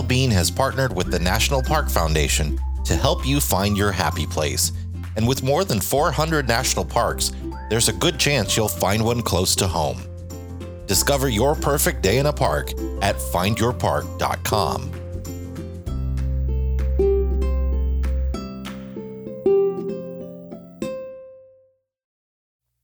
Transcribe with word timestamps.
Bean 0.00 0.30
has 0.30 0.50
partnered 0.50 0.94
with 0.94 1.10
the 1.10 1.18
National 1.18 1.60
Park 1.60 1.90
Foundation 1.90 2.58
to 2.84 2.94
help 2.94 3.26
you 3.26 3.40
find 3.40 3.76
your 3.76 3.90
happy 3.90 4.26
place. 4.26 4.72
And 5.16 5.26
with 5.26 5.42
more 5.42 5.64
than 5.64 5.80
400 5.80 6.46
national 6.46 6.84
parks, 6.84 7.32
there's 7.68 7.88
a 7.88 7.92
good 7.92 8.18
chance 8.18 8.56
you'll 8.56 8.68
find 8.68 9.04
one 9.04 9.22
close 9.22 9.56
to 9.56 9.66
home. 9.66 10.00
Discover 10.86 11.28
your 11.28 11.54
perfect 11.54 12.02
day 12.02 12.18
in 12.18 12.26
a 12.26 12.32
park 12.32 12.70
at 13.02 13.16
findyourpark.com. 13.16 15.01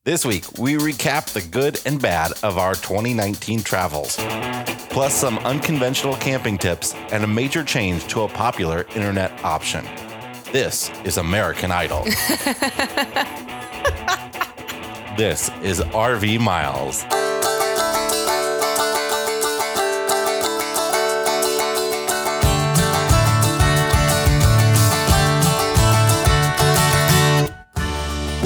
This 0.09 0.25
week, 0.25 0.45
we 0.59 0.77
recap 0.77 1.35
the 1.35 1.43
good 1.43 1.83
and 1.85 2.01
bad 2.01 2.33
of 2.43 2.57
our 2.57 2.73
2019 2.73 3.63
travels, 3.63 4.17
plus 4.89 5.13
some 5.13 5.37
unconventional 5.41 6.17
camping 6.17 6.57
tips 6.57 6.95
and 7.13 7.25
a 7.25 7.27
major 7.27 7.63
change 7.63 8.07
to 8.07 8.23
a 8.23 8.29
popular 8.29 8.87
internet 8.97 9.45
option. 9.45 9.85
This 10.51 10.91
is 11.05 11.19
American 11.19 11.71
Idol. 11.71 12.05
this 15.19 15.51
is 15.63 15.81
RV 15.81 16.41
Miles. 16.41 17.05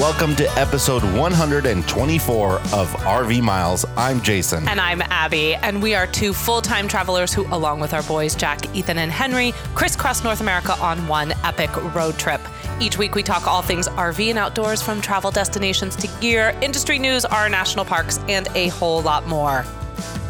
Welcome 0.03 0.35
to 0.35 0.51
episode 0.59 1.01
124 1.01 2.53
of 2.55 2.89
RV 2.89 3.41
Miles. 3.41 3.85
I'm 3.95 4.21
Jason. 4.21 4.67
And 4.67 4.81
I'm 4.81 5.01
Abby, 5.03 5.55
and 5.55 5.81
we 5.81 5.95
are 5.95 6.05
two 6.07 6.33
full 6.33 6.61
time 6.61 6.89
travelers 6.89 7.33
who, 7.33 7.45
along 7.55 7.79
with 7.79 7.93
our 7.93 8.03
boys 8.03 8.35
Jack, 8.35 8.75
Ethan, 8.75 8.97
and 8.97 9.09
Henry, 9.09 9.53
crisscross 9.75 10.21
North 10.21 10.41
America 10.41 10.77
on 10.81 11.07
one 11.07 11.31
epic 11.45 11.73
road 11.95 12.17
trip. 12.19 12.41
Each 12.81 12.97
week, 12.97 13.15
we 13.15 13.23
talk 13.23 13.47
all 13.47 13.61
things 13.61 13.87
RV 13.87 14.29
and 14.29 14.37
outdoors 14.37 14.81
from 14.81 14.99
travel 14.99 15.31
destinations 15.31 15.95
to 15.95 16.09
gear, 16.19 16.53
industry 16.61 16.99
news, 16.99 17.23
our 17.23 17.47
national 17.47 17.85
parks, 17.85 18.19
and 18.27 18.49
a 18.55 18.67
whole 18.67 19.01
lot 19.03 19.25
more. 19.25 19.63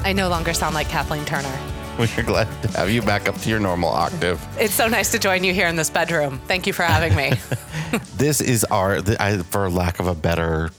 I 0.03 0.13
no 0.13 0.29
longer 0.29 0.53
sound 0.53 0.75
like 0.75 0.87
Kathleen 0.87 1.25
Turner. 1.25 1.72
We're 1.99 2.23
glad 2.23 2.47
to 2.63 2.69
have 2.77 2.89
you 2.89 3.03
back 3.03 3.29
up 3.29 3.37
to 3.37 3.49
your 3.49 3.59
normal 3.59 3.89
octave. 3.89 4.43
It's 4.59 4.73
so 4.73 4.87
nice 4.87 5.11
to 5.11 5.19
join 5.19 5.43
you 5.43 5.53
here 5.53 5.67
in 5.67 5.75
this 5.75 5.91
bedroom. 5.91 6.41
Thank 6.47 6.65
you 6.65 6.73
for 6.73 6.81
having 6.81 7.15
me. 7.15 7.33
this 8.17 8.41
is 8.41 8.63
our, 8.65 8.99
for 9.43 9.69
lack 9.69 9.99
of 9.99 10.07
a 10.07 10.15
better 10.15 10.71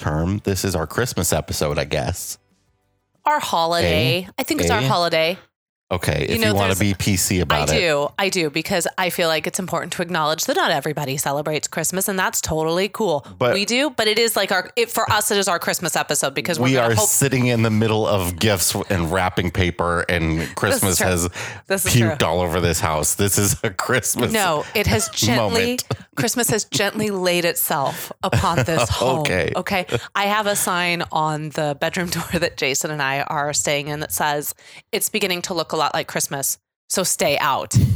term, 0.00 0.40
this 0.42 0.64
is 0.64 0.74
our 0.74 0.88
Christmas 0.88 1.32
episode, 1.32 1.78
I 1.78 1.84
guess. 1.84 2.38
Our 3.24 3.38
holiday. 3.38 4.24
A? 4.26 4.30
I 4.36 4.42
think 4.42 4.60
it's 4.60 4.70
A? 4.70 4.74
our 4.74 4.80
eh? 4.80 4.88
holiday. 4.88 5.38
Okay, 5.92 6.24
if 6.28 6.40
you, 6.40 6.46
You 6.48 6.54
want 6.54 6.72
to 6.72 6.78
be 6.80 6.94
PC 6.94 7.42
about 7.42 7.68
I 7.70 7.74
it. 7.74 7.76
I 7.76 7.80
do. 7.80 8.08
I 8.18 8.28
do 8.30 8.48
because 8.48 8.88
I 8.96 9.10
feel 9.10 9.28
like 9.28 9.46
it's 9.46 9.58
important 9.58 9.92
to 9.92 10.02
acknowledge 10.02 10.46
that 10.46 10.56
not 10.56 10.70
everybody 10.70 11.18
celebrates 11.18 11.68
Christmas, 11.68 12.08
and 12.08 12.18
that's 12.18 12.40
totally 12.40 12.88
cool. 12.88 13.26
But- 13.38 13.52
we 13.52 13.66
do, 13.66 13.90
but 13.90 14.08
it 14.08 14.18
is 14.18 14.34
like 14.34 14.50
our 14.52 14.70
it, 14.74 14.90
for 14.90 15.10
us. 15.12 15.30
It 15.30 15.36
is 15.36 15.48
our 15.48 15.58
Christmas 15.58 15.94
episode 15.94 16.32
because 16.34 16.58
we're 16.58 16.64
We 16.64 16.76
are 16.78 16.94
hope. 16.94 17.08
sitting 17.08 17.46
in 17.48 17.60
the 17.62 17.70
middle 17.70 18.06
of 18.06 18.38
gifts 18.38 18.74
and 18.88 19.12
wrapping 19.12 19.50
paper, 19.50 20.00
and 20.08 20.54
Christmas 20.56 20.98
has 21.00 21.28
This 21.66 21.84
puked 21.84 22.18
true. 22.20 22.26
all 22.26 22.40
over 22.40 22.60
this 22.62 22.80
house. 22.80 23.14
This 23.14 23.36
is 23.36 23.56
a 23.62 23.68
Christmas. 23.70 24.32
No, 24.32 24.64
it 24.74 24.86
has 24.86 25.10
gently 25.10 25.36
moment. 25.62 25.84
Christmas 26.16 26.50
has 26.50 26.64
gently 26.64 27.10
laid 27.10 27.44
itself 27.44 28.12
upon 28.22 28.64
this 28.64 28.88
home. 28.88 29.20
Okay. 29.20 29.52
Okay. 29.56 29.86
I 30.14 30.26
have 30.26 30.46
a 30.46 30.56
sign 30.56 31.02
on 31.10 31.50
the 31.50 31.76
bedroom 31.80 32.08
door 32.10 32.38
that 32.38 32.56
Jason 32.56 32.90
and 32.90 33.02
I 33.02 33.22
are 33.22 33.52
staying 33.52 33.88
in 33.88 34.00
that 34.00 34.12
says 34.12 34.54
it's 34.90 35.08
beginning 35.08 35.42
to 35.42 35.54
look 35.54 35.72
a 35.72 35.76
lot 35.76 35.94
like 35.94 36.08
Christmas. 36.08 36.58
So 36.88 37.02
stay 37.02 37.38
out. 37.38 37.74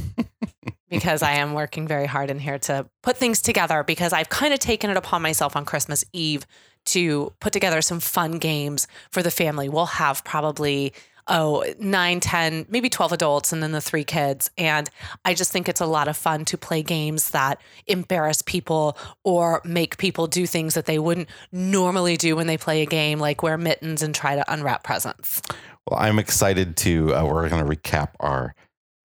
because 0.88 1.20
I 1.22 1.32
am 1.32 1.54
working 1.54 1.88
very 1.88 2.06
hard 2.06 2.30
in 2.30 2.38
here 2.38 2.58
to 2.60 2.86
put 3.02 3.16
things 3.16 3.42
together 3.42 3.82
because 3.82 4.12
I've 4.12 4.28
kind 4.28 4.54
of 4.54 4.60
taken 4.60 4.88
it 4.88 4.96
upon 4.96 5.20
myself 5.20 5.56
on 5.56 5.64
Christmas 5.64 6.04
Eve 6.12 6.46
to 6.86 7.32
put 7.40 7.52
together 7.52 7.82
some 7.82 7.98
fun 7.98 8.38
games 8.38 8.86
for 9.10 9.22
the 9.22 9.30
family. 9.30 9.68
We'll 9.68 9.86
have 9.86 10.22
probably 10.24 10.92
oh, 11.28 11.64
nine, 11.78 12.20
10, 12.20 12.66
maybe 12.68 12.88
12 12.88 13.12
adults 13.12 13.52
and 13.52 13.62
then 13.62 13.72
the 13.72 13.80
three 13.80 14.04
kids. 14.04 14.50
And 14.56 14.88
I 15.24 15.34
just 15.34 15.50
think 15.52 15.68
it's 15.68 15.80
a 15.80 15.86
lot 15.86 16.08
of 16.08 16.16
fun 16.16 16.44
to 16.46 16.58
play 16.58 16.82
games 16.82 17.30
that 17.30 17.60
embarrass 17.86 18.42
people 18.42 18.96
or 19.24 19.60
make 19.64 19.96
people 19.98 20.26
do 20.26 20.46
things 20.46 20.74
that 20.74 20.86
they 20.86 20.98
wouldn't 20.98 21.28
normally 21.52 22.16
do 22.16 22.36
when 22.36 22.46
they 22.46 22.56
play 22.56 22.82
a 22.82 22.86
game, 22.86 23.18
like 23.18 23.42
wear 23.42 23.58
mittens 23.58 24.02
and 24.02 24.14
try 24.14 24.36
to 24.36 24.52
unwrap 24.52 24.84
presents. 24.84 25.42
Well, 25.90 25.98
I'm 26.00 26.18
excited 26.18 26.76
to. 26.78 27.14
Uh, 27.14 27.24
we're 27.26 27.48
going 27.48 27.64
to 27.64 27.76
recap 27.76 28.10
our 28.20 28.54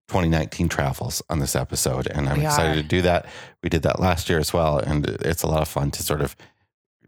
2019 0.09 0.67
travels 0.67 1.21
on 1.29 1.39
this 1.39 1.55
episode, 1.55 2.07
and 2.07 2.27
I'm 2.27 2.39
We 2.39 2.45
excited 2.45 2.77
are. 2.79 2.81
to 2.81 2.87
do 2.87 3.01
that. 3.03 3.27
We 3.63 3.69
did 3.69 3.83
that 3.83 3.99
last 3.99 4.29
year 4.29 4.39
as 4.39 4.51
well, 4.51 4.77
and 4.77 5.05
it's 5.07 5.43
a 5.43 5.47
lot 5.47 5.61
of 5.61 5.67
fun 5.67 5.91
to 5.91 6.03
sort 6.03 6.21
of 6.21 6.35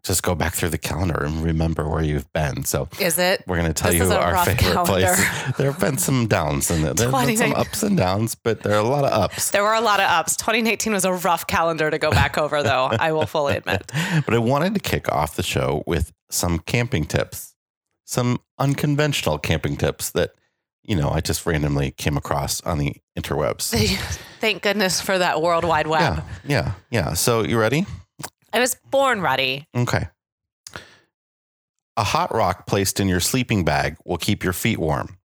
just 0.03 0.21
go 0.21 0.35
back 0.35 0.53
through 0.53 0.69
the 0.69 0.77
calendar 0.77 1.23
and 1.23 1.41
remember 1.43 1.87
where 1.87 2.03
you've 2.03 2.31
been. 2.33 2.65
So 2.65 2.89
Is 2.99 3.17
it? 3.17 3.43
we're 3.47 3.57
going 3.57 3.71
to 3.71 3.73
tell 3.73 3.91
This 3.91 4.01
you 4.01 4.13
our 4.13 4.35
favorite 4.45 4.59
calendar. 4.59 4.91
places. 4.91 5.25
There 5.57 5.71
have 5.71 5.79
been 5.79 5.97
some 5.97 6.27
downs 6.27 6.69
and 6.69 6.83
there 6.83 7.09
have 7.09 7.25
been 7.27 7.37
some 7.37 7.53
ups 7.53 7.83
and 7.83 7.95
downs, 7.95 8.35
but 8.35 8.63
there 8.63 8.73
are 8.73 8.83
a 8.83 8.87
lot 8.87 9.05
of 9.05 9.13
ups. 9.13 9.51
There 9.51 9.63
were 9.63 9.73
a 9.73 9.81
lot 9.81 9.99
of 10.01 10.09
ups. 10.09 10.35
2019 10.35 10.91
was 10.93 11.05
a 11.05 11.13
rough 11.13 11.47
calendar 11.47 11.89
to 11.89 11.97
go 11.97 12.11
back 12.11 12.37
over, 12.37 12.61
though, 12.63 12.89
I 12.99 13.13
will 13.13 13.25
fully 13.25 13.55
admit. 13.55 13.91
But 14.25 14.33
I 14.33 14.39
wanted 14.39 14.73
to 14.75 14.79
kick 14.79 15.09
off 15.11 15.35
the 15.35 15.43
show 15.43 15.83
with 15.87 16.11
some 16.29 16.59
camping 16.59 17.05
tips, 17.05 17.55
some 18.05 18.39
unconventional 18.59 19.37
camping 19.37 19.77
tips 19.77 20.11
that, 20.11 20.33
you 20.83 20.95
know, 20.95 21.09
I 21.09 21.21
just 21.21 21.45
randomly 21.45 21.91
came 21.91 22.17
across 22.17 22.61
on 22.61 22.77
the 22.77 22.95
interwebs. 23.17 23.69
Thank 24.41 24.63
goodness 24.63 24.99
for 24.99 25.17
that 25.17 25.41
World 25.41 25.63
Wide 25.63 25.87
Web. 25.87 26.01
Yeah, 26.01 26.23
yeah, 26.45 26.71
yeah. 26.89 27.13
So 27.13 27.43
you 27.43 27.57
ready? 27.57 27.85
I 28.53 28.59
was 28.59 28.75
born 28.91 29.21
ready. 29.21 29.67
Okay. 29.75 30.07
A 31.97 32.03
hot 32.03 32.33
rock 32.33 32.67
placed 32.67 32.99
in 32.99 33.07
your 33.07 33.19
sleeping 33.19 33.65
bag 33.65 33.97
will 34.05 34.17
keep 34.17 34.43
your 34.43 34.53
feet 34.53 34.77
warm. 34.77 35.17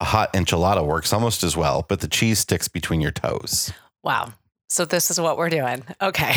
A 0.00 0.06
hot 0.06 0.32
enchilada 0.32 0.84
works 0.84 1.12
almost 1.12 1.42
as 1.42 1.56
well, 1.56 1.84
but 1.88 2.00
the 2.00 2.08
cheese 2.08 2.38
sticks 2.38 2.68
between 2.68 3.00
your 3.00 3.12
toes. 3.12 3.72
Wow. 4.02 4.32
So 4.68 4.84
this 4.84 5.10
is 5.10 5.20
what 5.20 5.38
we're 5.38 5.50
doing. 5.50 5.84
Okay. 6.02 6.32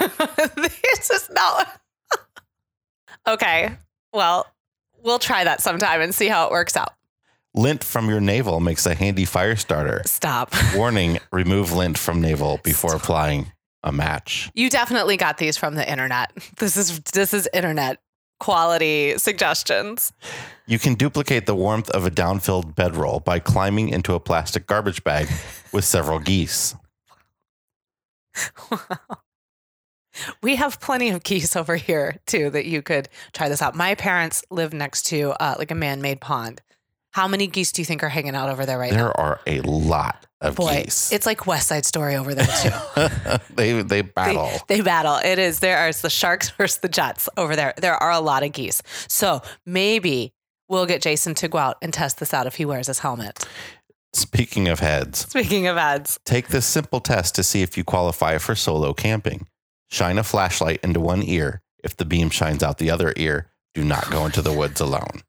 this 0.56 1.10
is 1.10 1.28
not. 1.30 1.80
okay. 3.28 3.76
Well, 4.12 4.46
we'll 5.02 5.18
try 5.18 5.44
that 5.44 5.60
sometime 5.60 6.00
and 6.00 6.14
see 6.14 6.28
how 6.28 6.46
it 6.46 6.52
works 6.52 6.76
out. 6.76 6.94
Lint 7.54 7.82
from 7.82 8.08
your 8.08 8.20
navel 8.20 8.60
makes 8.60 8.86
a 8.86 8.94
handy 8.94 9.24
fire 9.24 9.56
starter. 9.56 10.02
Stop. 10.04 10.52
Warning, 10.74 11.18
remove 11.32 11.72
lint 11.72 11.96
from 11.96 12.20
navel 12.20 12.60
before 12.62 12.94
applying 12.94 13.52
a 13.86 13.92
match. 13.92 14.50
You 14.54 14.68
definitely 14.68 15.16
got 15.16 15.38
these 15.38 15.56
from 15.56 15.76
the 15.76 15.90
internet. 15.90 16.32
This 16.58 16.76
is 16.76 17.00
this 17.12 17.32
is 17.32 17.48
internet 17.54 17.98
quality 18.40 19.16
suggestions. 19.18 20.12
You 20.66 20.78
can 20.78 20.94
duplicate 20.94 21.46
the 21.46 21.54
warmth 21.54 21.88
of 21.90 22.04
a 22.04 22.10
down-filled 22.10 22.74
bedroll 22.74 23.20
by 23.20 23.38
climbing 23.38 23.88
into 23.88 24.14
a 24.14 24.20
plastic 24.20 24.66
garbage 24.66 25.04
bag 25.04 25.28
with 25.72 25.84
several 25.84 26.18
geese. 26.18 26.74
Wow. 28.70 28.78
We 30.42 30.56
have 30.56 30.80
plenty 30.80 31.10
of 31.10 31.22
geese 31.22 31.54
over 31.56 31.76
here 31.76 32.20
too 32.26 32.48
that 32.48 32.64
you 32.64 32.80
could 32.80 33.10
try 33.34 33.50
this 33.50 33.60
out. 33.60 33.74
My 33.74 33.94
parents 33.94 34.42
live 34.50 34.72
next 34.72 35.02
to 35.08 35.32
uh, 35.32 35.56
like 35.58 35.70
a 35.70 35.74
man-made 35.74 36.22
pond. 36.22 36.62
How 37.10 37.28
many 37.28 37.46
geese 37.46 37.70
do 37.70 37.82
you 37.82 37.86
think 37.86 38.02
are 38.02 38.08
hanging 38.08 38.34
out 38.34 38.48
over 38.48 38.64
there 38.64 38.78
right 38.78 38.92
now? 38.92 38.96
There 38.96 39.20
are 39.20 39.40
a 39.46 39.60
lot 39.60 40.25
of 40.40 40.54
Boy, 40.56 40.82
geese. 40.84 41.12
it's 41.12 41.24
like 41.26 41.46
West 41.46 41.68
Side 41.68 41.86
Story 41.86 42.14
over 42.16 42.34
there 42.34 42.46
too. 42.46 43.38
they 43.54 43.72
they 43.82 43.82
They- 43.82 44.02
battle. 44.02 44.50
They, 44.68 44.80
battle. 44.82 45.16
It 45.16 45.38
is 45.38 45.60
there 45.60 45.78
are 45.78 45.92
the 45.92 46.10
sharks 46.10 46.50
versus 46.58 46.78
the 46.78 46.88
jets 46.88 47.28
over 47.36 47.56
there. 47.56 47.72
There 47.78 47.94
are 47.94 48.10
a 48.12 48.20
lot 48.20 48.42
of 48.42 48.52
geese. 48.52 48.82
So 49.08 49.40
maybe 49.64 50.32
we'll 50.68 50.86
get 50.86 51.00
Jason 51.02 51.34
to 51.36 51.48
go 51.48 51.58
out 51.58 51.76
and 51.80 51.92
test 51.92 52.18
this 52.18 52.34
out 52.34 52.46
if 52.46 52.56
he 52.56 52.64
wears 52.64 52.86
his 52.88 52.98
helmet. 52.98 53.46
Speaking 54.12 54.68
of 54.68 54.80
heads, 54.80 55.20
Speaking 55.20 55.66
of 55.66 55.76
heads. 55.76 56.18
take 56.24 56.48
this 56.48 56.64
simple 56.66 57.00
test 57.00 57.34
to 57.34 57.42
see 57.42 57.62
if 57.62 57.76
you 57.76 57.84
qualify 57.84 58.38
for 58.38 58.54
solo 58.54 58.92
camping. 58.94 59.46
Shine 59.90 60.18
a 60.18 60.22
flashlight 60.24 60.80
into 60.82 61.00
one 61.00 61.22
ear. 61.22 61.60
If 61.84 61.96
the 61.96 62.04
beam 62.04 62.30
shines 62.30 62.62
out 62.62 62.78
the 62.78 62.90
other 62.90 63.12
ear, 63.16 63.50
do 63.74 63.84
not 63.84 64.10
go 64.10 64.24
into 64.26 64.42
the 64.42 64.52
woods 64.52 64.80
alone. 64.80 65.20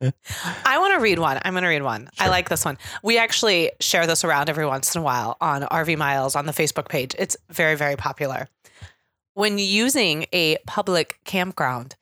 I 0.00 0.78
want 0.78 0.94
to 0.94 1.00
read 1.00 1.18
one. 1.18 1.40
I'm 1.44 1.54
going 1.54 1.62
to 1.62 1.68
read 1.68 1.82
one. 1.82 2.08
I 2.18 2.28
like 2.28 2.48
this 2.48 2.64
one. 2.64 2.78
We 3.02 3.18
actually 3.18 3.72
share 3.80 4.06
this 4.06 4.24
around 4.24 4.48
every 4.48 4.66
once 4.66 4.94
in 4.94 5.00
a 5.00 5.04
while 5.04 5.36
on 5.40 5.62
RV 5.62 5.96
Miles 5.96 6.36
on 6.36 6.46
the 6.46 6.52
Facebook 6.52 6.88
page. 6.88 7.14
It's 7.18 7.36
very, 7.50 7.74
very 7.74 7.96
popular. 7.96 8.48
When 9.34 9.58
using 9.58 10.26
a 10.32 10.58
public 10.66 11.20
campground, 11.24 11.96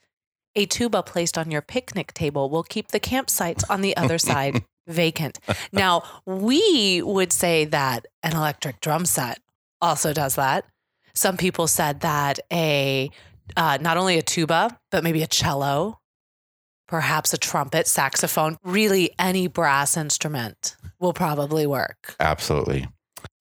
a 0.54 0.66
tuba 0.66 1.02
placed 1.02 1.36
on 1.36 1.50
your 1.50 1.62
picnic 1.62 2.14
table 2.14 2.48
will 2.50 2.62
keep 2.62 2.88
the 2.88 3.00
campsites 3.00 3.62
on 3.68 3.82
the 3.82 3.96
other 3.96 4.18
side 4.18 4.64
vacant. 4.86 5.38
Now, 5.72 6.02
we 6.24 7.02
would 7.02 7.32
say 7.32 7.64
that 7.66 8.06
an 8.22 8.34
electric 8.34 8.80
drum 8.80 9.04
set 9.04 9.40
also 9.80 10.12
does 10.12 10.36
that. 10.36 10.64
Some 11.14 11.36
people 11.36 11.66
said 11.66 12.00
that 12.00 12.40
a 12.52 13.10
uh, 13.56 13.78
not 13.80 13.96
only 13.96 14.18
a 14.18 14.22
tuba, 14.22 14.78
but 14.90 15.04
maybe 15.04 15.22
a 15.22 15.26
cello 15.26 16.00
perhaps 16.86 17.32
a 17.32 17.38
trumpet, 17.38 17.86
saxophone, 17.86 18.58
really 18.64 19.10
any 19.18 19.46
brass 19.46 19.96
instrument 19.96 20.76
will 20.98 21.12
probably 21.12 21.66
work. 21.66 22.14
Absolutely. 22.20 22.86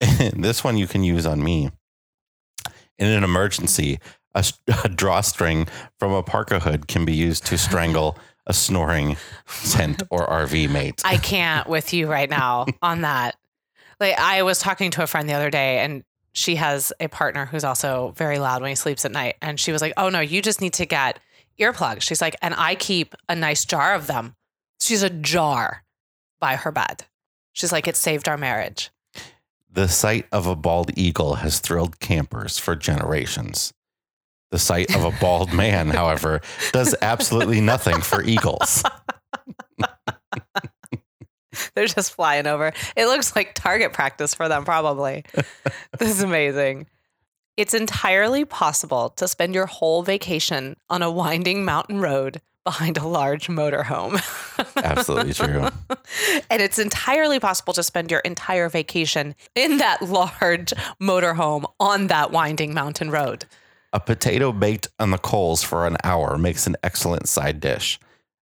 this 0.34 0.64
one 0.64 0.76
you 0.76 0.86
can 0.86 1.04
use 1.04 1.26
on 1.26 1.42
me. 1.42 1.70
In 2.98 3.08
an 3.08 3.24
emergency, 3.24 3.98
a, 4.34 4.44
a, 4.84 4.88
drawstring 4.88 5.68
from 5.98 6.12
a 6.12 6.22
parka 6.22 6.60
hood 6.60 6.88
can 6.88 7.04
be 7.04 7.14
used 7.14 7.46
to 7.46 7.58
strangle 7.58 8.18
a 8.46 8.52
snoring 8.52 9.16
tent 9.70 10.02
or 10.10 10.26
RV 10.26 10.70
mate. 10.70 11.02
I 11.04 11.16
can't 11.16 11.68
with 11.68 11.92
you 11.92 12.06
right 12.06 12.30
now 12.30 12.66
on 12.82 13.02
that. 13.02 13.36
Like 13.98 14.18
I 14.18 14.42
was 14.42 14.58
talking 14.58 14.90
to 14.92 15.02
a 15.02 15.06
friend 15.06 15.28
the 15.28 15.34
other 15.34 15.50
day 15.50 15.78
and 15.78 16.04
she 16.32 16.56
has 16.56 16.92
a 17.00 17.08
partner 17.08 17.46
who's 17.46 17.64
also 17.64 18.12
very 18.16 18.38
loud 18.38 18.60
when 18.60 18.68
he 18.68 18.74
sleeps 18.74 19.04
at 19.04 19.10
night 19.12 19.36
and 19.40 19.58
she 19.58 19.72
was 19.72 19.80
like, 19.80 19.94
"Oh 19.96 20.10
no, 20.10 20.20
you 20.20 20.42
just 20.42 20.60
need 20.60 20.74
to 20.74 20.84
get 20.84 21.18
earplugs." 21.58 22.02
She's 22.02 22.20
like, 22.20 22.36
"And 22.42 22.54
I 22.54 22.74
keep 22.74 23.14
a 23.28 23.34
nice 23.34 23.64
jar 23.64 23.94
of 23.94 24.06
them." 24.06 24.34
She's 24.80 25.02
a 25.02 25.10
jar 25.10 25.84
by 26.40 26.56
her 26.56 26.70
bed. 26.72 27.06
She's 27.52 27.72
like, 27.72 27.88
"It 27.88 27.96
saved 27.96 28.28
our 28.28 28.36
marriage." 28.36 28.90
The 29.70 29.88
sight 29.88 30.26
of 30.32 30.46
a 30.46 30.56
bald 30.56 30.96
eagle 30.96 31.36
has 31.36 31.60
thrilled 31.60 32.00
campers 32.00 32.58
for 32.58 32.74
generations. 32.76 33.74
The 34.50 34.58
sight 34.58 34.94
of 34.94 35.04
a 35.04 35.10
bald 35.20 35.52
man, 35.52 35.88
however, 35.88 36.40
does 36.72 36.94
absolutely 37.02 37.60
nothing 37.60 38.00
for 38.00 38.22
eagles. 38.22 38.82
They're 41.74 41.86
just 41.86 42.14
flying 42.14 42.46
over. 42.46 42.72
It 42.96 43.06
looks 43.06 43.34
like 43.34 43.54
target 43.54 43.92
practice 43.92 44.34
for 44.34 44.48
them, 44.48 44.64
probably. 44.64 45.24
this 45.98 46.10
is 46.10 46.22
amazing. 46.22 46.86
It's 47.56 47.72
entirely 47.72 48.44
possible 48.44 49.08
to 49.16 49.26
spend 49.26 49.54
your 49.54 49.64
whole 49.64 50.02
vacation 50.02 50.76
on 50.90 51.00
a 51.00 51.10
winding 51.10 51.64
mountain 51.64 52.00
road 52.00 52.42
behind 52.64 52.98
a 52.98 53.06
large 53.06 53.46
motorhome. 53.46 54.20
Absolutely 54.76 55.32
true. 55.32 55.68
and 56.50 56.60
it's 56.60 56.78
entirely 56.78 57.40
possible 57.40 57.72
to 57.72 57.82
spend 57.82 58.10
your 58.10 58.20
entire 58.20 58.68
vacation 58.68 59.34
in 59.54 59.78
that 59.78 60.02
large 60.02 60.74
motorhome 61.00 61.64
on 61.80 62.08
that 62.08 62.30
winding 62.30 62.74
mountain 62.74 63.10
road. 63.10 63.46
A 63.90 64.00
potato 64.00 64.52
baked 64.52 64.88
on 64.98 65.10
the 65.10 65.18
coals 65.18 65.62
for 65.62 65.86
an 65.86 65.96
hour 66.04 66.36
makes 66.36 66.66
an 66.66 66.76
excellent 66.82 67.26
side 67.26 67.60
dish. 67.60 67.98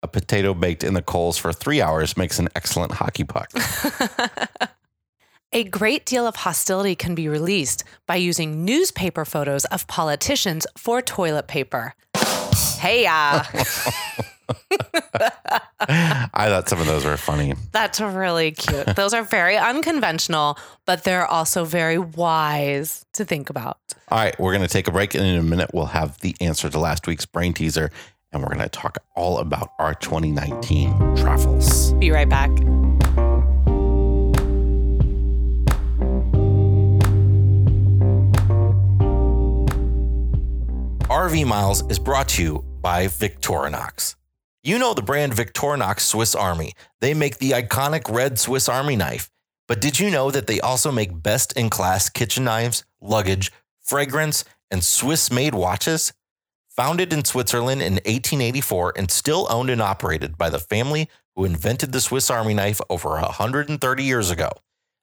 A 0.03 0.07
potato 0.07 0.53
baked 0.53 0.83
in 0.83 0.93
the 0.93 1.01
coals 1.01 1.39
for 1.39 1.51
three 1.51 1.81
hours 1.81 2.15
makes 2.15 2.37
an 2.37 2.49
excellent 2.55 2.91
hockey 2.91 3.23
puck. 3.23 3.51
A 5.53 5.65
great 5.65 6.05
deal 6.05 6.25
of 6.25 6.37
hostility 6.37 6.95
can 6.95 7.13
be 7.13 7.27
released 7.27 7.83
by 8.07 8.15
using 8.15 8.63
newspaper 8.63 9.25
photos 9.25 9.65
of 9.65 9.85
politicians 9.87 10.65
for 10.77 11.01
toilet 11.01 11.47
paper. 11.47 11.93
Hey, 12.79 13.05
uh. 13.05 13.43
I 15.81 16.47
thought 16.47 16.69
some 16.69 16.79
of 16.79 16.85
those 16.85 17.03
were 17.03 17.17
funny. 17.17 17.53
That's 17.73 17.99
really 17.99 18.51
cute. 18.51 18.95
Those 18.95 19.13
are 19.13 19.23
very 19.23 19.57
unconventional, 19.57 20.57
but 20.85 21.03
they're 21.03 21.27
also 21.27 21.65
very 21.65 21.97
wise 21.97 23.05
to 23.13 23.25
think 23.25 23.49
about. 23.49 23.77
All 24.07 24.19
right, 24.19 24.39
we're 24.39 24.53
going 24.53 24.65
to 24.65 24.71
take 24.71 24.87
a 24.87 24.91
break. 24.91 25.15
And 25.15 25.25
in 25.25 25.35
a 25.35 25.43
minute, 25.43 25.71
we'll 25.73 25.87
have 25.87 26.17
the 26.21 26.33
answer 26.39 26.69
to 26.69 26.79
last 26.79 27.07
week's 27.07 27.25
brain 27.25 27.53
teaser. 27.53 27.91
And 28.31 28.41
we're 28.41 28.53
going 28.55 28.59
to 28.59 28.69
talk 28.69 28.99
all 29.17 29.39
about 29.39 29.73
our 29.79 29.95
2019 29.95 31.17
travels. 31.17 31.91
Be 31.95 32.09
right 32.09 32.29
back. 32.29 32.49
RV 41.11 41.45
Miles 41.45 41.83
is 41.91 41.99
brought 41.99 42.29
to 42.29 42.41
you 42.41 42.65
by 42.79 43.07
Victorinox. 43.07 44.15
You 44.63 44.79
know 44.79 44.93
the 44.93 45.01
brand 45.01 45.33
Victorinox 45.33 45.99
Swiss 45.99 46.33
Army. 46.33 46.71
They 47.01 47.13
make 47.13 47.37
the 47.37 47.51
iconic 47.51 48.09
red 48.09 48.39
Swiss 48.39 48.69
Army 48.69 48.95
knife. 48.95 49.29
But 49.67 49.81
did 49.81 49.99
you 49.99 50.09
know 50.09 50.31
that 50.31 50.47
they 50.47 50.61
also 50.61 50.89
make 50.89 51.21
best 51.21 51.51
in 51.57 51.69
class 51.69 52.07
kitchen 52.07 52.45
knives, 52.45 52.85
luggage, 53.01 53.51
fragrance, 53.81 54.45
and 54.71 54.85
Swiss 54.85 55.29
made 55.29 55.53
watches? 55.53 56.13
Founded 56.69 57.11
in 57.11 57.25
Switzerland 57.25 57.81
in 57.81 57.95
1884 57.95 58.93
and 58.95 59.11
still 59.11 59.47
owned 59.49 59.69
and 59.69 59.81
operated 59.81 60.37
by 60.37 60.49
the 60.49 60.59
family 60.59 61.09
who 61.35 61.43
invented 61.43 61.91
the 61.91 61.99
Swiss 61.99 62.29
Army 62.29 62.53
knife 62.53 62.79
over 62.89 63.09
130 63.09 64.01
years 64.01 64.31
ago, 64.31 64.49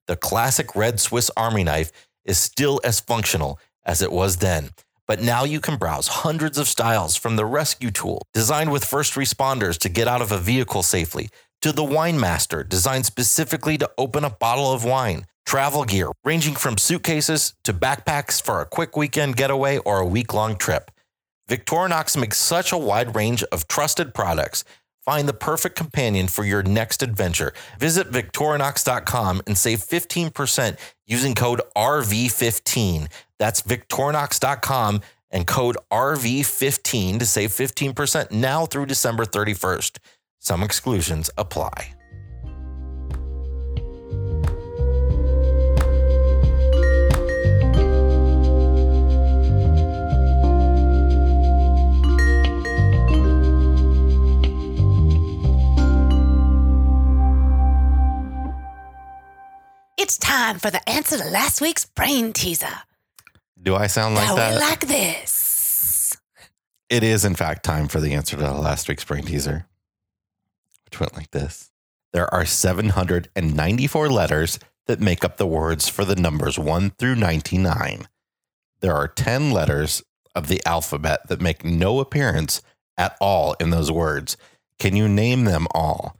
the 0.06 0.16
classic 0.16 0.74
red 0.74 1.00
Swiss 1.00 1.30
Army 1.36 1.64
knife 1.64 1.92
is 2.24 2.38
still 2.38 2.80
as 2.82 2.98
functional 2.98 3.60
as 3.84 4.00
it 4.00 4.10
was 4.10 4.38
then 4.38 4.70
but 5.08 5.22
now 5.22 5.42
you 5.42 5.58
can 5.58 5.76
browse 5.76 6.06
hundreds 6.06 6.58
of 6.58 6.68
styles 6.68 7.16
from 7.16 7.36
the 7.36 7.46
rescue 7.46 7.90
tool, 7.90 8.22
designed 8.34 8.70
with 8.70 8.84
first 8.84 9.14
responders 9.14 9.78
to 9.78 9.88
get 9.88 10.06
out 10.06 10.22
of 10.22 10.30
a 10.30 10.38
vehicle 10.38 10.82
safely, 10.82 11.30
to 11.62 11.72
the 11.72 11.82
Wine 11.82 12.20
Master, 12.20 12.62
designed 12.62 13.06
specifically 13.06 13.78
to 13.78 13.90
open 13.98 14.22
a 14.22 14.30
bottle 14.30 14.70
of 14.70 14.84
wine, 14.84 15.24
travel 15.46 15.84
gear 15.84 16.10
ranging 16.24 16.54
from 16.54 16.76
suitcases 16.76 17.54
to 17.64 17.72
backpacks 17.72 18.40
for 18.40 18.60
a 18.60 18.66
quick 18.66 18.96
weekend 18.96 19.34
getaway 19.34 19.78
or 19.78 19.98
a 19.98 20.06
week 20.06 20.34
long 20.34 20.56
trip. 20.56 20.90
Victorinox 21.48 22.16
makes 22.20 22.36
such 22.36 22.70
a 22.70 22.78
wide 22.78 23.16
range 23.16 23.42
of 23.44 23.66
trusted 23.66 24.12
products. 24.14 24.62
Find 25.06 25.26
the 25.26 25.32
perfect 25.32 25.74
companion 25.74 26.28
for 26.28 26.44
your 26.44 26.62
next 26.62 27.02
adventure. 27.02 27.54
Visit 27.78 28.10
Victorinox.com 28.10 29.40
and 29.46 29.56
save 29.56 29.78
15% 29.78 30.76
using 31.06 31.34
code 31.34 31.62
RV15. 31.74 33.08
That's 33.38 33.62
Victorinox.com 33.62 35.02
and 35.30 35.46
code 35.46 35.76
RV15 35.90 37.18
to 37.18 37.26
save 37.26 37.50
15% 37.50 38.30
now 38.30 38.66
through 38.66 38.86
December 38.86 39.24
31st. 39.24 39.98
Some 40.38 40.62
exclusions 40.62 41.30
apply. 41.36 41.94
It's 60.00 60.16
time 60.16 60.58
for 60.58 60.70
the 60.70 60.88
answer 60.88 61.18
to 61.18 61.24
last 61.24 61.60
week's 61.60 61.84
brain 61.84 62.32
teaser. 62.32 62.87
Do 63.60 63.74
I 63.74 63.86
sound 63.86 64.14
like 64.14 64.26
How 64.26 64.36
that? 64.36 64.60
like 64.60 64.86
this. 64.86 66.16
it 66.88 67.02
is, 67.02 67.24
in 67.24 67.34
fact, 67.34 67.64
time 67.64 67.88
for 67.88 68.00
the 68.00 68.14
answer 68.14 68.36
to 68.36 68.52
last 68.52 68.88
week's 68.88 69.04
brain 69.04 69.24
teaser, 69.24 69.66
which 70.84 71.00
went 71.00 71.16
like 71.16 71.30
this 71.32 71.70
There 72.12 72.32
are 72.32 72.44
794 72.46 74.08
letters 74.08 74.58
that 74.86 75.00
make 75.00 75.24
up 75.24 75.36
the 75.36 75.46
words 75.46 75.88
for 75.88 76.04
the 76.04 76.16
numbers 76.16 76.58
1 76.58 76.90
through 76.98 77.16
99. 77.16 78.08
There 78.80 78.94
are 78.94 79.08
10 79.08 79.50
letters 79.50 80.02
of 80.34 80.48
the 80.48 80.62
alphabet 80.64 81.28
that 81.28 81.40
make 81.40 81.64
no 81.64 82.00
appearance 82.00 82.62
at 82.96 83.16
all 83.20 83.54
in 83.60 83.70
those 83.70 83.90
words. 83.90 84.36
Can 84.78 84.94
you 84.94 85.08
name 85.08 85.44
them 85.44 85.66
all? 85.74 86.16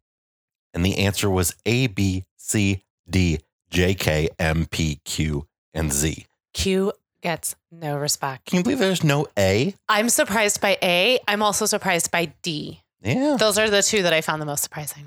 And 0.75 0.85
the 0.85 0.99
answer 0.99 1.30
was 1.30 1.54
A, 1.64 1.87
B, 1.87 2.25
C, 2.37 2.83
D, 3.09 3.38
J, 3.71 3.95
K, 3.95 4.28
M, 4.38 4.66
P, 4.66 5.00
Q, 5.04 5.47
and 5.73 5.92
Z. 5.92 6.26
Q 6.52 6.92
gets 7.23 7.55
no 7.71 7.97
respect. 7.97 8.47
Can 8.47 8.59
you 8.59 8.63
believe 8.63 8.79
there's 8.79 9.05
no 9.05 9.27
A? 9.39 9.75
I'm 9.89 10.09
surprised 10.09 10.61
by 10.61 10.79
A. 10.83 11.19
I'm 11.29 11.43
also 11.43 11.67
surprised 11.67 12.11
by 12.11 12.33
D. 12.43 12.81
Yeah. 13.03 13.37
Those 13.39 13.59
are 13.59 13.71
the 13.71 13.83
two 13.83 14.03
that 14.03 14.13
I 14.13 14.21
found 14.21 14.43
the 14.43 14.47
most 14.47 14.63
surprising. 14.63 15.07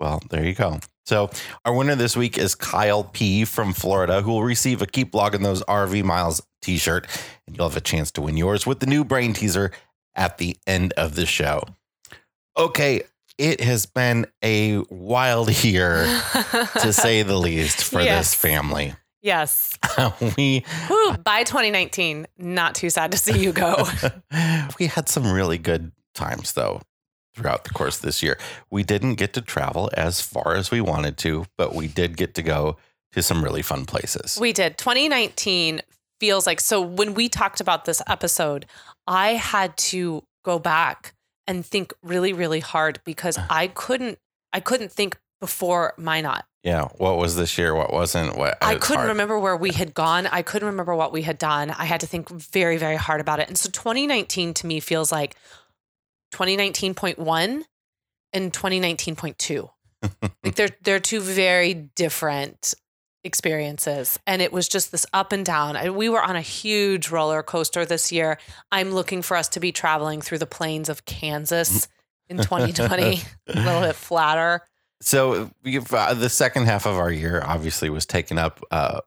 Well, 0.00 0.22
there 0.30 0.44
you 0.44 0.54
go. 0.54 0.80
So, 1.06 1.30
our 1.64 1.74
winner 1.74 1.94
this 1.96 2.16
week 2.16 2.38
is 2.38 2.54
Kyle 2.54 3.04
P 3.04 3.44
from 3.44 3.72
Florida, 3.72 4.22
who 4.22 4.30
will 4.32 4.42
receive 4.44 4.82
a 4.82 4.86
Keep 4.86 5.14
Logging 5.14 5.42
Those 5.42 5.62
RV 5.64 6.04
Miles 6.04 6.40
t 6.60 6.76
shirt. 6.78 7.06
And 7.46 7.56
you'll 7.56 7.68
have 7.68 7.76
a 7.76 7.80
chance 7.80 8.10
to 8.12 8.20
win 8.22 8.36
yours 8.36 8.66
with 8.66 8.80
the 8.80 8.86
new 8.86 9.04
brain 9.04 9.32
teaser 9.32 9.72
at 10.14 10.38
the 10.38 10.56
end 10.66 10.92
of 10.96 11.14
the 11.16 11.26
show. 11.26 11.62
Okay, 12.56 13.02
it 13.38 13.60
has 13.60 13.86
been 13.86 14.26
a 14.44 14.78
wild 14.90 15.64
year, 15.64 16.04
to 16.80 16.92
say 16.92 17.22
the 17.22 17.36
least, 17.38 17.82
for 17.82 18.00
Yes. 18.00 18.30
this 18.32 18.34
family. 18.40 18.94
Yes. 19.22 19.78
we 20.36 20.64
Whew, 20.88 21.16
by 21.24 21.44
2019, 21.44 22.26
not 22.38 22.74
too 22.74 22.90
sad 22.90 23.12
to 23.12 23.18
see 23.18 23.38
you 23.38 23.52
go. 23.52 23.86
we 24.78 24.86
had 24.86 25.08
some 25.08 25.32
really 25.32 25.58
good 25.58 25.92
times 26.14 26.52
though 26.52 26.80
throughout 27.34 27.64
the 27.64 27.70
course 27.70 27.96
of 27.96 28.02
this 28.02 28.22
year. 28.22 28.38
We 28.70 28.82
didn't 28.82 29.14
get 29.14 29.32
to 29.34 29.40
travel 29.40 29.90
as 29.94 30.20
far 30.20 30.54
as 30.54 30.70
we 30.70 30.80
wanted 30.80 31.16
to, 31.18 31.46
but 31.56 31.74
we 31.74 31.88
did 31.88 32.16
get 32.16 32.34
to 32.34 32.42
go 32.42 32.76
to 33.12 33.22
some 33.22 33.42
really 33.42 33.62
fun 33.62 33.84
places. 33.86 34.38
we 34.40 34.52
did. 34.52 34.78
2019 34.78 35.82
feels 36.20 36.46
like 36.46 36.60
so 36.60 36.80
when 36.80 37.14
we 37.14 37.28
talked 37.28 37.60
about 37.60 37.84
this 37.84 38.02
episode, 38.06 38.66
I 39.06 39.34
had 39.34 39.76
to 39.78 40.22
go 40.44 40.58
back 40.58 41.14
and 41.46 41.64
think 41.64 41.92
really, 42.02 42.32
really 42.32 42.60
hard 42.60 43.00
because 43.04 43.38
uh. 43.38 43.46
I 43.50 43.66
couldn't 43.68 44.18
I 44.52 44.60
couldn't 44.60 44.92
think 44.92 45.18
before 45.40 45.94
Minot. 45.96 46.44
Yeah, 46.62 46.88
what 46.96 47.18
was 47.18 47.34
this 47.34 47.58
year? 47.58 47.74
What 47.74 47.92
wasn't? 47.92 48.36
What 48.36 48.58
I 48.62 48.76
couldn't 48.76 48.98
hard. 48.98 49.08
remember 49.08 49.38
where 49.38 49.56
we 49.56 49.72
had 49.72 49.94
gone. 49.94 50.28
I 50.28 50.42
couldn't 50.42 50.68
remember 50.68 50.94
what 50.94 51.12
we 51.12 51.22
had 51.22 51.38
done. 51.38 51.70
I 51.70 51.84
had 51.86 52.00
to 52.00 52.06
think 52.06 52.28
very, 52.28 52.76
very 52.76 52.96
hard 52.96 53.20
about 53.20 53.40
it. 53.40 53.48
And 53.48 53.58
so 53.58 53.68
2019 53.68 54.54
to 54.54 54.66
me 54.66 54.78
feels 54.78 55.10
like 55.10 55.36
2019.1 56.32 57.64
and 58.32 58.52
2019.2. 58.52 59.70
like 60.44 60.54
they're 60.54 60.70
they're 60.82 61.00
two 61.00 61.20
very 61.20 61.74
different 61.74 62.74
experiences 63.24 64.18
and 64.26 64.42
it 64.42 64.52
was 64.52 64.68
just 64.68 64.90
this 64.90 65.06
up 65.12 65.30
and 65.30 65.46
down 65.46 65.76
and 65.76 65.94
we 65.94 66.08
were 66.08 66.20
on 66.20 66.34
a 66.34 66.40
huge 66.40 67.08
roller 67.08 67.40
coaster 67.40 67.84
this 67.84 68.10
year 68.10 68.36
i'm 68.72 68.90
looking 68.90 69.22
for 69.22 69.36
us 69.36 69.46
to 69.46 69.60
be 69.60 69.70
traveling 69.70 70.20
through 70.20 70.38
the 70.38 70.46
plains 70.46 70.88
of 70.88 71.04
kansas 71.04 71.86
in 72.28 72.36
2020 72.36 73.20
a 73.46 73.60
little 73.60 73.82
bit 73.82 73.94
flatter 73.94 74.62
So 75.02 75.50
we've, 75.62 75.92
uh, 75.92 76.14
the 76.14 76.28
second 76.28 76.66
half 76.66 76.86
of 76.86 76.96
our 76.96 77.10
year 77.10 77.42
obviously 77.44 77.90
was 77.90 78.06
taken 78.06 78.38
up 78.38 78.60
uh, 78.70 79.00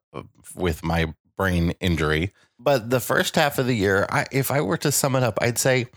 with 0.55 0.83
my 0.83 1.13
brain 1.37 1.73
injury, 1.79 2.31
but 2.59 2.89
the 2.89 2.99
first 2.99 3.35
half 3.35 3.57
of 3.59 3.65
the 3.65 3.75
year, 3.75 4.05
I, 4.09 4.25
if 4.31 4.51
I 4.51 4.61
were 4.61 4.77
to 4.77 4.91
sum 4.91 5.15
it 5.15 5.23
up, 5.23 5.37
I'd 5.41 5.57
say 5.57 5.87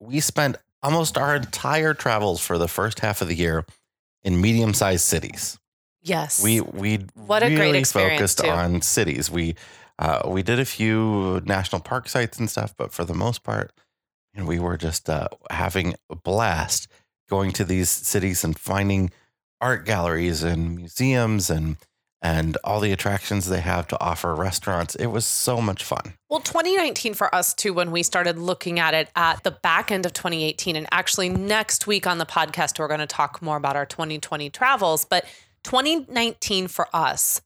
we 0.00 0.20
spent 0.20 0.56
almost 0.82 1.16
our 1.18 1.34
entire 1.34 1.94
travels 1.94 2.40
for 2.40 2.58
the 2.58 2.68
first 2.68 3.00
half 3.00 3.22
of 3.22 3.28
the 3.28 3.34
year 3.34 3.64
in 4.22 4.40
medium-sized 4.40 5.04
cities. 5.04 5.58
yes 6.02 6.42
We 6.42 6.60
we 6.60 7.06
What 7.14 7.42
a 7.42 7.46
great 7.48 7.58
really 7.58 7.78
experience, 7.78 8.18
focused 8.18 8.38
too. 8.38 8.50
on 8.50 8.82
cities. 8.82 9.30
We 9.30 9.56
uh, 9.98 10.22
we 10.26 10.42
did 10.42 10.58
a 10.58 10.64
few 10.64 11.40
national 11.44 11.80
park 11.80 12.08
sites 12.08 12.38
and 12.38 12.50
stuff, 12.50 12.74
but 12.76 12.92
for 12.92 13.04
the 13.04 13.14
most 13.14 13.42
part, 13.44 13.72
you 14.32 14.40
know, 14.40 14.46
we 14.46 14.58
were 14.58 14.76
just 14.76 15.08
uh, 15.08 15.28
having 15.50 15.94
a 16.10 16.16
blast 16.16 16.88
going 17.28 17.52
to 17.52 17.64
these 17.64 17.90
cities 17.90 18.44
and 18.44 18.58
finding 18.58 19.10
art 19.64 19.86
galleries 19.86 20.42
and 20.42 20.76
museums 20.76 21.48
and 21.48 21.78
and 22.20 22.56
all 22.64 22.80
the 22.80 22.92
attractions 22.92 23.48
they 23.48 23.60
have 23.60 23.86
to 23.86 24.00
offer 24.00 24.34
restaurants. 24.34 24.94
It 24.94 25.06
was 25.06 25.26
so 25.26 25.60
much 25.60 25.84
fun. 25.84 26.14
Well, 26.30 26.40
2019 26.40 27.12
for 27.12 27.34
us 27.34 27.52
too, 27.52 27.74
when 27.74 27.90
we 27.90 28.02
started 28.02 28.38
looking 28.38 28.78
at 28.78 28.94
it 28.94 29.10
at 29.14 29.42
the 29.42 29.50
back 29.50 29.90
end 29.90 30.06
of 30.06 30.14
2018. 30.14 30.74
And 30.74 30.86
actually, 30.90 31.28
next 31.28 31.86
week 31.86 32.06
on 32.06 32.16
the 32.16 32.24
podcast, 32.24 32.78
we're 32.78 32.88
going 32.88 33.00
to 33.00 33.06
talk 33.06 33.42
more 33.42 33.58
about 33.58 33.76
our 33.76 33.84
2020 33.84 34.48
travels. 34.48 35.04
But 35.04 35.26
2019 35.64 36.68
for 36.68 36.88
us 36.94 37.42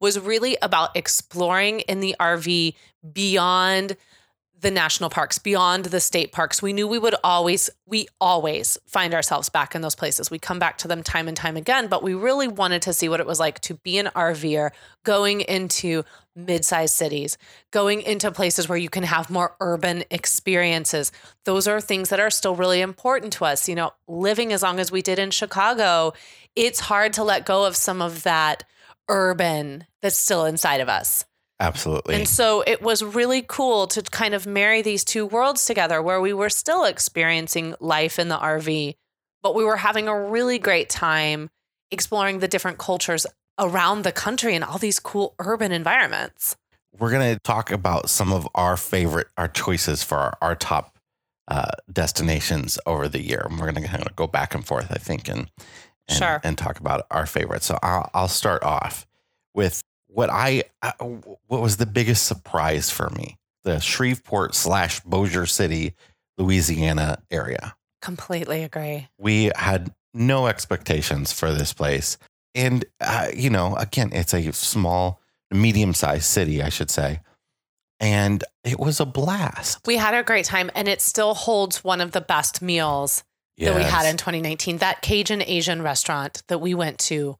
was 0.00 0.18
really 0.18 0.56
about 0.62 0.96
exploring 0.96 1.80
in 1.80 2.00
the 2.00 2.16
RV 2.18 2.74
beyond 3.12 3.98
the 4.62 4.70
national 4.70 5.10
parks, 5.10 5.38
beyond 5.38 5.86
the 5.86 6.00
state 6.00 6.32
parks. 6.32 6.62
We 6.62 6.72
knew 6.72 6.88
we 6.88 6.98
would 6.98 7.16
always, 7.22 7.68
we 7.84 8.06
always 8.20 8.78
find 8.86 9.12
ourselves 9.12 9.48
back 9.48 9.74
in 9.74 9.82
those 9.82 9.96
places. 9.96 10.30
We 10.30 10.38
come 10.38 10.58
back 10.58 10.78
to 10.78 10.88
them 10.88 11.02
time 11.02 11.28
and 11.28 11.36
time 11.36 11.56
again, 11.56 11.88
but 11.88 12.02
we 12.02 12.14
really 12.14 12.48
wanted 12.48 12.82
to 12.82 12.92
see 12.92 13.08
what 13.08 13.20
it 13.20 13.26
was 13.26 13.40
like 13.40 13.60
to 13.60 13.74
be 13.74 13.98
an 13.98 14.10
RVer 14.14 14.70
going 15.04 15.40
into 15.42 16.04
mid-sized 16.34 16.94
cities, 16.94 17.36
going 17.72 18.02
into 18.02 18.30
places 18.30 18.68
where 18.68 18.78
you 18.78 18.88
can 18.88 19.02
have 19.02 19.28
more 19.28 19.56
urban 19.60 20.04
experiences. 20.10 21.12
Those 21.44 21.66
are 21.66 21.80
things 21.80 22.08
that 22.08 22.20
are 22.20 22.30
still 22.30 22.54
really 22.54 22.80
important 22.80 23.32
to 23.34 23.44
us. 23.44 23.68
You 23.68 23.74
know, 23.74 23.92
living 24.06 24.52
as 24.52 24.62
long 24.62 24.78
as 24.78 24.92
we 24.92 25.02
did 25.02 25.18
in 25.18 25.32
Chicago, 25.32 26.12
it's 26.54 26.80
hard 26.80 27.12
to 27.14 27.24
let 27.24 27.44
go 27.44 27.66
of 27.66 27.76
some 27.76 28.00
of 28.00 28.22
that 28.22 28.64
urban 29.08 29.86
that's 30.00 30.16
still 30.16 30.44
inside 30.44 30.80
of 30.80 30.88
us. 30.88 31.24
Absolutely. 31.62 32.16
And 32.16 32.26
so 32.28 32.62
it 32.66 32.82
was 32.82 33.02
really 33.04 33.42
cool 33.46 33.86
to 33.88 34.02
kind 34.02 34.34
of 34.34 34.46
marry 34.46 34.82
these 34.82 35.04
two 35.04 35.24
worlds 35.24 35.64
together 35.64 36.02
where 36.02 36.20
we 36.20 36.32
were 36.32 36.50
still 36.50 36.84
experiencing 36.84 37.74
life 37.78 38.18
in 38.18 38.28
the 38.28 38.36
RV, 38.36 38.96
but 39.42 39.54
we 39.54 39.64
were 39.64 39.76
having 39.76 40.08
a 40.08 40.20
really 40.20 40.58
great 40.58 40.90
time 40.90 41.50
exploring 41.92 42.40
the 42.40 42.48
different 42.48 42.78
cultures 42.78 43.26
around 43.58 44.02
the 44.02 44.12
country 44.12 44.54
and 44.56 44.64
all 44.64 44.78
these 44.78 44.98
cool 44.98 45.34
urban 45.38 45.70
environments. 45.72 46.56
we're 46.98 47.10
going 47.10 47.34
to 47.34 47.40
talk 47.40 47.70
about 47.70 48.10
some 48.10 48.32
of 48.32 48.48
our 48.54 48.76
favorite 48.76 49.28
our 49.36 49.48
choices 49.48 50.02
for 50.02 50.16
our, 50.18 50.38
our 50.42 50.54
top 50.56 50.98
uh, 51.48 51.70
destinations 51.92 52.78
over 52.86 53.08
the 53.08 53.20
year 53.22 53.46
and 53.48 53.58
we're 53.60 53.70
going 53.70 53.82
to 53.82 53.88
kind 53.88 54.04
of 54.06 54.16
go 54.16 54.26
back 54.26 54.54
and 54.54 54.66
forth 54.66 54.86
i 54.90 54.96
think 54.98 55.28
and 55.28 55.50
and, 56.08 56.18
Sure. 56.18 56.40
and 56.44 56.56
talk 56.58 56.80
about 56.80 57.06
our 57.10 57.26
favorites 57.26 57.66
so 57.66 57.78
I'll, 57.82 58.10
I'll 58.14 58.28
start 58.28 58.62
off 58.62 59.06
with 59.54 59.82
what 60.12 60.30
i 60.30 60.62
uh, 60.82 60.92
what 61.46 61.60
was 61.60 61.76
the 61.76 61.86
biggest 61.86 62.26
surprise 62.26 62.90
for 62.90 63.10
me? 63.10 63.38
The 63.64 63.78
shreveport 63.80 64.54
slash 64.54 65.00
bossier 65.00 65.46
city 65.46 65.94
louisiana 66.38 67.22
area. 67.30 67.74
Completely 68.00 68.62
agree. 68.62 69.08
we 69.18 69.50
had 69.56 69.94
no 70.14 70.46
expectations 70.46 71.32
for 71.32 71.52
this 71.52 71.72
place. 71.72 72.18
And 72.54 72.84
uh, 73.00 73.28
you 73.34 73.50
know 73.50 73.76
again 73.76 74.10
it's 74.12 74.34
a 74.34 74.52
small 74.52 75.20
medium 75.50 75.94
sized 75.94 76.24
city 76.24 76.62
i 76.62 76.68
should 76.68 76.90
say. 76.90 77.20
And 78.00 78.42
it 78.64 78.80
was 78.80 78.98
a 78.98 79.06
blast. 79.06 79.86
We 79.86 79.96
had 79.96 80.14
a 80.14 80.24
great 80.24 80.44
time 80.44 80.70
and 80.74 80.88
it 80.88 81.00
still 81.00 81.34
holds 81.34 81.84
one 81.84 82.00
of 82.00 82.10
the 82.10 82.20
best 82.20 82.60
meals 82.60 83.22
that 83.58 83.76
we 83.76 83.82
had 83.82 84.06
in 84.06 84.16
2019. 84.16 84.78
That 84.78 85.02
Cajun 85.02 85.40
Asian 85.40 85.82
restaurant 85.82 86.42
that 86.48 86.58
we 86.58 86.74
went 86.74 86.98
to 87.00 87.36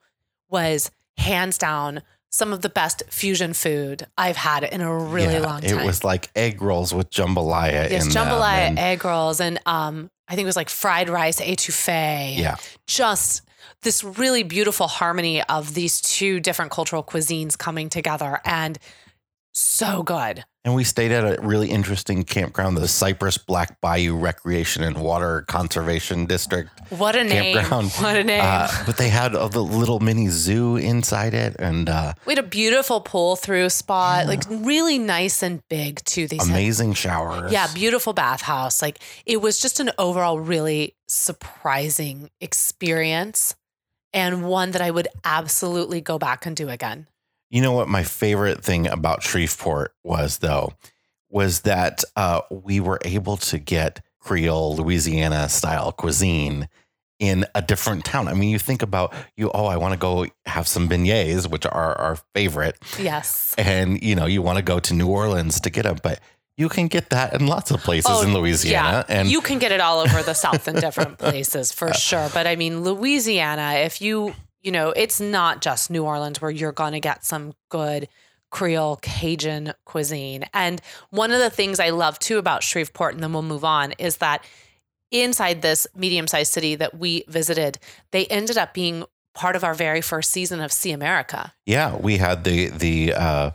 was 0.49 0.93
hands 1.17 1.59
down 1.59 2.03
some 2.33 2.53
of 2.53 2.63
the 2.63 2.69
best 2.71 3.03
fusion 3.11 3.53
food 3.53 4.07
I've 4.17 4.37
had 4.39 4.65
in 4.65 4.81
a 4.81 4.93
really 4.97 5.35
Yeah, 5.35 5.41
long 5.41 5.61
time. 5.61 5.79
it 5.79 5.85
was 5.85 6.03
like 6.03 6.31
egg 6.35 6.63
rolls 6.63 6.93
with 6.95 7.11
jambalaya 7.11 7.91
yes, 7.91 8.09
jambalaya, 8.09 8.69
and- 8.69 8.79
egg 8.79 9.05
rolls, 9.05 9.39
and 9.41 9.61
um, 9.67 10.11
I 10.29 10.35
think 10.35 10.45
it 10.47 10.49
was 10.49 10.57
like 10.57 10.71
fried 10.71 11.09
rice, 11.11 11.41
etouffee. 11.41 12.39
yeah 12.39 12.57
just 12.87 13.43
this 13.83 14.03
really 14.03 14.43
beautiful 14.45 14.87
harmony 14.89 15.43
of 15.45 15.75
these 15.75 16.01
two 16.01 16.41
different 16.41 16.71
cultural 16.71 17.03
cuisines 17.05 17.57
coming 17.59 17.89
together, 17.89 18.41
and 18.45 18.79
so 19.53 20.03
good. 20.03 20.45
and 20.65 20.75
we 20.75 20.85
stayed 20.85 21.11
at 21.13 21.25
a 21.25 21.41
really 21.43 21.69
interesting 21.71 22.23
campground 22.25 22.77
the 22.77 22.87
cypress 22.89 23.37
black 23.37 23.81
bayou 23.81 24.17
recreation 24.17 24.83
and 24.83 24.97
water 24.97 25.43
conservation 25.49 26.25
district 26.27 26.71
What 26.91 27.17
a 27.17 27.25
name! 27.25 27.55
Campground. 27.57 27.91
What 28.01 28.17
a 28.17 28.25
name! 28.25 28.41
uh, 28.43 28.69
but 28.87 28.97
they 28.97 29.09
had 29.09 29.35
a 29.35 29.49
the 29.49 29.63
little 29.63 30.01
mini 30.01 30.29
zoo 30.29 30.77
inside 30.77 31.35
it 31.35 31.57
and 31.59 31.89
uh, 31.89 32.15
We 32.27 32.35
had 32.35 32.45
a 32.45 32.49
beautiful 32.49 33.01
pull 33.01 33.37
through 33.37 33.69
spot, 33.71 34.27
like 34.27 34.43
really 34.49 34.99
nice 34.99 35.43
and 35.43 35.61
big 35.69 36.03
too. 36.05 36.27
They 36.27 36.39
said, 36.39 36.49
amazing 36.51 36.95
showers 36.95 37.53
yeah, 37.53 37.67
beautiful 37.75 38.13
bathhouse. 38.13 38.81
Like 38.81 38.99
it 39.27 39.41
was 39.43 39.59
just 39.59 39.81
an 39.81 39.91
overall 39.99 40.39
really 40.39 40.95
surprising 41.09 42.31
experience, 42.41 43.55
and 44.15 44.45
one 44.45 44.71
that 44.71 44.81
I 44.81 44.91
would 44.91 45.09
absolutely 45.25 46.01
go 46.01 46.19
back 46.19 46.47
and 46.47 46.57
do 46.57 46.69
again. 46.69 47.07
You 47.53 47.61
know 47.63 47.73
what 47.73 47.87
my 47.89 48.03
favorite 48.03 48.65
thing 48.65 48.89
about 48.89 49.23
Shreveport 49.23 49.95
was 50.03 50.39
though 50.39 50.73
was 51.31 51.61
that 51.61 52.03
uh, 52.17 52.41
we 52.51 52.81
were 52.81 52.99
able 53.05 53.37
to 53.37 53.59
get 53.59 54.01
Creole 54.21 54.75
Louisiana 54.77 55.49
style 55.49 55.93
cuisine 55.93 56.69
in 57.19 57.45
a 57.55 57.63
different 57.63 58.05
town. 58.05 58.27
I 58.27 58.35
mean, 58.35 58.51
you 58.51 58.59
think 58.59 58.83
about 58.83 59.15
you. 59.37 59.51
Oh, 59.55 59.67
I 59.67 59.77
want 59.77 59.93
to 59.93 59.99
go 59.99 60.27
have 60.47 60.67
some 60.67 60.89
beignets, 60.89 61.49
which 61.49 61.65
are 61.67 61.95
our 61.99 62.17
favorite, 62.35 62.77
Yes. 62.99 63.55
and 63.57 64.03
you 64.03 64.17
know 64.17 64.27
you 64.27 64.43
want 64.43 64.57
to 64.59 64.63
go 64.63 64.81
to 64.81 64.95
New 64.95 65.07
Orleans 65.09 65.61
to 65.61 65.71
get 65.71 65.85
them, 65.85 65.99
but 66.03 66.19
you 66.57 66.69
can 66.69 66.89
get 66.89 67.11
that 67.11 67.33
in 67.35 67.47
lots 67.47 67.71
of 67.71 67.81
places 67.81 68.11
Oh, 68.13 68.23
in 68.23 68.35
Louisiana. 68.35 69.05
Yeah, 69.09 69.17
And 69.21 69.29
you 69.31 69.41
can 69.41 69.59
get 69.59 69.73
it 69.73 69.81
all 69.81 70.01
over 70.01 70.23
the 70.23 70.35
South 70.35 70.67
in 70.69 70.75
different 70.77 71.19
places 71.27 71.71
for 71.73 71.93
sure. 71.95 72.29
But 72.35 72.47
I 72.47 72.57
mean, 72.57 72.83
Louisiana, 72.83 73.75
if 73.85 74.03
you, 74.03 74.35
you 74.63 74.73
know, 74.73 74.91
it's 74.91 75.21
not 75.21 75.61
just 75.61 75.91
New 75.91 76.05
Orleans 76.05 76.41
where 76.41 76.51
you're 76.51 76.73
going 76.73 76.93
to 76.93 77.01
get 77.01 77.25
some 77.25 77.53
good 77.69 78.09
Creole 78.51 78.97
Cajun 78.97 79.73
cuisine. 79.85 80.45
And 80.53 80.81
one 81.11 81.33
of 81.33 81.41
the 81.41 81.51
things 81.51 81.81
I 81.81 81.91
love 81.91 82.19
too 82.19 82.39
about 82.39 82.63
Shreveport, 82.63 83.15
and 83.15 83.23
then 83.23 83.33
we'll 83.33 83.43
move 83.43 83.65
on, 83.65 83.93
is 83.93 84.19
that 84.19 84.45
inside 85.11 85.63
this 85.63 85.87
medium 85.97 86.27
sized 86.27 86.53
city 86.53 86.75
that 86.77 86.97
we 86.99 87.25
visited, 87.29 87.79
they 88.13 88.27
ended 88.27 88.59
up 88.59 88.75
being 88.75 89.05
part 89.35 89.57
of 89.57 89.65
our 89.65 89.75
very 89.75 90.01
first 90.01 90.31
season 90.31 90.61
of 90.61 90.71
See 90.71 90.93
America. 90.93 91.55
Yeah, 91.65 91.97
we 91.97 92.19
had 92.19 92.45
the 92.45 92.69
the 92.69 93.15
uh 93.15 93.51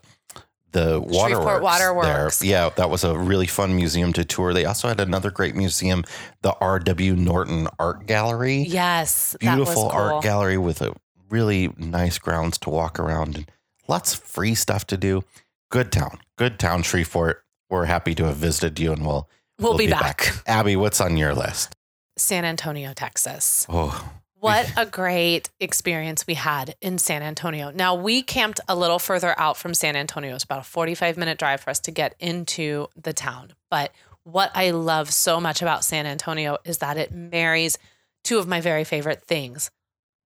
the 0.72 1.00
waterworks. 1.00 1.20
Shreveport 1.30 1.64
Waterworks. 1.64 2.40
There. 2.40 2.50
Yeah, 2.50 2.70
that 2.76 2.90
was 2.90 3.04
a 3.04 3.18
really 3.18 3.48
fun 3.48 3.76
museum 3.76 4.14
to 4.14 4.26
tour. 4.26 4.54
They 4.54 4.66
also 4.66 4.88
had 4.88 5.00
another 5.00 5.32
great 5.32 5.56
museum, 5.56 6.04
the 6.42 6.54
R.W. 6.60 7.16
Norton 7.16 7.68
Art 7.80 8.06
Gallery. 8.06 8.58
Yes. 8.64 9.36
Beautiful 9.40 9.66
that 9.66 9.70
was 9.70 9.92
cool. 9.92 10.02
art 10.16 10.24
gallery 10.24 10.58
with 10.58 10.82
a 10.82 10.94
really 11.30 11.74
nice 11.78 12.18
grounds 12.20 12.58
to 12.60 12.70
walk 12.70 13.00
around 13.00 13.36
and 13.36 13.52
lots 13.88 14.14
of 14.14 14.20
free 14.22 14.56
stuff 14.56 14.86
to 14.88 14.98
do. 14.98 15.24
Good 15.70 15.92
town. 15.92 16.20
Good 16.38 16.60
town, 16.60 16.84
Shreveport. 16.84 17.44
We're 17.70 17.86
happy 17.86 18.16
to 18.16 18.26
have 18.26 18.38
visited 18.38 18.80
you 18.80 18.94
and 18.94 19.06
we'll 19.06 19.30
We'll, 19.60 19.78
be, 19.78 19.88
back. 19.88 20.30
Abby, 20.46 20.76
what's 20.76 21.02
on 21.02 21.18
your 21.18 21.34
list? 21.34 21.76
San 22.16 22.46
Antonio, 22.46 22.94
Texas. 22.94 23.66
Oh, 23.70 24.12
What 24.40 24.72
a 24.78 24.86
great 24.86 25.50
experience 25.60 26.28
we 26.28 26.36
had 26.36 26.76
in 26.82 26.98
San 26.98 27.24
Antonio. 27.24 27.72
Now, 27.72 27.96
we 27.96 28.22
camped 28.22 28.60
a 28.68 28.76
little 28.76 29.00
further 29.00 29.34
out 29.38 29.58
from 29.58 29.74
San 29.74 29.96
Antonio. 29.96 30.36
It's 30.36 30.44
about 30.44 30.60
a 30.60 30.64
45 30.64 31.18
minute 31.18 31.40
drive 31.40 31.62
for 31.62 31.70
us 31.70 31.80
to 31.82 31.92
get 31.92 32.16
into 32.20 32.88
the 32.96 33.14
town. 33.14 33.54
But 33.70 33.92
what 34.24 34.52
I 34.54 34.72
love 34.72 35.12
so 35.12 35.40
much 35.40 35.62
about 35.62 35.84
San 35.84 36.06
Antonio 36.06 36.58
is 36.66 36.80
that 36.80 36.98
it 36.98 37.12
marries 37.12 37.78
two 38.24 38.38
of 38.38 38.48
my 38.48 38.62
very 38.62 38.84
favorite 38.84 39.24
things 39.24 39.72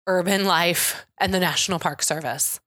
urban 0.08 0.46
life 0.46 1.06
and 1.20 1.32
the 1.32 1.40
National 1.40 1.78
Park 1.78 2.02
Service. 2.02 2.60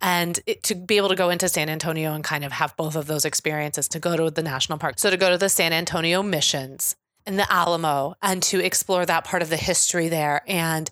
And 0.00 0.38
it, 0.46 0.64
to 0.64 0.74
be 0.74 0.96
able 0.96 1.08
to 1.08 1.14
go 1.14 1.30
into 1.30 1.48
San 1.48 1.68
Antonio 1.68 2.12
and 2.12 2.22
kind 2.22 2.44
of 2.44 2.52
have 2.52 2.76
both 2.76 2.96
of 2.96 3.06
those 3.06 3.24
experiences 3.24 3.88
to 3.88 4.00
go 4.00 4.16
to 4.16 4.30
the 4.30 4.42
national 4.42 4.78
park. 4.78 4.98
So, 4.98 5.10
to 5.10 5.16
go 5.16 5.30
to 5.30 5.38
the 5.38 5.48
San 5.48 5.72
Antonio 5.72 6.22
missions 6.22 6.96
in 7.28 7.36
the 7.36 7.52
Alamo 7.52 8.14
and 8.22 8.42
to 8.44 8.64
explore 8.64 9.04
that 9.06 9.24
part 9.24 9.42
of 9.42 9.50
the 9.50 9.56
history 9.56 10.08
there 10.08 10.42
and 10.48 10.90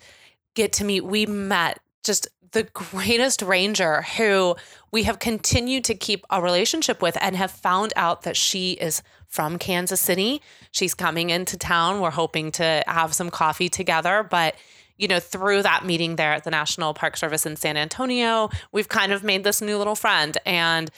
get 0.55 0.75
to 0.75 0.85
meet. 0.85 1.05
We 1.05 1.27
met 1.27 1.81
just 2.05 2.29
the 2.53 2.65
greatest 2.65 3.43
ranger 3.43 4.03
who 4.03 4.55
we 4.93 5.03
have 5.05 5.19
continued 5.19 5.85
to 5.85 5.95
keep 5.95 6.25
a 6.31 6.41
relationship 6.41 7.03
with 7.03 7.17
and 7.21 7.35
have 7.37 7.51
found 7.51 7.93
out 7.97 8.23
that 8.23 8.37
she 8.37 8.73
is 8.73 9.03
from 9.29 9.59
Kansas 9.59 10.01
City. 10.01 10.41
She's 10.71 10.95
coming 10.95 11.31
into 11.31 11.57
town. 11.57 12.01
We're 12.01 12.11
hoping 12.11 12.53
to 12.53 12.85
have 12.87 13.15
some 13.15 13.31
coffee 13.31 13.69
together, 13.69 14.23
but 14.23 14.55
you 14.99 15.09
know, 15.09 15.21
through 15.21 15.63
that 15.63 15.85
meeting 15.85 16.17
there 16.17 16.33
at 16.33 16.45
the 16.45 16.51
National 16.51 16.95
Park 16.95 17.19
Service 17.19 17.45
in 17.45 17.57
San 17.57 17.77
Antonio, 17.77 18.49
we've 18.73 18.89
kind 18.89 19.13
of 19.13 19.23
made 19.23 19.45
this 19.45 19.61
new 19.61 19.77
little 19.77 19.95
friend 19.95 20.39
and 20.47 20.91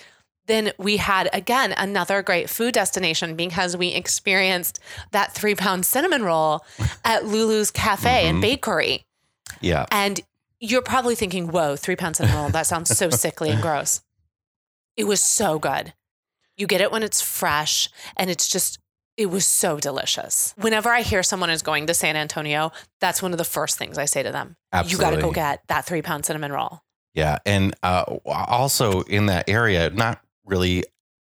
then 0.48 0.72
we 0.78 0.96
had 0.96 1.28
again 1.32 1.72
another 1.76 2.22
great 2.22 2.50
food 2.50 2.74
destination 2.74 3.36
because 3.36 3.76
we 3.76 3.88
experienced 3.88 4.80
that 5.12 5.32
three 5.32 5.54
pound 5.54 5.86
cinnamon 5.86 6.22
roll 6.22 6.64
at 7.04 7.24
Lulu's 7.24 7.70
Cafe 7.70 8.08
mm-hmm. 8.08 8.30
and 8.30 8.40
Bakery. 8.40 9.02
Yeah. 9.60 9.86
And 9.92 10.20
you're 10.58 10.82
probably 10.82 11.14
thinking, 11.14 11.48
whoa, 11.48 11.76
three 11.76 11.96
pound 11.96 12.16
cinnamon 12.16 12.40
roll. 12.40 12.50
That 12.50 12.66
sounds 12.66 12.90
so 12.96 13.10
sickly 13.10 13.50
and 13.50 13.62
gross. 13.62 14.02
It 14.96 15.04
was 15.04 15.22
so 15.22 15.58
good. 15.58 15.94
You 16.56 16.66
get 16.66 16.80
it 16.80 16.90
when 16.90 17.04
it's 17.04 17.22
fresh 17.22 17.88
and 18.16 18.28
it's 18.28 18.48
just, 18.48 18.80
it 19.16 19.26
was 19.26 19.46
so 19.46 19.78
delicious. 19.78 20.54
Whenever 20.56 20.90
I 20.90 21.02
hear 21.02 21.22
someone 21.22 21.50
is 21.50 21.62
going 21.62 21.86
to 21.86 21.94
San 21.94 22.16
Antonio, 22.16 22.72
that's 23.00 23.22
one 23.22 23.30
of 23.32 23.38
the 23.38 23.44
first 23.44 23.78
things 23.78 23.96
I 23.96 24.06
say 24.06 24.24
to 24.24 24.32
them. 24.32 24.56
Absolutely. 24.72 25.04
You 25.04 25.10
got 25.10 25.16
to 25.16 25.22
go 25.22 25.30
get 25.30 25.62
that 25.68 25.86
three 25.86 26.02
pound 26.02 26.24
cinnamon 26.24 26.50
roll. 26.50 26.80
Yeah. 27.14 27.38
And 27.46 27.74
uh, 27.82 28.02
also 28.24 29.02
in 29.02 29.26
that 29.26 29.48
area, 29.48 29.90
not 29.90 30.20
really 30.48 30.84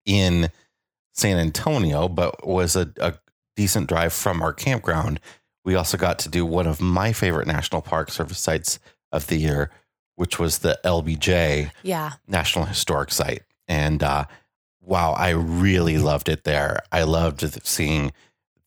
in 0.07 0.51
San 1.13 1.39
Antonio, 1.39 2.09
but 2.09 2.47
was 2.47 2.77
a, 2.77 2.93
a 3.01 3.15
decent 3.57 3.89
drive 3.89 4.13
from 4.13 4.41
our 4.41 4.53
campground. 4.53 5.21
We 5.65 5.75
also 5.75 5.99
got 5.99 6.19
to 6.21 6.29
do 6.29 6.47
one 6.47 6.67
of 6.67 6.81
my 6.81 7.13
favorite 7.13 7.47
National 7.47 7.83
Park 7.83 8.11
Service 8.11 8.39
sites 8.39 8.79
of 9.13 9.27
the 9.27 9.37
year, 9.37 9.71
which 10.15 10.39
was 10.39 10.59
the 10.59 10.79
LBJ 10.85 11.71
yeah. 11.83 12.13
National 12.27 12.67
Historic 12.67 13.11
Site. 13.11 13.43
And 13.67 14.03
uh, 14.03 14.25
wow, 14.81 15.13
I 15.13 15.31
really 15.31 15.99
loved 15.99 16.29
it 16.29 16.45
there. 16.45 16.81
I 16.93 17.03
loved 17.03 17.67
seeing 17.67 18.13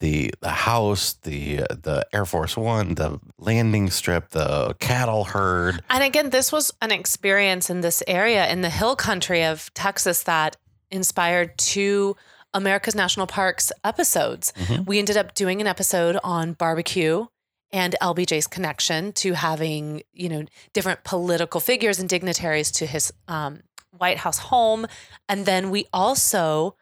the 0.02 0.34
the 0.42 0.50
house, 0.50 1.14
the 1.14 1.58
the 1.70 2.06
Air 2.12 2.26
Force 2.26 2.58
One, 2.58 2.96
the 2.96 3.20
landing 3.38 3.90
strip, 3.90 4.30
the 4.30 4.76
cattle 4.80 5.24
herd. 5.24 5.82
And 5.90 6.04
again, 6.04 6.32
this 6.32 6.52
was 6.52 6.72
an 6.82 6.92
experience 6.92 7.70
in 7.70 7.82
this 7.82 8.04
area 8.08 8.50
in 8.52 8.62
the 8.62 8.70
hill 8.70 8.96
country 8.96 9.46
of 9.46 9.74
Texas 9.74 10.24
that 10.24 10.58
inspired 10.90 11.58
two 11.58 12.18
America's 12.54 12.96
National 12.96 13.28
Parks 13.28 13.72
episodes. 13.84 14.52
Mm-hmm. 14.58 14.84
We 14.84 15.00
ended 15.00 15.16
up 15.16 15.36
doing 15.36 15.62
an 15.62 15.68
episode 15.68 16.18
on 16.24 16.54
barbecue 16.54 17.28
and 17.72 17.96
LBJ's 18.02 18.48
connection 18.48 19.14
to 19.14 19.34
having, 19.34 20.02
you 20.12 20.28
know, 20.28 20.46
different 20.74 21.04
political 21.06 21.62
figures 21.62 22.00
and 22.00 22.10
dignitaries 22.10 22.72
to 22.72 22.86
his 22.86 23.14
um, 23.30 23.62
White 23.98 24.18
House 24.18 24.40
home. 24.40 24.88
And 25.30 25.46
then 25.46 25.70
we 25.70 25.86
also 25.94 26.76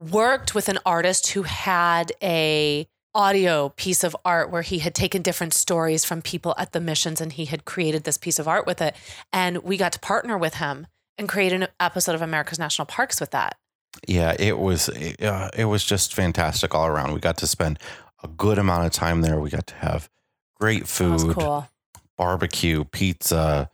worked 0.00 0.54
with 0.54 0.68
an 0.68 0.78
artist 0.86 1.28
who 1.28 1.42
had 1.42 2.12
a 2.22 2.86
audio 3.14 3.70
piece 3.70 4.04
of 4.04 4.16
art 4.24 4.50
where 4.50 4.62
he 4.62 4.78
had 4.78 4.94
taken 4.94 5.22
different 5.22 5.52
stories 5.52 6.04
from 6.04 6.22
people 6.22 6.54
at 6.56 6.72
the 6.72 6.80
missions 6.80 7.20
and 7.20 7.32
he 7.32 7.46
had 7.46 7.64
created 7.64 8.04
this 8.04 8.18
piece 8.18 8.38
of 8.38 8.46
art 8.46 8.66
with 8.66 8.80
it 8.80 8.94
and 9.32 9.58
we 9.58 9.76
got 9.76 9.92
to 9.92 9.98
partner 9.98 10.38
with 10.38 10.54
him 10.54 10.86
and 11.16 11.28
create 11.28 11.52
an 11.52 11.66
episode 11.80 12.14
of 12.14 12.22
America's 12.22 12.58
National 12.58 12.86
Parks 12.86 13.18
with 13.18 13.30
that. 13.32 13.56
Yeah, 14.06 14.36
it 14.38 14.58
was 14.58 14.88
uh, 14.88 15.50
it 15.56 15.64
was 15.64 15.84
just 15.84 16.14
fantastic 16.14 16.74
all 16.74 16.86
around. 16.86 17.12
We 17.12 17.20
got 17.20 17.38
to 17.38 17.46
spend 17.46 17.78
a 18.22 18.28
good 18.28 18.58
amount 18.58 18.86
of 18.86 18.92
time 18.92 19.22
there. 19.22 19.40
We 19.40 19.50
got 19.50 19.66
to 19.68 19.74
have 19.76 20.08
great 20.54 20.86
food, 20.86 21.34
cool. 21.34 21.68
barbecue, 22.16 22.84
pizza, 22.84 23.70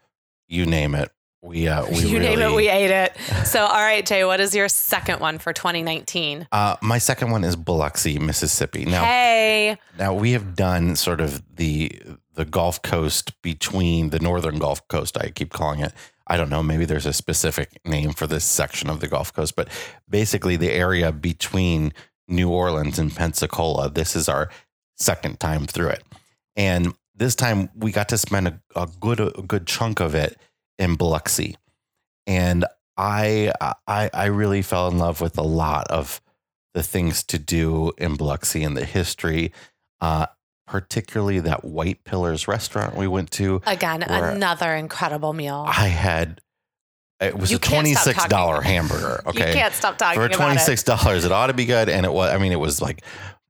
you 0.48 0.64
name 0.64 0.94
it. 0.94 1.10
We 1.44 1.68
uh, 1.68 1.84
we 1.90 1.98
you 1.98 2.18
really, 2.18 2.36
name 2.36 2.40
it, 2.40 2.54
we 2.54 2.70
ate 2.70 2.90
it. 2.90 3.14
So, 3.44 3.66
all 3.66 3.82
right, 3.82 4.04
Jay, 4.04 4.24
what 4.24 4.40
is 4.40 4.54
your 4.54 4.66
second 4.66 5.20
one 5.20 5.38
for 5.38 5.52
2019? 5.52 6.48
Uh, 6.50 6.76
my 6.80 6.96
second 6.96 7.32
one 7.32 7.44
is 7.44 7.54
Biloxi, 7.54 8.18
Mississippi. 8.18 8.86
Now, 8.86 9.04
hey, 9.04 9.76
now 9.98 10.14
we 10.14 10.32
have 10.32 10.56
done 10.56 10.96
sort 10.96 11.20
of 11.20 11.42
the 11.56 12.00
the 12.32 12.46
Gulf 12.46 12.80
Coast 12.80 13.40
between 13.42 14.08
the 14.08 14.20
northern 14.20 14.58
Gulf 14.58 14.88
Coast. 14.88 15.18
I 15.18 15.28
keep 15.28 15.52
calling 15.52 15.80
it. 15.80 15.92
I 16.26 16.38
don't 16.38 16.48
know. 16.48 16.62
Maybe 16.62 16.86
there's 16.86 17.04
a 17.04 17.12
specific 17.12 17.78
name 17.84 18.14
for 18.14 18.26
this 18.26 18.46
section 18.46 18.88
of 18.88 19.00
the 19.00 19.06
Gulf 19.06 19.30
Coast, 19.30 19.54
but 19.54 19.68
basically 20.08 20.56
the 20.56 20.72
area 20.72 21.12
between 21.12 21.92
New 22.26 22.48
Orleans 22.48 22.98
and 22.98 23.14
Pensacola. 23.14 23.90
This 23.90 24.16
is 24.16 24.30
our 24.30 24.48
second 24.96 25.40
time 25.40 25.66
through 25.66 25.88
it, 25.88 26.04
and 26.56 26.94
this 27.14 27.34
time 27.34 27.68
we 27.76 27.92
got 27.92 28.08
to 28.08 28.16
spend 28.16 28.48
a, 28.48 28.60
a 28.74 28.88
good 28.98 29.20
a 29.20 29.42
good 29.42 29.66
chunk 29.66 30.00
of 30.00 30.14
it 30.14 30.38
in 30.78 30.96
Biloxi, 30.96 31.56
and 32.26 32.64
I 32.96 33.52
I 33.86 34.10
I 34.12 34.26
really 34.26 34.62
fell 34.62 34.88
in 34.88 34.98
love 34.98 35.20
with 35.20 35.38
a 35.38 35.42
lot 35.42 35.88
of 35.90 36.20
the 36.74 36.82
things 36.82 37.22
to 37.24 37.38
do 37.38 37.92
in 37.98 38.16
Biloxi 38.16 38.62
and 38.62 38.76
the 38.76 38.84
history. 38.84 39.52
Uh, 40.00 40.26
particularly 40.66 41.40
that 41.40 41.64
White 41.64 42.04
Pillars 42.04 42.48
restaurant 42.48 42.96
we 42.96 43.06
went 43.06 43.30
to. 43.32 43.60
Again, 43.66 44.02
another 44.02 44.74
incredible 44.74 45.32
meal. 45.32 45.64
I 45.68 45.88
had 45.88 46.40
it 47.20 47.38
was 47.38 47.50
you 47.50 47.56
a 47.56 47.60
twenty 47.60 47.94
six 47.94 48.26
dollar 48.26 48.60
hamburger. 48.60 49.22
Okay, 49.26 49.48
you 49.48 49.54
can't 49.54 49.74
stop 49.74 49.98
talking 49.98 50.20
for 50.20 50.28
twenty 50.28 50.58
six 50.58 50.82
dollars. 50.82 51.24
It. 51.24 51.28
it 51.28 51.32
ought 51.32 51.46
to 51.46 51.54
be 51.54 51.64
good, 51.64 51.88
and 51.88 52.04
it 52.04 52.12
was. 52.12 52.34
I 52.34 52.38
mean, 52.38 52.52
it 52.52 52.60
was 52.60 52.82
like 52.82 53.02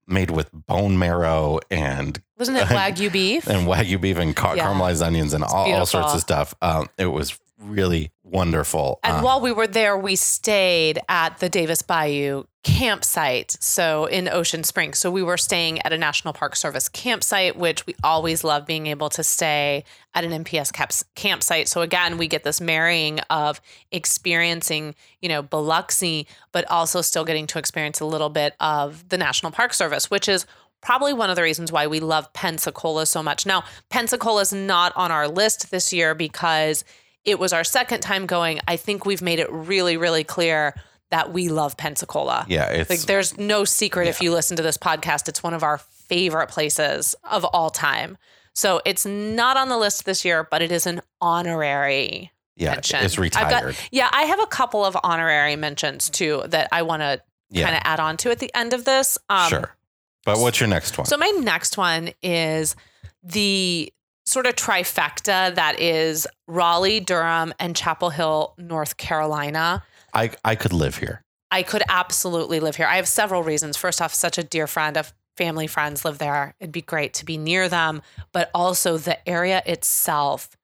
made 0.06 0.30
with 0.30 0.50
bone 0.52 0.98
marrow 0.98 1.60
and 1.70 2.20
wasn't 2.38 2.56
it 2.56 2.64
wagyu 2.68 3.10
beef 3.10 3.46
and 3.46 3.66
wagyu 3.66 4.00
beef 4.00 4.18
and 4.18 4.34
car- 4.36 4.56
yeah. 4.56 4.66
caramelized 4.66 5.04
onions 5.04 5.34
and 5.34 5.44
all, 5.44 5.72
all, 5.72 5.86
sorts 5.86 6.14
of 6.14 6.20
stuff. 6.20 6.54
Um, 6.62 6.88
it 6.98 7.06
was 7.06 7.38
really 7.64 8.10
wonderful. 8.22 8.98
And 9.02 9.16
um, 9.16 9.22
while 9.22 9.40
we 9.40 9.52
were 9.52 9.66
there, 9.66 9.96
we 9.96 10.16
stayed 10.16 10.98
at 11.08 11.38
the 11.38 11.48
Davis 11.48 11.82
Bayou 11.82 12.44
campsite, 12.64 13.54
so 13.60 14.06
in 14.06 14.26
Ocean 14.26 14.64
Springs. 14.64 14.98
So 14.98 15.10
we 15.10 15.22
were 15.22 15.36
staying 15.36 15.82
at 15.82 15.92
a 15.92 15.98
National 15.98 16.32
Park 16.32 16.56
Service 16.56 16.88
campsite, 16.88 17.56
which 17.56 17.86
we 17.86 17.94
always 18.02 18.42
love 18.42 18.66
being 18.66 18.86
able 18.86 19.10
to 19.10 19.22
stay 19.22 19.84
at 20.14 20.24
an 20.24 20.44
NPS 20.44 20.72
caps- 20.72 21.04
campsite. 21.14 21.68
So 21.68 21.82
again, 21.82 22.16
we 22.16 22.26
get 22.26 22.42
this 22.42 22.60
marrying 22.60 23.20
of 23.28 23.60
experiencing, 23.92 24.94
you 25.20 25.28
know, 25.28 25.42
Biloxi, 25.42 26.26
but 26.52 26.68
also 26.70 27.02
still 27.02 27.24
getting 27.24 27.46
to 27.48 27.58
experience 27.58 28.00
a 28.00 28.06
little 28.06 28.30
bit 28.30 28.54
of 28.60 29.10
the 29.10 29.18
National 29.18 29.52
Park 29.52 29.74
Service, 29.74 30.10
which 30.10 30.28
is 30.28 30.46
probably 30.80 31.12
one 31.12 31.30
of 31.30 31.36
the 31.36 31.42
reasons 31.42 31.70
why 31.70 31.86
we 31.86 32.00
love 32.00 32.32
Pensacola 32.32 33.06
so 33.06 33.22
much. 33.22 33.46
Now, 33.46 33.64
Pensacola 33.90 34.42
is 34.42 34.52
not 34.52 34.92
on 34.96 35.10
our 35.10 35.28
list 35.28 35.70
this 35.70 35.92
year 35.92 36.14
because 36.14 36.84
it 37.24 37.38
was 37.38 37.52
our 37.52 37.64
second 37.64 38.00
time 38.00 38.26
going. 38.26 38.60
I 38.68 38.76
think 38.76 39.06
we've 39.06 39.22
made 39.22 39.38
it 39.38 39.50
really, 39.50 39.96
really 39.96 40.24
clear 40.24 40.74
that 41.10 41.32
we 41.32 41.48
love 41.48 41.76
Pensacola. 41.76 42.44
Yeah, 42.48 42.70
it's 42.70 42.90
like 42.90 43.00
there's 43.00 43.38
no 43.38 43.64
secret 43.64 44.04
yeah. 44.04 44.10
if 44.10 44.20
you 44.20 44.32
listen 44.32 44.56
to 44.56 44.62
this 44.62 44.76
podcast, 44.76 45.28
it's 45.28 45.42
one 45.42 45.54
of 45.54 45.62
our 45.62 45.78
favorite 45.78 46.48
places 46.48 47.14
of 47.24 47.44
all 47.44 47.70
time. 47.70 48.18
So 48.54 48.80
it's 48.84 49.04
not 49.04 49.56
on 49.56 49.68
the 49.68 49.78
list 49.78 50.04
this 50.04 50.24
year, 50.24 50.46
but 50.48 50.62
it 50.62 50.70
is 50.70 50.86
an 50.86 51.00
honorary 51.20 52.32
yeah, 52.56 52.72
mention. 52.72 53.04
It's 53.04 53.18
retired. 53.18 53.74
Got, 53.74 53.88
yeah, 53.90 54.08
I 54.12 54.22
have 54.24 54.40
a 54.40 54.46
couple 54.46 54.84
of 54.84 54.96
honorary 55.02 55.56
mentions 55.56 56.10
too 56.10 56.44
that 56.48 56.68
I 56.70 56.82
want 56.82 57.02
to 57.02 57.20
yeah. 57.50 57.64
kind 57.64 57.76
of 57.76 57.82
add 57.84 58.00
on 58.00 58.16
to 58.18 58.30
at 58.30 58.38
the 58.38 58.50
end 58.54 58.72
of 58.72 58.84
this. 58.84 59.18
Um, 59.28 59.48
sure. 59.48 59.76
But 60.24 60.38
what's 60.38 60.60
your 60.60 60.68
next 60.68 60.96
one? 60.96 61.06
So 61.06 61.16
my 61.16 61.30
next 61.40 61.76
one 61.76 62.10
is 62.22 62.76
the 63.22 63.92
sort 64.26 64.46
of 64.46 64.56
trifecta 64.56 65.54
that 65.54 65.80
is 65.80 66.26
Raleigh, 66.46 67.00
Durham, 67.00 67.52
and 67.58 67.76
Chapel 67.76 68.10
Hill, 68.10 68.54
North 68.58 68.96
Carolina. 68.96 69.82
I, 70.12 70.30
I 70.44 70.54
could 70.54 70.72
live 70.72 70.98
here. 70.98 71.22
I 71.50 71.62
could 71.62 71.82
absolutely 71.88 72.60
live 72.60 72.76
here. 72.76 72.86
I 72.86 72.96
have 72.96 73.08
several 73.08 73.42
reasons. 73.42 73.76
First 73.76 74.00
off, 74.02 74.12
such 74.14 74.38
a 74.38 74.42
dear 74.42 74.66
friend 74.66 74.96
of 74.96 75.12
family 75.36 75.66
friends 75.66 76.04
live 76.04 76.18
there. 76.18 76.54
It'd 76.58 76.72
be 76.72 76.82
great 76.82 77.14
to 77.14 77.24
be 77.24 77.36
near 77.36 77.68
them, 77.68 78.02
but 78.32 78.50
also 78.54 78.98
the 78.98 79.26
area 79.28 79.62
itself 79.66 80.56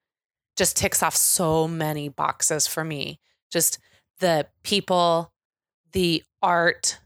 just 0.56 0.76
ticks 0.76 1.02
off 1.02 1.16
so 1.16 1.66
many 1.66 2.08
boxes 2.08 2.66
for 2.66 2.84
me. 2.84 3.20
Just 3.50 3.78
the 4.18 4.46
people, 4.62 5.32
the 5.92 6.22
art, 6.42 6.98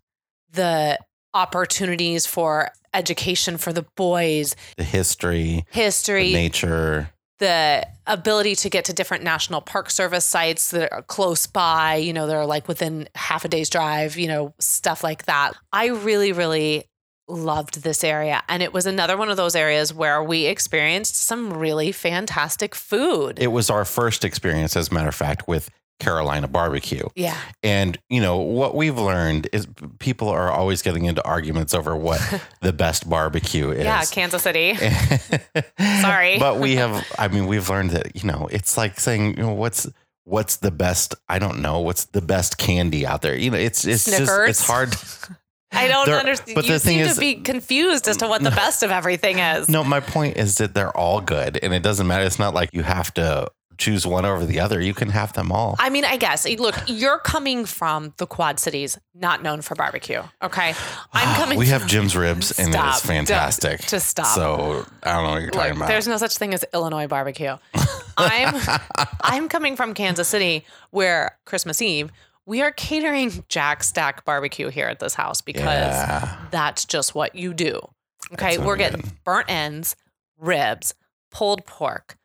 the 0.51 0.99
opportunities 1.35 2.25
for 2.27 2.71
education 2.95 3.59
for 3.59 3.73
the 3.73 3.85
boys, 3.97 4.55
the 4.77 4.85
history, 4.85 5.67
history, 5.71 6.29
the 6.29 6.35
nature, 6.35 7.11
the 7.39 7.87
ability 8.07 8.55
to 8.55 8.71
get 8.71 8.85
to 8.87 8.93
different 8.93 9.25
national 9.25 9.61
park 9.61 9.91
service 9.91 10.25
sites 10.25 10.71
that 10.71 10.93
are 10.93 11.03
close 11.03 11.47
by, 11.47 11.97
you 11.97 12.13
know, 12.13 12.27
they're 12.27 12.47
like 12.47 12.69
within 12.69 13.09
half 13.15 13.45
a 13.45 13.49
day's 13.49 13.69
drive, 13.69 14.17
you 14.17 14.29
know, 14.29 14.55
stuff 14.61 15.03
like 15.03 15.25
that. 15.27 15.53
I 15.73 15.89
really, 15.89 16.33
really 16.33 16.85
loved 17.27 17.83
this 17.83 18.05
area. 18.05 18.43
And 18.49 18.63
it 18.63 18.73
was 18.73 18.87
another 18.87 19.17
one 19.17 19.31
of 19.31 19.37
those 19.37 19.57
areas 19.57 19.93
where 19.93 20.23
we 20.23 20.47
experienced 20.47 21.17
some 21.17 21.53
really 21.55 21.91
fantastic 21.91 22.75
food. 22.75 23.39
It 23.41 23.49
was 23.49 23.71
our 23.71 23.85
first 23.85 24.25
experience, 24.25 24.77
as 24.77 24.89
a 24.91 24.95
matter 24.95 25.09
of 25.09 25.15
fact, 25.15 25.49
with 25.49 25.71
Carolina 26.01 26.49
barbecue. 26.49 27.07
Yeah. 27.15 27.39
And, 27.63 27.99
you 28.09 28.21
know, 28.21 28.39
what 28.39 28.75
we've 28.75 28.99
learned 28.99 29.49
is 29.53 29.67
people 29.99 30.29
are 30.29 30.51
always 30.51 30.83
getting 30.83 31.05
into 31.05 31.25
arguments 31.25 31.73
over 31.75 31.95
what 31.97 32.21
the 32.61 32.73
best 32.73 33.09
barbecue 33.09 33.71
is. 33.71 33.85
Yeah, 33.85 34.05
Kansas 34.05 34.43
City. 34.43 34.75
Sorry. 36.01 36.39
But 36.39 36.59
we 36.59 36.77
have 36.77 37.07
I 37.19 37.29
mean, 37.29 37.47
we've 37.47 37.69
learned 37.69 37.91
that, 37.91 38.17
you 38.23 38.29
know, 38.29 38.49
it's 38.51 38.77
like 38.77 38.99
saying, 39.01 39.37
you 39.37 39.43
know, 39.45 39.53
what's 39.53 39.87
what's 40.25 40.57
the 40.57 40.71
best, 40.71 41.15
I 41.29 41.39
don't 41.39 41.61
know, 41.61 41.81
what's 41.81 42.07
the 42.07 42.23
best 42.23 42.59
candy 42.59 43.07
out 43.07 43.23
there? 43.23 43.37
You 43.37 43.51
know, 43.51 43.59
it's 43.59 43.85
it's 43.87 44.05
just 44.05 44.31
it's 44.49 44.67
hard. 44.67 44.95
I 45.77 45.89
don't 45.89 46.09
understand. 46.09 46.55
but 46.55 46.67
you 46.67 46.73
the 46.75 46.79
thing 46.79 46.99
seem 46.99 47.07
is- 47.07 47.15
to 47.15 47.21
be 47.21 47.35
confused 47.37 48.07
as 48.09 48.17
to 48.19 48.29
what 48.29 48.43
the 48.43 48.51
best 48.51 48.83
of 48.83 48.91
everything 48.91 49.39
is. 49.41 49.69
No, 49.69 49.83
my 49.83 50.01
point 50.01 50.37
is 50.37 50.57
that 50.59 50.73
they're 50.75 50.97
all 50.97 51.21
good 51.21 51.59
and 51.63 51.75
it 51.75 51.83
doesn't 51.83 52.07
matter. 52.07 52.25
It's 52.25 52.39
not 52.39 52.55
like 52.55 52.71
you 52.73 52.83
have 52.83 53.13
to 53.15 53.51
choose 53.79 54.07
one 54.07 54.25
over 54.25 54.45
the 54.45 54.61
other. 54.61 54.81
You 54.81 54.95
can 54.95 55.09
have 55.11 55.33
them 55.33 55.53
all. 55.53 55.77
I 55.79 55.91
mean, 55.91 56.05
I 56.05 56.17
guess. 56.17 56.49
Look, 56.59 56.75
you're 56.87 57.19
coming 57.19 57.65
from 57.65 58.15
the 58.17 58.27
Quad 58.27 58.59
Cities, 58.59 58.99
not 59.15 59.43
known 59.43 59.61
for 59.63 59.75
barbecue. 59.75 60.23
Okay, 60.43 60.69
I'm 60.69 60.75
ah, 61.13 61.35
coming. 61.39 61.59
we 61.59 61.67
have 61.67 61.87
Jim's 61.87 62.17
ribs 62.17 62.59
and 62.59 62.73
Stop. 62.73 62.95
it's 62.97 63.07
fantastic. 63.07 63.81
Don't- 63.81 63.89
just 63.91 64.09
stop. 64.09 64.27
So 64.27 64.87
I 65.03 65.13
don't 65.13 65.25
know 65.25 65.31
what 65.33 65.43
you're 65.43 65.51
talking 65.51 65.71
Look, 65.71 65.77
about. 65.79 65.89
there's 65.89 66.09
no 66.09 66.17
such 66.17 66.37
thing 66.37 66.55
as 66.55 66.65
Illinois 66.73 67.07
barbecue. 67.07 67.57
I'm 68.17 68.61
I'm 69.23 69.49
coming 69.49 69.77
from 69.77 69.95
Kansas 69.95 70.29
City, 70.29 70.65
where 70.91 71.39
Christmas 71.45 71.83
Eve 71.83 72.11
we 72.47 72.61
are 72.61 72.71
catering 72.73 73.45
Jack 73.49 73.83
Stack 73.83 74.25
barbecue 74.25 74.69
here 74.69 74.87
at 74.87 75.01
this 75.01 75.15
house 75.15 75.41
because 75.41 75.63
Yeah. 75.65 76.37
that's 76.51 76.85
just 76.85 77.15
what 77.15 77.35
you 77.35 77.55
do. 77.55 77.81
Okay, 78.33 78.59
we're 78.59 78.77
getting 78.77 79.13
burnt 79.25 79.51
ends, 79.51 79.97
ribs, 80.39 80.95
pulled 81.31 81.65
pork, 81.67 82.17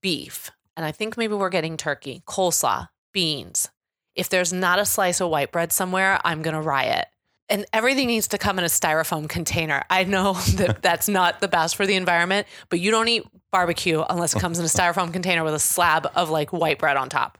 beef, 0.00 0.50
and 0.76 0.84
I 0.84 0.92
think 0.92 1.16
maybe 1.16 1.34
we're 1.34 1.50
getting 1.50 1.76
turkey, 1.76 2.22
coleslaw, 2.26 2.88
beans. 3.12 3.68
If 4.14 4.28
there's 4.28 4.52
not 4.52 4.78
a 4.78 4.84
slice 4.84 5.20
of 5.20 5.30
white 5.30 5.52
bread 5.52 5.72
somewhere, 5.72 6.20
I'm 6.24 6.42
gonna 6.42 6.62
riot. 6.62 7.06
And 7.50 7.66
everything 7.72 8.06
needs 8.06 8.28
to 8.28 8.38
come 8.38 8.58
in 8.58 8.64
a 8.64 8.68
styrofoam 8.68 9.28
container. 9.28 9.82
I 9.90 10.04
know 10.04 10.32
that 10.54 10.78
that's 10.82 11.08
not 11.08 11.40
the 11.40 11.48
best 11.48 11.76
for 11.76 11.86
the 11.86 11.94
environment, 11.96 12.46
but 12.68 12.80
you 12.80 12.90
don't 12.90 13.08
eat 13.08 13.24
barbecue 13.50 14.02
unless 14.08 14.34
it 14.34 14.40
comes 14.40 14.58
in 14.58 14.64
a 14.64 14.68
styrofoam 14.78 15.12
container 15.12 15.44
with 15.44 15.54
a 15.54 15.58
slab 15.58 16.10
of 16.14 16.30
like 16.30 16.52
white 16.52 16.78
bread 16.78 16.96
on 16.96 17.08
top. 17.08 17.38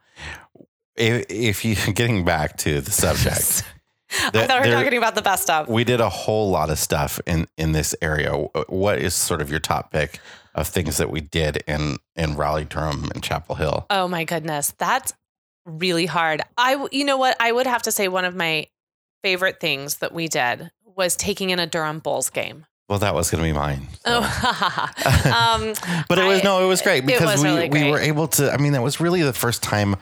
if, 0.96 1.24
if 1.28 1.64
you 1.64 1.74
getting 1.92 2.24
back 2.24 2.56
to 2.58 2.80
the 2.80 2.90
subject, 2.90 3.64
I 4.10 4.30
thought 4.30 4.62
we 4.62 4.68
were 4.70 4.74
there- 4.76 4.84
talking 4.84 4.98
about 4.98 5.14
the 5.16 5.22
best 5.22 5.42
stuff. 5.42 5.68
we 5.68 5.82
did 5.82 6.00
a 6.00 6.08
whole 6.08 6.50
lot 6.50 6.70
of 6.70 6.78
stuff 6.78 7.20
in 7.26 7.48
in 7.56 7.72
this 7.72 7.94
area. 8.00 8.30
What 8.68 8.98
is 8.98 9.14
sort 9.14 9.40
of 9.40 9.50
your 9.50 9.58
top 9.60 9.90
pick 9.90 10.20
of 10.54 10.68
things 10.68 10.96
that 10.98 11.10
we 11.10 11.20
did 11.20 11.62
in 11.66 11.98
in 12.16 12.36
Raleigh, 12.36 12.64
Durham, 12.64 13.10
and 13.14 13.22
Chapel 13.22 13.56
Hill? 13.56 13.86
Oh 13.90 14.08
my 14.08 14.24
goodness, 14.24 14.72
that's 14.78 15.12
really 15.66 16.06
hard. 16.06 16.42
I 16.56 16.86
you 16.92 17.04
know 17.04 17.16
what? 17.16 17.36
I 17.40 17.52
would 17.52 17.66
have 17.66 17.82
to 17.82 17.92
say 17.92 18.08
one 18.08 18.24
of 18.24 18.34
my 18.34 18.66
favorite 19.22 19.60
things 19.60 19.96
that 19.96 20.12
we 20.12 20.28
did 20.28 20.70
was 20.84 21.16
taking 21.16 21.50
in 21.50 21.58
a 21.58 21.66
Durham 21.66 21.98
Bulls 21.98 22.30
game. 22.30 22.66
Well, 22.88 22.98
that 22.98 23.14
was 23.14 23.30
going 23.30 23.42
to 23.42 23.48
be 23.48 23.54
mine. 23.54 23.88
so. 24.04 24.20
Oh, 24.22 24.90
um, 25.24 25.74
but 26.08 26.18
it 26.18 26.24
was 26.24 26.40
I- 26.40 26.44
no, 26.44 26.62
it 26.62 26.68
was 26.68 26.82
great 26.82 27.06
because 27.06 27.22
was 27.22 27.42
we 27.42 27.48
really 27.48 27.68
we 27.70 27.90
were 27.90 27.98
able 27.98 28.28
to. 28.28 28.52
I 28.52 28.58
mean, 28.58 28.72
that 28.72 28.82
was 28.82 29.00
really 29.00 29.22
the 29.22 29.32
first 29.32 29.62
time 29.62 29.96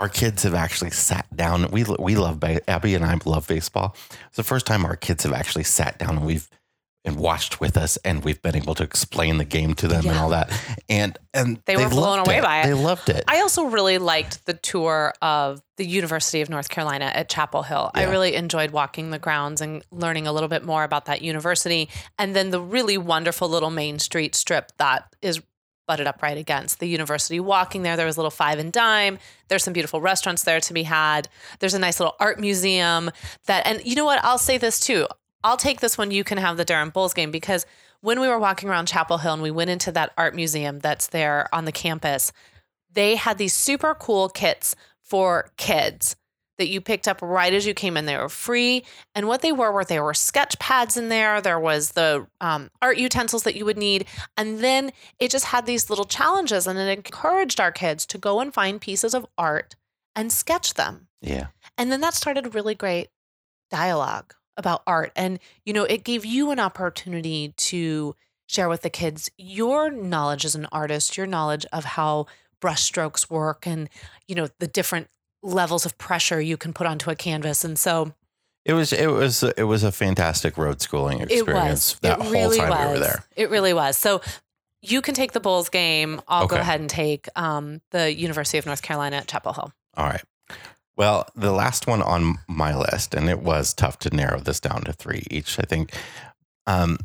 our 0.00 0.08
kids 0.08 0.42
have 0.42 0.54
actually 0.54 0.90
sat 0.90 1.26
down. 1.36 1.70
We 1.70 1.84
we 1.98 2.16
love 2.16 2.42
Abby 2.66 2.94
and 2.94 3.04
I 3.04 3.16
love 3.24 3.46
baseball. 3.46 3.96
It's 4.26 4.36
the 4.36 4.42
first 4.42 4.66
time 4.66 4.84
our 4.84 4.96
kids 4.96 5.22
have 5.22 5.32
actually 5.32 5.64
sat 5.64 5.98
down 5.98 6.16
and 6.16 6.26
we've 6.26 6.48
and 7.04 7.16
watched 7.16 7.60
with 7.60 7.76
us, 7.76 7.98
and 7.98 8.24
we've 8.24 8.40
been 8.40 8.56
able 8.56 8.74
to 8.74 8.82
explain 8.82 9.36
the 9.36 9.44
game 9.44 9.74
to 9.74 9.88
them 9.88 10.06
and 10.08 10.18
all 10.18 10.30
that. 10.30 10.50
And 10.88 11.18
and 11.34 11.60
They 11.66 11.76
were 11.76 11.88
blown 11.88 12.20
away 12.20 12.40
by 12.40 12.62
it. 12.62 12.66
They 12.66 12.74
loved 12.74 13.08
it. 13.10 13.24
I 13.28 13.40
also 13.40 13.64
really 13.64 13.98
liked 13.98 14.46
the 14.46 14.54
tour 14.54 15.12
of 15.20 15.60
the 15.76 15.84
University 15.86 16.40
of 16.40 16.48
North 16.48 16.68
Carolina 16.68 17.06
at 17.06 17.28
Chapel 17.28 17.62
Hill. 17.62 17.90
I 17.94 18.04
really 18.04 18.34
enjoyed 18.34 18.70
walking 18.70 19.10
the 19.10 19.18
grounds 19.18 19.60
and 19.60 19.84
learning 19.90 20.26
a 20.26 20.32
little 20.32 20.48
bit 20.48 20.64
more 20.64 20.84
about 20.84 21.06
that 21.06 21.20
university. 21.20 21.88
And 22.18 22.34
then 22.34 22.50
the 22.50 22.60
really 22.60 22.96
wonderful 22.96 23.48
little 23.48 23.70
Main 23.70 23.98
Street 23.98 24.34
strip 24.34 24.72
that 24.78 25.04
is 25.20 25.42
butted 25.86 26.06
up 26.06 26.22
right 26.22 26.38
against 26.38 26.80
the 26.80 26.88
university. 26.88 27.40
Walking 27.40 27.82
there, 27.82 27.96
there 27.96 28.06
was 28.06 28.16
a 28.16 28.20
little 28.20 28.30
five 28.30 28.58
and 28.58 28.72
dime. 28.72 29.18
There's 29.48 29.64
some 29.64 29.72
beautiful 29.72 30.00
restaurants 30.00 30.44
there 30.44 30.60
to 30.60 30.72
be 30.72 30.84
had. 30.84 31.28
There's 31.58 31.74
a 31.74 31.78
nice 31.78 32.00
little 32.00 32.16
art 32.20 32.40
museum 32.40 33.10
that, 33.46 33.66
and 33.66 33.84
you 33.84 33.94
know 33.94 34.04
what? 34.04 34.24
I'll 34.24 34.38
say 34.38 34.56
this 34.56 34.80
too. 34.80 35.06
I'll 35.44 35.58
take 35.58 35.80
this 35.80 35.98
one. 35.98 36.10
You 36.10 36.24
can 36.24 36.38
have 36.38 36.56
the 36.56 36.64
Durham 36.64 36.90
Bulls 36.90 37.12
game 37.12 37.30
because 37.30 37.66
when 38.00 38.18
we 38.18 38.28
were 38.28 38.38
walking 38.38 38.68
around 38.68 38.86
Chapel 38.86 39.18
Hill 39.18 39.34
and 39.34 39.42
we 39.42 39.50
went 39.50 39.70
into 39.70 39.92
that 39.92 40.12
art 40.16 40.34
museum 40.34 40.78
that's 40.78 41.08
there 41.08 41.48
on 41.54 41.66
the 41.66 41.72
campus, 41.72 42.32
they 42.90 43.16
had 43.16 43.36
these 43.36 43.54
super 43.54 43.94
cool 43.94 44.30
kits 44.30 44.74
for 45.02 45.50
kids 45.58 46.16
that 46.56 46.68
you 46.68 46.80
picked 46.80 47.08
up 47.08 47.20
right 47.20 47.52
as 47.52 47.66
you 47.66 47.74
came 47.74 47.96
in. 47.96 48.06
They 48.06 48.16
were 48.16 48.28
free. 48.28 48.84
And 49.14 49.26
what 49.26 49.42
they 49.42 49.52
were 49.52 49.72
were 49.72 49.84
there 49.84 50.04
were 50.04 50.14
sketch 50.14 50.58
pads 50.58 50.96
in 50.96 51.08
there. 51.08 51.40
There 51.40 51.58
was 51.58 51.92
the 51.92 52.26
um, 52.40 52.70
art 52.80 52.96
utensils 52.96 53.42
that 53.42 53.56
you 53.56 53.64
would 53.64 53.76
need. 53.76 54.06
And 54.36 54.60
then 54.60 54.92
it 55.18 55.30
just 55.30 55.46
had 55.46 55.66
these 55.66 55.90
little 55.90 56.04
challenges 56.04 56.66
and 56.66 56.78
it 56.78 56.96
encouraged 56.96 57.60
our 57.60 57.72
kids 57.72 58.06
to 58.06 58.18
go 58.18 58.40
and 58.40 58.54
find 58.54 58.80
pieces 58.80 59.14
of 59.14 59.26
art 59.36 59.76
and 60.16 60.32
sketch 60.32 60.74
them. 60.74 61.08
yeah. 61.20 61.48
And 61.76 61.90
then 61.90 62.00
that 62.02 62.14
started 62.14 62.46
a 62.46 62.50
really 62.50 62.76
great 62.76 63.08
dialogue 63.68 64.34
about 64.56 64.82
art. 64.86 65.12
And, 65.16 65.38
you 65.64 65.72
know, 65.72 65.84
it 65.84 66.04
gave 66.04 66.24
you 66.24 66.50
an 66.50 66.60
opportunity 66.60 67.54
to 67.56 68.14
share 68.46 68.68
with 68.68 68.82
the 68.82 68.90
kids 68.90 69.30
your 69.36 69.90
knowledge 69.90 70.44
as 70.44 70.54
an 70.54 70.66
artist, 70.70 71.16
your 71.16 71.26
knowledge 71.26 71.66
of 71.72 71.84
how 71.84 72.26
brushstrokes 72.60 73.30
work 73.30 73.66
and, 73.66 73.88
you 74.28 74.34
know, 74.34 74.48
the 74.58 74.66
different 74.66 75.08
levels 75.42 75.84
of 75.84 75.98
pressure 75.98 76.40
you 76.40 76.56
can 76.56 76.72
put 76.72 76.86
onto 76.86 77.10
a 77.10 77.14
canvas. 77.14 77.64
And 77.64 77.78
so 77.78 78.12
It 78.64 78.72
was 78.72 78.92
it 78.92 79.08
was 79.08 79.42
it 79.42 79.64
was 79.64 79.82
a 79.82 79.92
fantastic 79.92 80.56
road 80.56 80.80
schooling 80.80 81.20
experience 81.20 81.92
it 81.92 81.94
was. 81.94 81.98
that 82.00 82.18
it 82.18 82.22
whole 82.22 82.32
really 82.32 82.58
time 82.58 82.70
was. 82.70 82.86
we 82.86 82.92
were 82.94 82.98
there. 82.98 83.24
It 83.36 83.50
really 83.50 83.74
was. 83.74 83.98
So 83.98 84.22
you 84.80 85.02
can 85.02 85.14
take 85.14 85.32
the 85.32 85.40
Bulls 85.40 85.68
game. 85.68 86.20
I'll 86.28 86.46
go 86.46 86.56
ahead 86.56 86.80
and 86.80 86.90
take 86.90 87.28
um, 87.36 87.80
the 87.90 88.14
University 88.14 88.58
of 88.58 88.66
North 88.66 88.82
Carolina 88.82 89.16
at 89.16 89.26
Chapel 89.26 89.52
Hill. 89.54 89.72
All 89.96 90.06
right. 90.06 90.22
Well, 90.96 91.28
the 91.34 91.52
last 91.52 91.86
one 91.86 92.02
on 92.02 92.38
my 92.48 92.76
list, 92.76 93.14
and 93.14 93.28
it 93.28 93.40
was 93.40 93.74
tough 93.74 93.98
to 94.00 94.14
narrow 94.14 94.38
this 94.38 94.60
down 94.60 94.82
to 94.82 94.92
three 94.92 95.24
each. 95.30 95.58
I 95.58 95.62
think 95.62 95.92
um, 96.66 96.98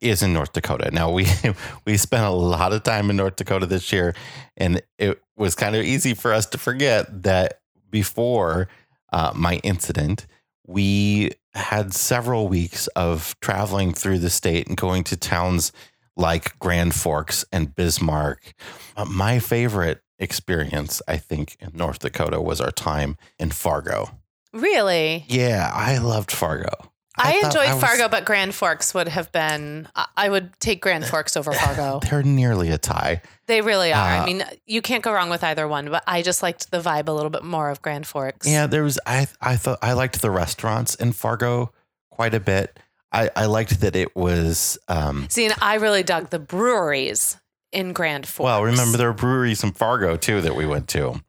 is 0.00 0.22
in 0.22 0.32
North 0.32 0.52
Dakota. 0.52 0.90
Now 0.90 1.10
we 1.10 1.26
we 1.84 1.96
spent 1.96 2.24
a 2.24 2.30
lot 2.30 2.72
of 2.72 2.82
time 2.82 3.10
in 3.10 3.16
North 3.16 3.36
Dakota 3.36 3.66
this 3.66 3.92
year, 3.92 4.14
and 4.56 4.82
it 4.98 5.20
was 5.36 5.54
kind 5.54 5.76
of 5.76 5.84
easy 5.84 6.14
for 6.14 6.32
us 6.32 6.46
to 6.46 6.58
forget 6.58 7.22
that 7.22 7.60
before 7.90 8.68
uh, 9.12 9.32
my 9.34 9.56
incident, 9.62 10.26
we 10.66 11.30
had 11.54 11.94
several 11.94 12.48
weeks 12.48 12.86
of 12.88 13.36
traveling 13.40 13.92
through 13.92 14.18
the 14.18 14.30
state 14.30 14.66
and 14.66 14.76
going 14.76 15.04
to 15.04 15.16
towns 15.16 15.72
like 16.16 16.58
Grand 16.58 16.94
Forks 16.94 17.44
and 17.52 17.74
Bismarck. 17.74 18.54
Uh, 18.96 19.04
my 19.04 19.38
favorite 19.38 20.00
experience, 20.18 21.00
I 21.08 21.16
think, 21.16 21.56
in 21.60 21.70
North 21.74 21.98
Dakota 22.00 22.40
was 22.40 22.60
our 22.60 22.70
time 22.72 23.16
in 23.38 23.50
Fargo. 23.50 24.18
Really? 24.52 25.24
Yeah, 25.28 25.70
I 25.72 25.98
loved 25.98 26.30
Fargo. 26.32 26.70
I, 27.18 27.40
thought 27.40 27.54
enjoyed 27.56 27.74
was- 27.74 27.82
Fargo, 27.82 28.08
but 28.08 28.24
Grand 28.26 28.54
Forks 28.54 28.92
would 28.92 29.08
have 29.08 29.32
been. 29.32 29.88
I- 29.96 30.06
I 30.16 30.28
would 30.28 30.58
take 30.60 30.82
Grand 30.82 31.06
Forks 31.06 31.36
over 31.36 31.50
Fargo. 31.64 32.00
They're 32.00 32.22
nearly 32.22 32.70
a 32.70 32.76
tie. 32.78 33.22
They 33.46 33.62
really 33.62 33.92
are. 33.92 33.96
I 33.98 34.18
Uh, 34.18 34.26
mean, 34.26 34.44
you 34.66 34.82
can't 34.82 35.02
go 35.02 35.12
wrong 35.12 35.30
with 35.30 35.42
either 35.42 35.66
one. 35.66 35.88
But 35.90 36.04
I 36.06 36.20
just 36.22 36.42
liked 36.42 36.70
the 36.70 36.80
vibe 36.80 37.08
a 37.08 37.12
little 37.12 37.30
bit 37.30 37.42
more 37.44 37.70
of 37.70 37.80
Grand 37.80 38.06
Forks. 38.06 38.46
Yeah, 38.46 38.66
there 38.66 38.82
was 38.82 38.98
I 39.06 39.28
I 39.40 39.56
thought 39.56 39.78
I 39.80 39.94
liked 39.94 40.20
the 40.20 40.30
restaurants 40.30 40.94
in 40.94 41.12
Fargo 41.12 41.72
quite 42.10 42.34
a 42.34 42.40
bit. 42.40 42.78
I, 43.12 43.30
I 43.36 43.46
liked 43.46 43.80
that 43.80 43.96
it 43.96 44.14
was 44.16 44.76
um 44.88 45.26
See, 45.30 45.46
and 45.46 45.54
I 45.62 45.76
really 45.76 46.02
dug 46.02 46.28
the 46.30 46.38
breweries 46.40 47.38
in 47.72 47.92
Grand 47.92 48.26
Forks. 48.26 48.44
well, 48.44 48.62
remember 48.64 48.96
there 48.98 49.08
were 49.08 49.14
breweries 49.14 49.62
in 49.64 49.72
Fargo 49.72 50.16
too 50.16 50.40
that 50.40 50.54
we 50.56 50.66
went 50.66 50.88
to. 50.88 51.20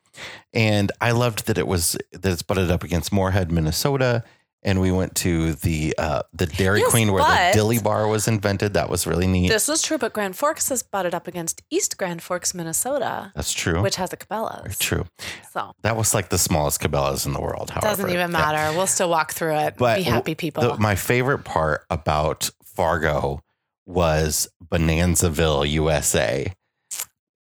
And 0.54 0.92
I 1.02 1.12
loved 1.12 1.46
that 1.48 1.58
it 1.58 1.68
was 1.68 1.96
that 2.12 2.26
it's 2.32 2.42
butted 2.42 2.72
up 2.72 2.84
against 2.84 3.12
Moorhead, 3.14 3.52
Minnesota. 3.52 4.24
And 4.64 4.82
we 4.82 4.92
went 4.92 5.14
to 5.18 5.54
the 5.54 5.94
uh 6.00 6.24
the 6.34 6.48
Dairy 6.48 6.80
Yes, 6.80 6.90
Queen 6.90 7.12
where 7.14 7.24
the 7.24 7.52
dilly 7.54 7.78
bar 7.80 8.08
was 8.08 8.28
invented. 8.28 8.74
That 8.74 8.90
was 8.90 9.06
really 9.06 9.28
neat. 9.28 9.50
This 9.50 9.68
was 9.68 9.84
true, 9.84 10.00
but 10.00 10.14
Grand 10.14 10.36
Forks 10.36 10.72
is 10.72 10.82
butted 10.82 11.14
up 11.14 11.28
against 11.28 11.62
East 11.70 11.98
Grand 11.98 12.24
Forks, 12.24 12.54
Minnesota, 12.56 13.32
That's 13.36 13.54
true. 13.54 13.82
which 13.84 13.96
has 13.98 14.12
a 14.12 14.18
Very 14.18 14.42
Cabela's. 14.42 14.78
true. 14.80 15.06
So 15.54 15.74
That 15.84 15.96
was 15.96 16.14
like 16.16 16.30
the 16.30 16.40
smallest 16.40 16.82
Cabela's 16.82 17.26
in 17.28 17.34
the 17.34 17.40
world. 17.40 17.70
However, 17.70 17.88
doesn't 17.88 18.10
even 18.10 18.32
Yeah. 18.32 18.38
matter. 18.40 18.76
We'll 18.76 18.88
still 18.88 19.10
walk 19.10 19.34
through 19.34 19.56
it. 19.58 19.76
But 19.78 19.98
be 19.98 20.04
happy 20.04 20.34
people. 20.36 20.64
The- 20.64 20.78
my 20.78 20.96
favorite 20.96 21.44
part 21.46 21.86
about 21.92 22.50
Fargo 22.66 23.44
was 23.88 24.48
Bonanzaville, 24.64 25.68
USA. 25.72 26.54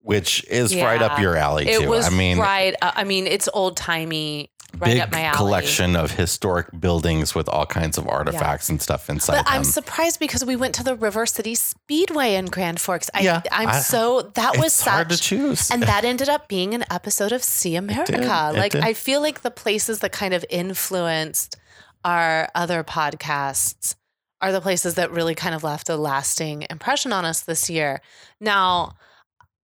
which 0.00 0.44
is 0.50 0.74
right 0.76 1.00
up 1.00 1.18
your 1.20 1.36
alley 1.36 1.68
It 1.68 1.80
too. 1.82 1.88
was 1.88 2.06
I 2.06 2.10
mean, 2.10 2.36
right. 2.38 2.74
Uh, 2.82 2.90
I 2.96 3.04
mean, 3.04 3.28
it's 3.28 3.48
old 3.54 3.76
timey, 3.76 4.50
right 4.78 4.94
big 4.94 5.00
up 5.00 5.12
my 5.12 5.22
alley. 5.22 5.36
collection 5.36 5.94
of 5.94 6.10
historic 6.10 6.66
buildings 6.80 7.36
with 7.36 7.48
all 7.48 7.66
kinds 7.66 7.98
of 7.98 8.08
artifacts 8.08 8.68
and 8.68 8.82
stuff 8.82 9.08
inside 9.08 9.36
But 9.36 9.46
I'm 9.48 9.62
surprised 9.62 10.18
because 10.18 10.44
we 10.44 10.56
went 10.56 10.74
to 10.74 10.82
the 10.82 10.96
River 10.96 11.24
City 11.24 11.54
Speedway 11.54 12.34
in 12.34 12.46
Grand 12.46 12.80
Forks. 12.80 13.10
I, 13.14 13.20
Yeah, 13.20 13.42
I'm 13.52 13.68
I- 13.68 13.78
so 13.78 14.22
that 14.34 14.56
was 14.56 14.66
it's 14.66 14.80
hard 14.82 15.10
to 15.10 15.16
choose. 15.16 15.70
And 15.70 15.84
that 15.84 16.04
ended 16.12 16.28
up 16.28 16.48
being 16.48 16.74
an 16.74 16.84
episode 16.90 17.30
of 17.30 17.44
See 17.44 17.76
America. 17.76 18.10
did, 18.12 18.22
it 18.24 18.58
like 18.58 18.72
did. 18.72 18.82
I 18.82 18.94
feel 18.94 19.20
like 19.20 19.42
the 19.42 19.52
places 19.52 20.00
that 20.00 20.10
kind 20.10 20.34
of 20.34 20.44
influenced 20.50 21.56
our 22.04 22.48
other 22.56 22.82
podcasts 22.82 23.94
are 24.42 24.52
the 24.52 24.60
places 24.60 24.96
that 24.96 25.10
really 25.12 25.34
kind 25.34 25.54
of 25.54 25.64
left 25.64 25.88
a 25.88 25.96
lasting 25.96 26.66
impression 26.68 27.12
on 27.12 27.24
us 27.24 27.40
this 27.40 27.70
year. 27.70 28.02
Now, 28.40 28.92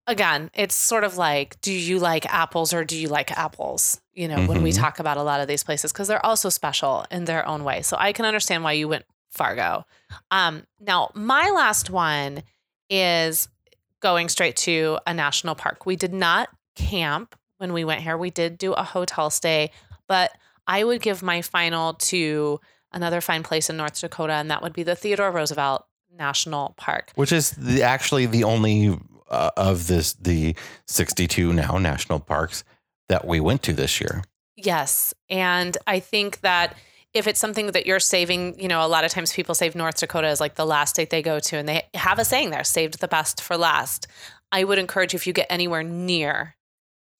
again, 0.06 0.50
it's 0.54 0.74
sort 0.74 1.04
of 1.04 1.16
like, 1.18 1.60
do 1.60 1.72
you 1.72 1.98
like 1.98 2.24
apples 2.32 2.72
or 2.72 2.84
do 2.84 2.96
you 2.96 3.08
like 3.08 3.36
apples? 3.36 4.00
You 4.14 4.28
know, 4.28 4.42
when 4.42 4.62
we 4.62 4.70
Mhm. 4.70 4.78
talk 4.78 5.00
about 5.00 5.16
a 5.16 5.22
lot 5.22 5.40
of 5.40 5.48
these 5.48 5.64
places, 5.64 5.92
because 5.92 6.08
they're 6.08 6.24
also 6.24 6.48
special 6.48 7.04
in 7.10 7.26
their 7.26 7.46
own 7.46 7.64
way. 7.64 7.82
So 7.82 7.96
I 7.98 8.12
can 8.12 8.24
understand 8.24 8.64
why 8.64 8.72
you 8.72 8.88
went 8.88 9.04
Fargo. 9.30 9.84
Um, 10.30 10.66
now, 10.80 11.10
my 11.14 11.50
last 11.50 11.90
one 11.90 12.42
is 12.88 13.48
going 14.00 14.28
straight 14.30 14.56
to 14.56 14.98
a 15.06 15.12
national 15.12 15.54
park. 15.54 15.84
We 15.84 15.96
did 15.96 16.14
not 16.14 16.48
camp 16.76 17.34
when 17.58 17.72
we 17.72 17.84
went 17.84 18.00
here. 18.00 18.16
We 18.16 18.30
did 18.30 18.56
do 18.56 18.72
a 18.72 18.84
hotel 18.84 19.28
stay, 19.28 19.72
but 20.06 20.30
I 20.66 20.84
would 20.84 21.02
give 21.02 21.22
my 21.22 21.42
final 21.42 21.94
to 21.94 22.60
another 22.92 23.20
fine 23.20 23.42
place 23.42 23.68
in 23.70 23.76
North 23.76 24.00
Dakota, 24.00 24.34
and 24.34 24.50
that 24.50 24.62
would 24.62 24.72
be 24.72 24.82
the 24.82 24.94
Theodore 24.94 25.30
Roosevelt 25.30 25.86
National 26.16 26.74
Park. 26.76 27.12
which 27.14 27.32
is 27.32 27.50
the, 27.52 27.82
actually 27.82 28.26
the 28.26 28.44
only 28.44 28.98
uh, 29.30 29.50
of 29.56 29.86
this 29.86 30.14
the 30.14 30.56
62 30.86 31.52
now 31.52 31.78
national 31.78 32.20
parks 32.20 32.64
that 33.08 33.26
we 33.26 33.40
went 33.40 33.62
to 33.62 33.72
this 33.72 34.00
year. 34.00 34.22
Yes. 34.56 35.14
And 35.30 35.76
I 35.86 36.00
think 36.00 36.40
that 36.40 36.76
if 37.14 37.26
it's 37.26 37.40
something 37.40 37.68
that 37.68 37.86
you're 37.86 38.00
saving, 38.00 38.60
you 38.60 38.68
know, 38.68 38.84
a 38.84 38.88
lot 38.88 39.04
of 39.04 39.10
times 39.10 39.32
people 39.32 39.54
save 39.54 39.74
North 39.74 39.98
Dakota 39.98 40.26
as 40.28 40.40
like 40.40 40.56
the 40.56 40.66
last 40.66 40.90
state 40.90 41.10
they 41.10 41.22
go 41.22 41.38
to, 41.40 41.56
and 41.56 41.68
they 41.68 41.84
have 41.94 42.18
a 42.18 42.24
saying 42.24 42.50
there 42.50 42.64
saved 42.64 43.00
the 43.00 43.08
best 43.08 43.40
for 43.40 43.56
last. 43.56 44.06
I 44.52 44.64
would 44.64 44.78
encourage 44.78 45.12
you 45.12 45.16
if 45.16 45.26
you 45.26 45.32
get 45.32 45.46
anywhere 45.50 45.82
near 45.82 46.56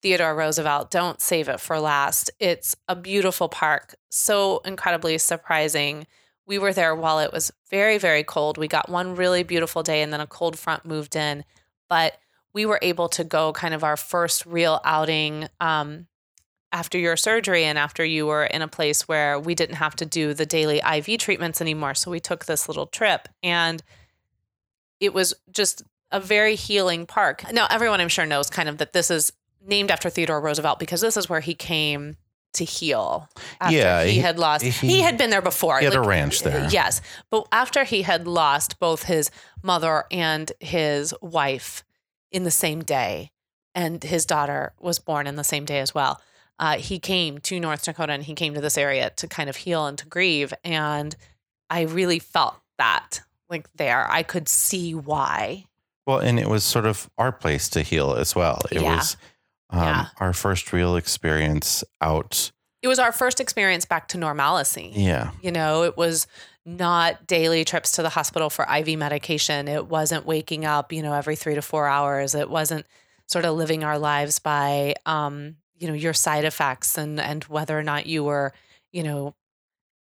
Theodore 0.00 0.34
Roosevelt, 0.34 0.90
don't 0.90 1.20
save 1.20 1.48
it 1.48 1.60
for 1.60 1.80
last. 1.80 2.30
It's 2.38 2.76
a 2.88 2.94
beautiful 2.94 3.48
park, 3.48 3.96
so 4.10 4.60
incredibly 4.64 5.18
surprising. 5.18 6.06
We 6.46 6.58
were 6.58 6.72
there 6.72 6.94
while 6.94 7.18
it 7.18 7.32
was 7.32 7.52
very, 7.70 7.98
very 7.98 8.22
cold. 8.22 8.58
We 8.58 8.68
got 8.68 8.88
one 8.88 9.16
really 9.16 9.42
beautiful 9.42 9.82
day 9.82 10.02
and 10.02 10.12
then 10.12 10.20
a 10.20 10.26
cold 10.26 10.58
front 10.58 10.84
moved 10.84 11.16
in, 11.16 11.44
but 11.88 12.18
we 12.52 12.64
were 12.64 12.78
able 12.80 13.08
to 13.10 13.24
go 13.24 13.52
kind 13.52 13.74
of 13.74 13.84
our 13.84 13.96
first 13.96 14.46
real 14.46 14.80
outing 14.84 15.48
um, 15.60 16.06
after 16.72 16.98
your 16.98 17.16
surgery 17.16 17.64
and 17.64 17.78
after 17.78 18.04
you 18.04 18.26
were 18.26 18.44
in 18.44 18.62
a 18.62 18.68
place 18.68 19.08
where 19.08 19.38
we 19.38 19.54
didn't 19.54 19.76
have 19.76 19.96
to 19.96 20.06
do 20.06 20.32
the 20.32 20.46
daily 20.46 20.78
IV 20.78 21.18
treatments 21.18 21.60
anymore. 21.60 21.94
So 21.94 22.10
we 22.10 22.20
took 22.20 22.44
this 22.44 22.68
little 22.68 22.86
trip 22.86 23.28
and 23.42 23.82
it 25.00 25.12
was 25.12 25.34
just 25.50 25.82
a 26.10 26.20
very 26.20 26.54
healing 26.54 27.06
park. 27.06 27.44
Now, 27.52 27.66
everyone 27.70 28.00
I'm 28.00 28.08
sure 28.08 28.26
knows 28.26 28.48
kind 28.50 28.68
of 28.68 28.78
that 28.78 28.92
this 28.92 29.10
is 29.10 29.32
named 29.64 29.90
after 29.90 30.08
Theodore 30.10 30.40
Roosevelt 30.40 30.78
because 30.78 31.00
this 31.00 31.16
is 31.16 31.28
where 31.28 31.40
he 31.40 31.54
came 31.54 32.16
to 32.54 32.64
heal. 32.64 33.28
After 33.60 33.76
Yeah, 33.76 34.04
he, 34.04 34.12
he- 34.12 34.18
had 34.20 34.38
lost. 34.38 34.64
He, 34.64 34.70
he- 34.70 35.00
had 35.00 35.18
been 35.18 35.30
there 35.30 35.42
before. 35.42 35.78
he 35.78 35.84
had 35.84 35.94
a 35.94 36.00
ranch 36.00 36.42
there. 36.42 36.68
Yes, 36.70 37.00
but 37.30 37.46
after 37.52 37.84
he 37.84 38.02
had 38.02 38.26
lost 38.26 38.78
both 38.78 39.04
his 39.04 39.30
mother 39.62 40.04
and 40.10 40.50
his 40.60 41.14
wife 41.20 41.84
in 42.32 42.44
the 42.44 42.50
same 42.50 42.82
day, 42.82 43.30
and 43.74 44.02
his 44.02 44.24
daughter 44.26 44.72
was 44.80 44.98
born 44.98 45.26
in 45.26 45.36
the 45.36 45.44
same 45.44 45.64
day 45.64 45.78
as 45.80 45.94
well. 45.94 46.20
Uh, 46.58 46.78
he 46.78 46.98
came 46.98 47.38
to 47.38 47.60
North 47.60 47.84
Dakota 47.84 48.12
and 48.12 48.24
he 48.24 48.34
came 48.34 48.54
to 48.54 48.60
this 48.60 48.76
area 48.76 49.10
to 49.16 49.28
kind 49.28 49.48
of 49.48 49.54
heal 49.56 49.86
and 49.86 49.96
to 49.98 50.06
grieve. 50.06 50.52
And 50.64 51.14
I 51.70 51.82
really 51.82 52.18
felt 52.18 52.56
that 52.78 53.20
like 53.48 53.68
there. 53.76 54.10
I 54.10 54.24
could 54.24 54.48
see 54.48 54.94
why. 54.94 55.66
Well, 56.06 56.18
and 56.18 56.40
it 56.40 56.48
was 56.48 56.64
sort 56.64 56.86
of 56.86 57.08
our 57.18 57.30
place 57.30 57.68
to 57.70 57.82
heal 57.82 58.14
as 58.14 58.34
well. 58.34 58.60
It 58.72 58.82
Yeah. 58.82 58.96
was 58.96 59.16
um, 59.70 59.80
Yeah. 59.82 60.06
our 60.18 60.32
first 60.32 60.72
real 60.72 60.96
experience 60.96 61.84
out. 62.00 62.50
It 62.82 62.88
was 62.88 62.98
our 62.98 63.12
first 63.12 63.40
experience 63.40 63.84
back 63.84 64.08
to 64.08 64.18
normalcy. 64.18 64.92
Yeah. 64.94 65.30
You 65.42 65.50
know, 65.52 65.82
it 65.82 65.96
was 65.96 66.26
not 66.64 67.26
daily 67.26 67.64
trips 67.64 67.92
to 67.92 68.02
the 68.02 68.08
hospital 68.10 68.50
for 68.50 68.64
IV 68.70 68.98
medication. 68.98 69.68
It 69.68 69.86
wasn't 69.88 70.26
waking 70.26 70.64
up, 70.64 70.92
you 70.92 71.02
know, 71.02 71.12
every 71.12 71.34
three 71.34 71.54
to 71.54 71.62
four 71.62 71.86
hours. 71.88 72.34
It 72.34 72.48
wasn't 72.50 72.86
sort 73.26 73.44
of 73.44 73.56
living 73.56 73.84
our 73.84 73.98
lives 73.98 74.38
by, 74.38 74.94
um, 75.06 75.56
you 75.76 75.88
know, 75.88 75.94
your 75.94 76.12
side 76.12 76.44
effects 76.44 76.96
and 76.98 77.18
and 77.20 77.44
whether 77.44 77.78
or 77.78 77.82
not 77.82 78.06
you 78.06 78.22
were, 78.24 78.52
you 78.92 79.02
know, 79.02 79.34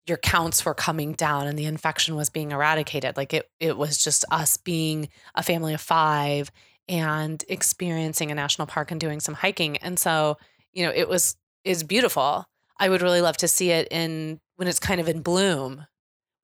your 0.07 0.19
counts 0.19 0.65
were 0.65 0.75
coming 0.75 1.13
down 1.13 1.47
and 1.47 1.59
the 1.59 1.65
infection 1.65 2.17
was 2.17 2.29
being 2.29 2.51
eradicated. 2.51 3.17
Like 3.17 3.33
it, 3.33 3.49
it 3.61 3.77
was 3.77 4.03
just 4.03 4.25
us 4.31 4.57
being 4.59 5.09
a 5.35 5.43
family 5.43 5.73
of 5.75 5.81
five 5.81 6.51
and 6.89 7.45
experiencing 7.49 8.31
a 8.31 8.35
national 8.35 8.67
park 8.67 8.91
and 8.91 9.01
doing 9.01 9.21
some 9.21 9.35
hiking. 9.35 9.77
And 9.79 9.99
so, 9.99 10.37
you 10.73 10.85
know, 10.85 10.93
it 10.95 11.09
was 11.09 11.37
is 11.65 11.83
beautiful. 11.83 12.45
I 12.79 12.89
would 12.89 13.01
really 13.03 13.21
love 13.23 13.37
to 13.39 13.49
see 13.49 13.71
it 13.71 13.89
in 13.91 14.41
when 14.57 14.69
it's 14.69 14.79
kind 14.81 15.01
of 15.01 15.09
in 15.09 15.23
bloom. 15.23 15.87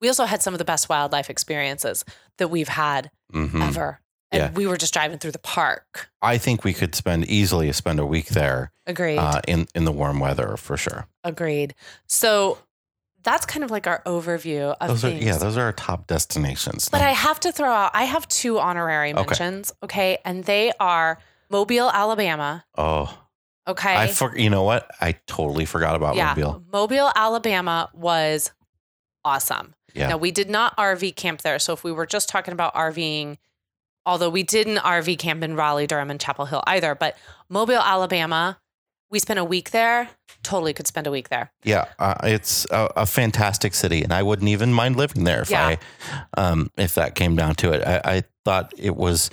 We 0.01 0.07
also 0.07 0.25
had 0.25 0.41
some 0.41 0.53
of 0.53 0.57
the 0.57 0.65
best 0.65 0.89
wildlife 0.89 1.29
experiences 1.29 2.03
that 2.37 2.47
we've 2.47 2.67
had 2.69 3.11
Mhm. 3.31 3.61
ever. 3.67 4.01
And 4.31 4.39
Yeah. 4.41 4.51
we 4.51 4.65
were 4.65 4.77
just 4.77 4.93
driving 4.93 5.19
through 5.19 5.33
the 5.33 5.39
park. 5.39 6.09
I 6.21 6.37
think 6.37 6.63
we 6.63 6.73
could 6.73 6.95
spend 6.95 7.25
easily 7.25 7.71
spend 7.73 7.99
a 7.99 8.05
week 8.05 8.27
there 8.29 8.71
Agreed. 8.87 9.17
uh, 9.19 9.41
in 9.47 9.67
in 9.75 9.83
the 9.85 9.91
warm 9.91 10.19
weather 10.19 10.57
for 10.57 10.75
sure. 10.77 11.07
Agreed. 11.23 11.75
So 12.07 12.57
that's 13.23 13.45
kind 13.45 13.63
of 13.63 13.71
like 13.71 13.87
our 13.87 14.01
overview 14.05 14.75
of 14.81 14.87
Those 14.87 15.05
are 15.05 15.09
things. 15.09 15.23
yeah, 15.23 15.37
those 15.37 15.57
are 15.57 15.63
our 15.63 15.73
top 15.73 16.07
destinations. 16.07 16.89
But 16.89 17.01
I 17.01 17.11
have 17.11 17.39
to 17.41 17.51
throw 17.51 17.71
out, 17.71 17.91
I 17.93 18.05
have 18.05 18.27
two 18.27 18.59
honorary 18.59 19.11
Okay. 19.13 19.21
mentions. 19.23 19.73
Okay. 19.83 20.17
And 20.25 20.43
they 20.45 20.71
are 20.79 21.19
Mobile, 21.49 21.89
Alabama. 21.91 22.65
oh, 22.77 23.17
Okay. 23.67 23.95
I 23.95 24.07
for, 24.07 24.35
you 24.35 24.49
know 24.49 24.63
what? 24.63 24.89
I 24.99 25.13
totally 25.27 25.65
forgot 25.65 25.95
about 25.95 26.15
yeah. 26.15 26.33
Mobile. 26.35 26.63
Mobile, 26.73 27.11
Alabama 27.15 27.89
was 27.93 28.51
awesome. 29.23 29.75
Yeah. 29.93 30.07
Now, 30.09 30.17
we 30.17 30.31
did 30.31 30.49
not 30.49 30.75
RV 30.77 31.15
camp 31.15 31.41
there. 31.43 31.59
So 31.59 31.73
if 31.73 31.83
we 31.83 31.91
were 31.91 32.05
just 32.07 32.27
talking 32.29 32.53
about 32.53 32.73
RVing, 32.73 33.37
although 34.05 34.29
we 34.29 34.41
didn't 34.43 34.77
RV 34.77 35.19
camp 35.19 35.43
in 35.43 35.55
Raleigh, 35.55 35.85
Durham, 35.85 36.09
and 36.09 36.19
Chapel 36.19 36.45
Hill 36.45 36.63
either, 36.65 36.95
but 36.95 37.15
Mobile, 37.49 37.77
Alabama, 37.79 38.59
we 39.11 39.19
spent 39.19 39.39
a 39.39 39.43
week 39.43 39.71
there. 39.71 40.09
Totally 40.41 40.73
could 40.73 40.87
spend 40.87 41.05
a 41.05 41.11
week 41.11 41.29
there. 41.29 41.51
Yeah, 41.63 41.85
uh, 41.99 42.15
it's 42.23 42.65
a, 42.71 42.89
a 42.95 43.05
fantastic 43.05 43.73
city, 43.75 44.03
and 44.03 44.11
I 44.11 44.23
wouldn't 44.23 44.49
even 44.49 44.73
mind 44.73 44.95
living 44.95 45.25
there 45.25 45.41
if 45.41 45.51
Yeah. 45.51 45.75
I, 46.37 46.41
um, 46.41 46.71
if 46.77 46.95
that 46.95 47.13
came 47.13 47.35
down 47.35 47.55
to 47.55 47.71
it. 47.73 47.85
I, 47.85 48.01
I 48.03 48.23
thought 48.43 48.73
it 48.77 48.95
was, 48.95 49.29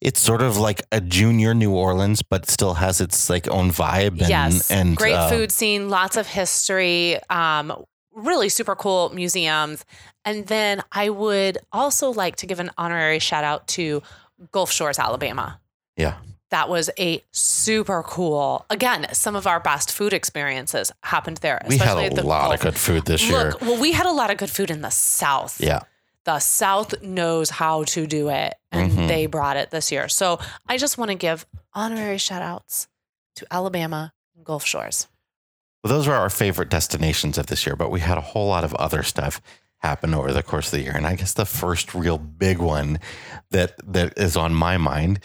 it's 0.00 0.18
sort 0.18 0.42
of 0.42 0.56
like 0.56 0.82
a 0.90 1.00
junior 1.00 1.54
New 1.54 1.72
Orleans, 1.72 2.22
but 2.22 2.48
still 2.48 2.74
has 2.74 3.00
its 3.00 3.30
like 3.30 3.46
own 3.48 3.70
vibe. 3.70 4.18
And, 4.20 4.28
yes. 4.28 4.70
and 4.70 4.96
Great 4.96 5.12
uh, 5.12 5.28
food 5.28 5.52
scene, 5.52 5.88
lots 5.90 6.16
of 6.16 6.26
history, 6.26 7.18
um, 7.30 7.84
really 8.12 8.48
super 8.48 8.74
cool 8.74 9.10
museums. 9.10 9.84
And 10.24 10.46
then 10.48 10.82
I 10.90 11.10
would 11.10 11.58
also 11.70 12.10
like 12.10 12.36
to 12.36 12.46
give 12.46 12.58
an 12.58 12.70
honorary 12.76 13.20
shout 13.20 13.44
out 13.44 13.68
to 13.68 14.02
Gulf 14.50 14.72
Shores, 14.72 14.98
Alabama. 14.98 15.60
Yeah, 15.96 16.16
That 16.50 16.68
was 16.68 16.90
a 16.98 17.24
super 17.32 18.02
cool. 18.04 18.64
Again, 18.70 19.08
some 19.12 19.34
of 19.34 19.46
our 19.46 19.58
best 19.58 19.90
food 19.92 20.12
experiences 20.12 20.92
happened 21.02 21.38
there. 21.38 21.60
we 21.68 21.76
had 21.78 21.96
a 22.18 22.22
lot 22.22 22.42
Gulf. 22.48 22.54
of 22.54 22.60
good 22.60 22.76
food 22.78 23.04
this 23.06 23.28
year. 23.28 23.50
Look, 23.50 23.60
well, 23.62 23.80
we 23.80 23.92
had 23.92 24.06
a 24.06 24.12
lot 24.12 24.30
of 24.30 24.36
good 24.36 24.50
food 24.50 24.70
in 24.70 24.80
the 24.82 24.90
South. 24.90 25.60
Yeah, 25.60 25.80
The 26.24 26.38
South 26.40 27.02
knows 27.02 27.50
how 27.50 27.84
to 27.84 28.06
do 28.06 28.28
it, 28.30 28.54
and 28.72 28.90
Mhm. 28.92 29.08
they 29.08 29.26
brought 29.26 29.56
it 29.56 29.70
this 29.70 29.90
year. 29.92 30.08
So 30.08 30.38
I 30.68 30.76
just 30.76 30.98
want 30.98 31.10
to 31.10 31.14
give 31.16 31.46
honorary 31.72 32.18
shout 32.18 32.42
outs 32.42 32.88
to 33.36 33.46
Alabama 33.50 34.12
and 34.36 34.44
Gulf 34.44 34.64
Shores. 34.64 35.08
well, 35.84 35.92
those 35.92 36.08
were 36.08 36.14
our 36.14 36.30
favorite 36.30 36.68
destinations 36.68 37.38
of 37.38 37.46
this 37.46 37.64
year, 37.64 37.76
but 37.76 37.90
we 37.92 38.00
had 38.00 38.18
a 38.18 38.20
whole 38.20 38.48
lot 38.48 38.64
of 38.64 38.74
other 38.74 39.04
stuff 39.04 39.40
happen 39.78 40.14
over 40.14 40.32
the 40.32 40.42
course 40.42 40.66
of 40.66 40.72
the 40.72 40.82
year. 40.82 40.96
And 40.96 41.06
I 41.06 41.14
guess 41.14 41.32
the 41.32 41.44
first 41.44 41.94
real 41.94 42.18
big 42.18 42.58
one 42.58 42.98
that 43.50 43.74
that 43.92 44.14
is 44.16 44.36
on 44.36 44.52
my 44.52 44.78
mind 44.78 45.20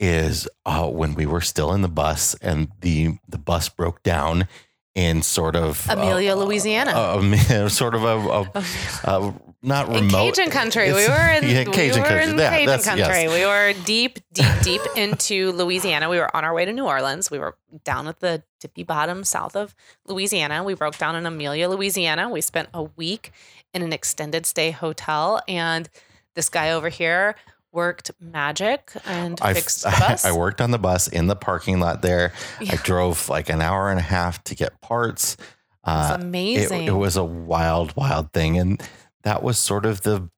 is 0.00 0.48
uh, 0.66 0.88
when 0.88 1.14
we 1.14 1.26
were 1.26 1.40
still 1.40 1.72
in 1.72 1.82
the 1.82 1.88
bus 1.88 2.34
and 2.42 2.68
the 2.80 3.16
the 3.28 3.38
bus 3.38 3.68
broke 3.68 4.02
down 4.02 4.48
in 4.94 5.22
sort 5.22 5.56
of 5.56 5.88
Amelia, 5.90 6.32
uh, 6.32 6.36
Louisiana. 6.36 6.92
uh, 6.92 7.68
sort 7.68 7.94
of 7.96 8.04
a, 8.04 8.16
a, 8.16 8.62
a 9.10 9.34
not 9.60 9.88
in 9.88 9.94
remote 10.06 10.34
Cajun 10.36 10.50
country, 10.52 10.86
we 10.92 11.08
were 11.08 11.32
in 11.32 11.44
yeah, 11.48 11.64
Cajun 11.64 11.94
we 11.96 12.00
were 12.00 12.06
country. 12.06 12.30
in 12.32 12.38
Yeah, 12.38 12.50
Cajun 12.50 12.80
country. 12.82 12.98
yes. 13.22 13.32
We 13.32 13.44
were 13.46 13.72
deep, 13.84 14.18
deep, 14.32 14.46
deep 14.62 14.82
into 14.96 15.50
Louisiana. 15.52 16.08
We 16.08 16.18
were 16.18 16.34
on 16.36 16.44
our 16.44 16.54
way 16.54 16.64
to 16.64 16.72
New 16.72 16.84
Orleans. 16.86 17.28
We 17.30 17.38
were 17.40 17.56
down 17.82 18.06
at 18.06 18.20
the 18.20 18.42
tippy 18.60 18.84
bottom 18.84 19.24
south 19.24 19.56
of 19.56 19.74
Louisiana. 20.06 20.62
We 20.62 20.74
broke 20.74 20.98
down 20.98 21.16
in 21.16 21.26
Amelia, 21.26 21.68
Louisiana. 21.68 22.28
We 22.28 22.40
spent 22.40 22.68
a 22.72 22.82
week 22.84 23.32
in 23.72 23.82
an 23.82 23.92
extended 23.92 24.46
stay 24.46 24.70
hotel, 24.70 25.40
and 25.48 25.88
this 26.34 26.48
guy 26.48 26.70
over 26.70 26.88
here 26.88 27.34
worked 27.74 28.10
magic 28.20 28.92
and 29.04 29.38
I, 29.42 29.52
fixed 29.54 29.82
the 29.82 29.90
bus. 30.00 30.24
I, 30.24 30.32
worked 30.32 30.60
on 30.60 30.70
the 30.70 30.78
bus 30.78 31.08
in 31.08 31.26
the 31.26 31.36
parking 31.36 31.80
lot 31.80 32.00
there. 32.02 32.32
I 32.60 32.76
drove 32.76 33.28
like 33.28 33.48
an 33.50 33.60
hour 33.60 33.90
and 33.90 33.98
a 33.98 34.02
half 34.02 34.42
to 34.44 34.54
get 34.54 34.80
parts. 34.80 35.34
It's 35.34 35.42
Uh, 35.84 36.16
it, 36.18 36.22
amazing. 36.24 36.84
it 36.86 36.92
was 36.92 37.16
a 37.16 37.24
wild, 37.24 37.94
wild 37.96 38.32
thing, 38.32 38.58
and 38.58 38.82
that 39.24 39.42
was 39.42 39.58
sort 39.58 39.84
of 39.84 40.00
the 40.02 40.30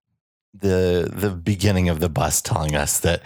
the 0.59 1.09
the 1.13 1.31
beginning 1.31 1.89
of 1.91 2.01
the 2.01 2.09
bus 2.09 2.41
telling 2.41 2.75
us 2.75 3.01
that 3.01 3.21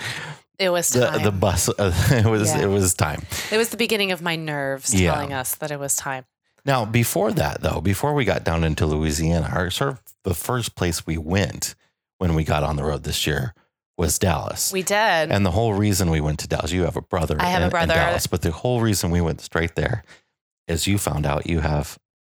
It 0.58 0.70
was 0.70 0.90
the 0.90 1.06
time. 1.06 1.22
the 1.22 1.30
bus 1.30 1.68
uh, 1.68 1.92
it 2.10 2.26
was 2.26 2.48
Yeah. 2.50 2.62
it 2.62 2.66
was 2.66 2.92
time. 2.94 3.22
it 3.52 3.56
was 3.56 3.68
the 3.70 3.76
beginning 3.76 4.10
of 4.12 4.20
my 4.20 4.36
nerves 4.36 4.92
Yeah. 4.92 5.14
telling 5.14 5.32
us 5.32 5.54
that 5.56 5.70
it 5.70 5.78
was 5.78 5.94
time. 5.96 6.24
Now, 6.66 6.84
before 6.84 7.32
that, 7.32 7.62
though, 7.62 7.80
before 7.80 8.12
we 8.12 8.26
got 8.26 8.44
down 8.44 8.64
into 8.64 8.84
Louisiana, 8.84 9.48
our 9.50 9.70
sort 9.70 9.90
of 9.92 10.02
the 10.24 10.34
first 10.34 10.74
place 10.74 11.06
we 11.06 11.16
went 11.16 11.74
when 12.18 12.34
we 12.34 12.44
got 12.44 12.62
on 12.62 12.76
the 12.76 12.84
road 12.84 13.04
this 13.04 13.26
year 13.26 13.54
was 14.00 14.18
Dallas. 14.18 14.72
We 14.72 14.82
did. 14.82 14.96
and 14.96 15.44
the 15.44 15.50
whole 15.50 15.74
reason 15.74 16.10
we 16.10 16.22
went 16.22 16.40
to 16.40 16.48
Dallas, 16.48 16.72
you 16.72 16.84
have 16.84 16.96
a 16.96 17.02
brother. 17.02 17.36
I 17.38 17.50
have 17.50 17.60
a 17.60 17.64
in- 17.64 17.66
in 17.66 17.70
brother. 17.70 17.94
Dallas, 17.94 18.26
but 18.26 18.40
the 18.40 18.50
whole 18.50 18.80
reason 18.80 19.10
we 19.10 19.20
went 19.20 19.42
straight 19.42 19.74
there 19.76 20.04
is 20.66 20.86
you 20.86 20.96
found 20.96 21.26
out 21.26 21.46
you 21.46 21.60
have 21.60 21.98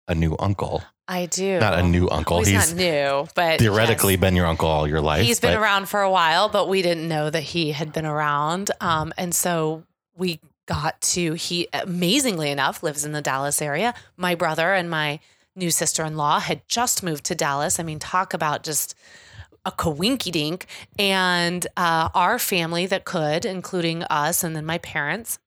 a 0.09 0.15
new 0.15 0.35
uncle. 0.39 0.83
I 1.07 1.27
do. 1.27 1.61
Not 1.61 1.79
a 1.79 1.83
new 1.83 2.09
uncle. 2.09 2.39
Well, 2.39 2.47
he's, 2.47 2.71
he's 2.71 2.75
not 2.75 2.81
new, 2.81 3.29
but 3.35 3.59
theoretically 3.59 4.15
yes. 4.15 4.21
been 4.21 4.37
your 4.37 4.47
uncle 4.47 4.69
all 4.69 4.89
your 4.89 5.03
life. 5.03 5.25
he's 5.25 5.41
been 5.41 5.59
around 5.59 5.89
for 5.89 6.01
a 6.01 6.11
while, 6.11 6.49
but 6.49 6.67
we 6.69 6.81
didn't 6.81 7.07
know 7.07 7.29
that 7.29 7.43
he 7.43 7.73
had 7.73 7.93
been 7.93 8.07
around. 8.07 8.71
Um, 8.81 9.13
and 9.19 9.35
so 9.35 9.85
we 10.17 10.41
got 10.67 10.99
to, 11.01 11.35
he 11.35 11.69
amazingly 11.75 12.51
enough 12.51 12.83
lives 12.83 13.05
in 13.05 13.13
the 13.13 13.21
Dallas 13.21 13.61
area. 13.61 13.93
My 14.17 14.35
brother 14.35 14.73
and 14.73 14.89
my 14.89 15.21
new 15.57 15.71
sister 15.71 16.05
in 16.05 16.17
law 16.17 16.41
had 16.41 16.67
just 16.69 17.03
moved 17.03 17.25
to 17.25 17.35
Dallas. 17.35 17.79
I 17.79 17.83
mean, 17.83 17.99
talk 17.99 18.33
about 18.33 18.63
just 18.63 18.95
a 19.65 19.73
coinky 19.73 20.33
dink. 20.33 20.67
And 20.99 21.67
uh, 21.77 22.09
our 22.15 22.39
family 22.39 22.87
that 22.87 23.05
could, 23.05 23.45
including 23.45 24.03
us 24.05 24.43
and 24.43 24.57
then 24.57 24.67
my 24.67 24.79
parents, 24.79 25.39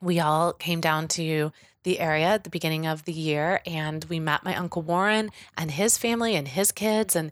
we 0.00 0.20
all 0.20 0.52
came 0.52 0.80
down 0.80 1.08
to 1.08 1.52
the 1.86 2.00
area 2.00 2.26
at 2.26 2.44
the 2.44 2.50
beginning 2.50 2.84
of 2.84 3.04
the 3.04 3.12
year 3.12 3.60
and 3.64 4.04
we 4.06 4.18
met 4.18 4.44
my 4.44 4.56
uncle 4.56 4.82
Warren 4.82 5.30
and 5.56 5.70
his 5.70 5.96
family 5.96 6.34
and 6.34 6.48
his 6.48 6.72
kids 6.72 7.14
and 7.14 7.30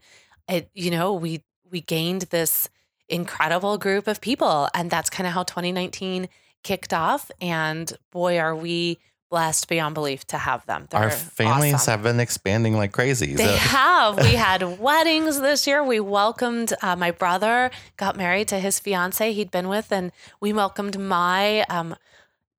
it 0.48 0.70
you 0.74 0.92
know 0.92 1.12
we 1.12 1.42
we 1.68 1.80
gained 1.80 2.22
this 2.30 2.68
incredible 3.08 3.78
group 3.78 4.06
of 4.06 4.20
people 4.20 4.68
and 4.72 4.92
that's 4.92 5.10
kind 5.10 5.26
of 5.26 5.32
how 5.32 5.42
2019 5.42 6.28
kicked 6.62 6.94
off 6.94 7.32
and 7.40 7.94
boy 8.12 8.38
are 8.38 8.54
we 8.54 8.98
blessed 9.34 9.66
beyond 9.68 9.94
belief 9.94 10.24
to 10.28 10.38
have 10.38 10.64
them 10.66 10.86
our 10.92 11.08
They're 11.08 11.10
families 11.10 11.74
awesome. 11.74 11.90
have 11.90 12.02
been 12.04 12.20
expanding 12.20 12.76
like 12.76 12.92
crazy. 12.92 13.34
They 13.34 13.46
So- 13.46 13.56
have. 13.56 14.16
We 14.18 14.34
had 14.48 14.78
weddings 14.78 15.40
this 15.40 15.66
year. 15.66 15.82
We 15.82 15.98
welcomed 15.98 16.72
uh, 16.82 16.94
my 16.94 17.10
brother, 17.10 17.72
got 17.96 18.16
married 18.16 18.46
to 18.48 18.60
his 18.60 18.78
fiance 18.78 19.32
he'd 19.32 19.50
been 19.50 19.66
with, 19.68 19.90
and 19.90 20.12
we 20.40 20.52
welcomed 20.52 20.98
my. 21.00 21.62
Um, 21.68 21.96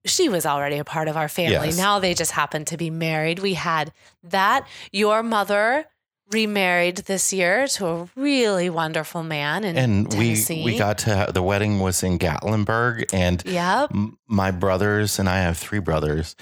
she 0.06 0.28
was 0.28 0.46
already 0.46 0.78
a 0.78 0.84
part 0.84 1.08
of 1.08 1.16
our 1.16 1.30
family. 1.30 1.68
Yes. 1.70 1.78
Now 1.78 2.00
they 2.00 2.14
just 2.14 2.32
happened 2.32 2.68
to 2.68 2.78
be 2.78 2.90
married. 2.90 3.40
We 3.40 3.54
had 3.54 3.94
that. 4.24 4.68
Your 4.92 5.24
mother 5.24 5.86
remarried 6.32 6.98
this 7.06 7.32
year 7.32 7.68
to 7.68 7.88
a 7.88 8.10
really 8.16 8.68
wonderful 8.70 9.22
man 9.24 9.64
in 9.64 9.78
and 9.78 10.08
we 10.14 10.34
Tennessee. 10.34 10.64
we 10.66 10.76
got 10.78 10.98
to 11.06 11.30
the 11.32 11.42
wedding 11.44 11.80
was 11.80 12.02
in 12.04 12.18
Gatlinburg, 12.20 13.06
and 13.14 13.42
Yep. 13.46 13.92
my 14.28 14.50
brothers 14.52 15.20
and 15.20 15.30
I 15.30 15.38
have 15.40 15.56
three 15.58 15.80
brothers. 15.80 16.36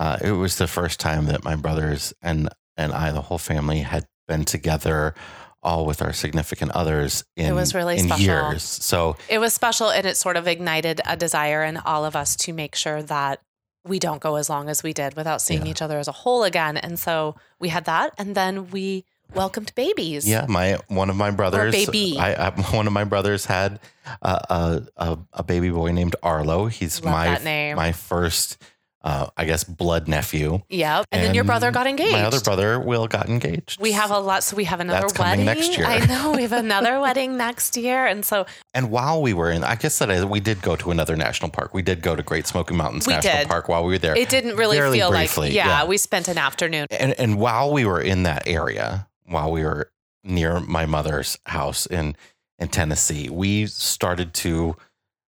Uh, 0.00 0.16
it 0.22 0.32
was 0.32 0.56
the 0.56 0.66
first 0.66 0.98
time 0.98 1.26
that 1.26 1.44
my 1.44 1.54
brothers 1.54 2.14
and 2.22 2.48
and 2.76 2.92
I, 2.92 3.12
the 3.12 3.20
whole 3.20 3.38
family, 3.38 3.80
had 3.80 4.06
been 4.26 4.44
together, 4.44 5.14
all 5.62 5.84
with 5.84 6.00
our 6.00 6.14
significant 6.14 6.70
others. 6.72 7.22
In, 7.36 7.54
was 7.54 7.74
really 7.74 7.98
in 7.98 8.06
special. 8.06 8.24
years. 8.24 8.62
So 8.62 9.16
It 9.28 9.38
was 9.38 9.52
special 9.52 9.90
and 9.90 10.06
it 10.06 10.16
sort 10.16 10.36
of 10.38 10.46
ignited 10.46 11.02
a 11.04 11.16
desire 11.16 11.62
in 11.62 11.76
all 11.76 12.06
of 12.06 12.16
us 12.16 12.34
to 12.36 12.54
make 12.54 12.74
sure 12.74 13.02
that 13.02 13.40
we 13.84 13.98
don't 13.98 14.22
go 14.22 14.36
as 14.36 14.48
long 14.48 14.70
as 14.70 14.82
we 14.82 14.94
did 14.94 15.16
without 15.16 15.42
seeing 15.42 15.66
Yeah. 15.66 15.72
each 15.72 15.82
other 15.82 15.98
as 15.98 16.08
a 16.08 16.12
whole 16.12 16.44
again. 16.44 16.78
And 16.78 16.98
so 16.98 17.36
we 17.58 17.68
had 17.68 17.84
that. 17.84 18.14
And 18.16 18.34
then 18.34 18.70
we 18.70 19.04
welcomed 19.34 19.74
babies. 19.74 20.26
yeah, 20.26 20.46
my 20.48 20.78
one 20.88 21.10
of 21.10 21.16
my 21.16 21.30
brothers, 21.30 21.72
baby. 21.72 22.16
I, 22.18 22.48
I 22.48 22.50
one 22.74 22.86
of 22.86 22.92
my 22.92 23.04
brothers 23.04 23.44
had 23.44 23.80
a 24.22 24.82
a, 24.96 25.18
a, 25.32 25.42
baby 25.42 25.70
boy 25.70 25.92
named 25.92 26.16
Arlo. 26.22 26.66
He's 26.66 27.02
Love 27.02 27.44
my 27.44 27.74
my 27.74 27.92
first, 27.92 28.58
uh, 29.02 29.28
I 29.36 29.46
guess, 29.46 29.64
blood 29.64 30.08
nephew. 30.08 30.60
Yep. 30.68 31.06
And, 31.10 31.24
then 31.24 31.34
your 31.34 31.44
brother 31.44 31.70
got 31.70 31.86
engaged. 31.86 32.12
My 32.12 32.24
other 32.24 32.40
brother, 32.40 32.78
Will, 32.78 33.06
got 33.06 33.28
engaged. 33.28 33.80
we 33.80 33.92
have 33.92 34.10
a 34.10 34.18
lot. 34.18 34.44
So 34.44 34.56
we 34.56 34.64
have 34.64 34.80
another 34.80 35.06
That's 35.08 35.18
wedding 35.18 35.46
next 35.46 35.76
year. 35.76 35.86
I 35.86 36.04
know. 36.04 36.32
We 36.32 36.42
have 36.42 36.52
another 36.52 37.00
wedding 37.04 37.36
next 37.36 37.76
year. 37.76 38.06
And 38.06 38.24
so 38.24 38.44
And 38.74 38.90
while 38.90 39.22
we 39.22 39.32
were 39.32 39.50
in, 39.50 39.64
I 39.64 39.76
guess 39.76 39.98
that 40.00 40.10
I, 40.10 40.24
we 40.24 40.40
did 40.40 40.60
go 40.60 40.76
to 40.76 40.90
another 40.90 41.16
national 41.16 41.50
park. 41.50 41.72
We 41.72 41.82
did 41.82 42.02
go 42.02 42.14
to 42.14 42.22
Great 42.22 42.46
Smoky 42.46 42.74
Mountains 42.74 43.06
We 43.06 43.14
National 43.14 43.38
did. 43.38 43.48
Park 43.48 43.68
while 43.68 43.84
we 43.84 43.92
were 43.94 43.98
there. 43.98 44.16
it 44.16 44.28
didn't 44.28 44.56
really 44.56 44.78
feel 44.78 45.10
briefly, 45.10 45.48
like, 45.48 45.56
yeah, 45.56 45.66
yeah. 45.66 45.86
we 45.86 45.96
spent 45.96 46.28
an 46.28 46.36
afternoon. 46.36 46.86
and 46.90 47.18
and 47.18 47.38
while 47.38 47.72
we 47.72 47.86
were 47.86 48.00
in 48.00 48.24
that 48.24 48.46
area, 48.46 49.08
while 49.24 49.50
we 49.50 49.64
were 49.64 49.90
near 50.22 50.60
my 50.60 50.84
mother's 50.84 51.38
house 51.46 51.86
in 51.86 52.16
in 52.58 52.68
Tennessee, 52.68 53.30
we 53.30 53.66
started 53.66 54.34
to 54.34 54.76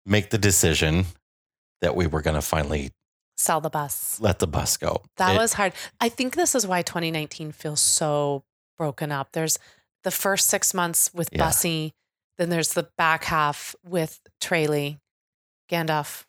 make 0.05 0.31
the 0.31 0.39
decision 0.39 1.07
that 1.81 1.95
we 1.95 2.09
were 2.09 2.23
going 2.23 2.35
to 2.35 2.43
finally 2.43 2.91
Sell 3.43 3.61
the 3.61 3.71
bus. 3.71 4.19
let 4.21 4.39
the 4.39 4.47
bus 4.47 4.77
go. 4.77 5.03
That 5.17 5.35
It- 5.35 5.39
was 5.39 5.55
hard. 5.55 5.73
I 6.01 6.09
think 6.09 6.35
this 6.37 6.55
is 6.55 6.67
why 6.67 6.83
2019 6.83 7.53
feels 7.53 7.81
so 7.81 8.45
broken 8.79 9.11
up. 9.13 9.33
There's 9.33 9.59
the 10.05 10.11
first 10.11 10.49
six 10.49 10.73
months 10.75 11.11
with 11.13 11.29
Yeah. 11.33 11.45
Bussy, 11.47 11.93
then 12.39 12.49
there's 12.51 12.73
the 12.75 12.89
back 12.97 13.25
half 13.25 13.75
with 13.85 14.21
Traley, 14.41 14.99
Gandalf, 15.71 16.25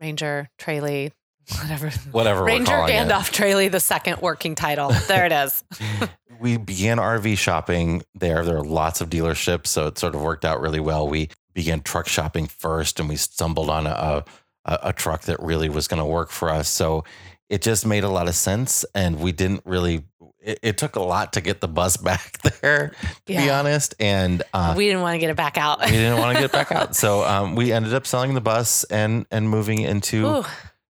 Ranger, 0.00 0.48
Traley, 0.58 1.12
whatever. 1.60 1.90
whatever 2.10 2.44
Ranger 2.44 2.72
calling 2.72 2.94
it. 2.94 3.08
Gandalf 3.08 3.30
Traley, 3.32 3.70
the 3.70 3.80
second 3.80 4.20
working 4.20 4.54
title. 4.54 4.90
There 5.08 5.24
it 5.26 5.32
is. 5.32 5.64
we 6.40 6.56
began 6.56 6.98
RV 6.98 7.38
shopping 7.38 8.02
there. 8.14 8.44
There 8.44 8.58
are 8.58 8.64
lots 8.64 9.00
of 9.00 9.08
dealerships, 9.10 9.68
so 9.68 9.86
it 9.86 9.98
sort 9.98 10.14
of 10.14 10.22
worked 10.22 10.44
out 10.44 10.60
really 10.60 10.80
well. 10.80 11.08
We 11.08 11.28
began 11.54 11.80
truck 11.82 12.08
shopping 12.08 12.46
first, 12.46 12.98
and 13.00 13.08
we 13.08 13.16
stumbled 13.16 13.70
on 13.70 13.86
a 13.86 13.90
a, 13.90 14.24
a 14.66 14.92
truck 14.92 15.22
that 15.22 15.40
really 15.40 15.68
was 15.68 15.88
going 15.88 15.98
to 16.00 16.04
work 16.06 16.30
for 16.30 16.50
us. 16.50 16.68
So 16.68 17.04
it 17.48 17.62
just 17.62 17.86
made 17.86 18.04
a 18.04 18.08
lot 18.08 18.28
of 18.28 18.34
sense, 18.34 18.84
and 18.94 19.20
we 19.20 19.32
didn't 19.32 19.62
really. 19.64 20.04
It, 20.40 20.58
it 20.62 20.78
took 20.78 20.96
a 20.96 21.02
lot 21.02 21.32
to 21.34 21.40
get 21.40 21.60
the 21.60 21.68
bus 21.68 21.96
back 22.10 22.38
there, 22.42 22.92
to 23.26 23.32
be 23.32 23.50
honest, 23.50 23.94
and 24.00 24.42
uh, 24.52 24.74
we 24.76 24.86
didn't 24.86 25.02
want 25.02 25.14
to 25.14 25.18
get 25.18 25.30
it 25.30 25.36
back 25.36 25.56
out. 25.58 25.80
we 25.84 25.90
didn't 25.92 26.18
want 26.18 26.36
to 26.36 26.42
get 26.42 26.50
it 26.50 26.52
back 26.52 26.72
out. 26.72 26.94
So 26.96 27.22
um, 27.24 27.54
we 27.54 27.72
ended 27.72 27.94
up 27.94 28.06
selling 28.06 28.34
the 28.34 28.40
bus 28.40 28.84
and 28.84 29.26
and 29.30 29.48
moving 29.48 29.80
into 29.80 30.26
Ooh, 30.26 30.44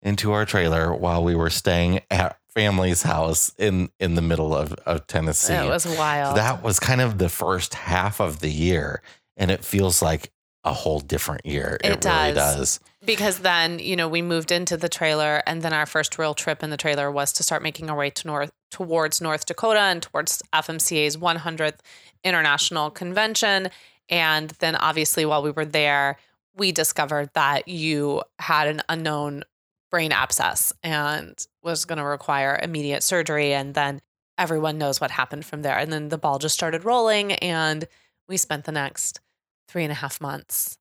into 0.03 0.33
our 0.33 0.45
trailer 0.45 0.95
while 0.95 1.23
we 1.23 1.35
were 1.35 1.51
staying 1.51 2.01
at 2.11 2.39
family's 2.49 3.03
house 3.03 3.53
in 3.59 3.91
in 3.99 4.15
the 4.15 4.23
middle 4.23 4.55
of, 4.55 4.73
of 4.85 5.07
Tennessee. 5.07 5.55
it 5.55 5.69
was 5.69 5.87
wild. 5.87 6.37
So 6.37 6.43
that 6.43 6.63
was 6.63 6.79
kind 6.79 7.01
of 7.01 7.17
the 7.19 7.29
first 7.31 7.73
half 7.75 8.21
of 8.21 8.41
the 8.41 8.51
year, 8.51 9.01
and 9.39 9.51
it 9.51 9.65
feels 9.65 10.03
like 10.03 10.31
a 10.65 10.73
whole 10.73 11.01
different 11.01 11.45
year. 11.47 11.79
It 11.83 11.87
It, 11.93 12.05
really 12.05 12.35
does. 12.35 12.81
Because 13.05 13.41
then 13.41 13.79
you 13.79 13.97
know 13.97 14.09
we 14.09 14.23
moved 14.23 14.53
into 14.53 14.77
the 14.77 14.89
trailer 14.89 15.43
and 15.47 15.63
then 15.63 15.73
our 15.73 15.87
first 15.87 16.19
real 16.19 16.35
trip 16.35 16.63
in 16.63 16.71
the 16.71 16.77
trailer 16.77 17.11
was 17.11 17.33
to 17.33 17.43
start 17.43 17.63
making 17.63 17.91
our 17.91 17.97
way 17.97 18.11
to 18.11 18.27
north 18.27 18.53
towards 18.71 19.21
north 19.21 19.47
dakota 19.47 19.81
and 19.81 20.03
towards 20.03 20.43
fmca's 20.53 21.17
100th 21.17 21.79
international 22.25 22.91
convention. 22.91 23.69
And 24.09 24.51
then 24.61 24.77
obviously 24.77 25.25
while 25.25 25.43
we 25.43 25.51
were 25.51 25.65
there 25.65 26.17
we 26.55 26.71
discovered 26.71 27.31
that 27.35 27.67
you 27.67 28.23
had 28.39 28.69
an 28.69 28.83
unknown 28.89 29.43
brain 29.91 30.13
abscess 30.13 30.73
and 30.83 31.47
was 31.63 31.85
going 31.85 31.99
to 31.99 32.05
require 32.05 32.59
immediate 32.63 33.03
surgery 33.03 33.53
and 33.55 33.75
then 33.75 34.01
everyone 34.39 34.79
knows 34.79 35.01
what 35.01 35.11
happened 35.11 35.45
from 35.45 35.63
there. 35.63 35.79
And 35.79 35.93
then 35.93 36.09
the 36.09 36.19
ball 36.19 36.39
just 36.39 36.55
started 36.55 36.85
rolling 36.85 37.33
and 37.35 37.87
we 38.29 38.37
spent 38.37 38.65
the 38.65 38.73
next 38.73 39.21
three 39.69 39.83
and 39.83 39.93
a 39.93 39.97
half 39.97 40.21
months 40.21 40.79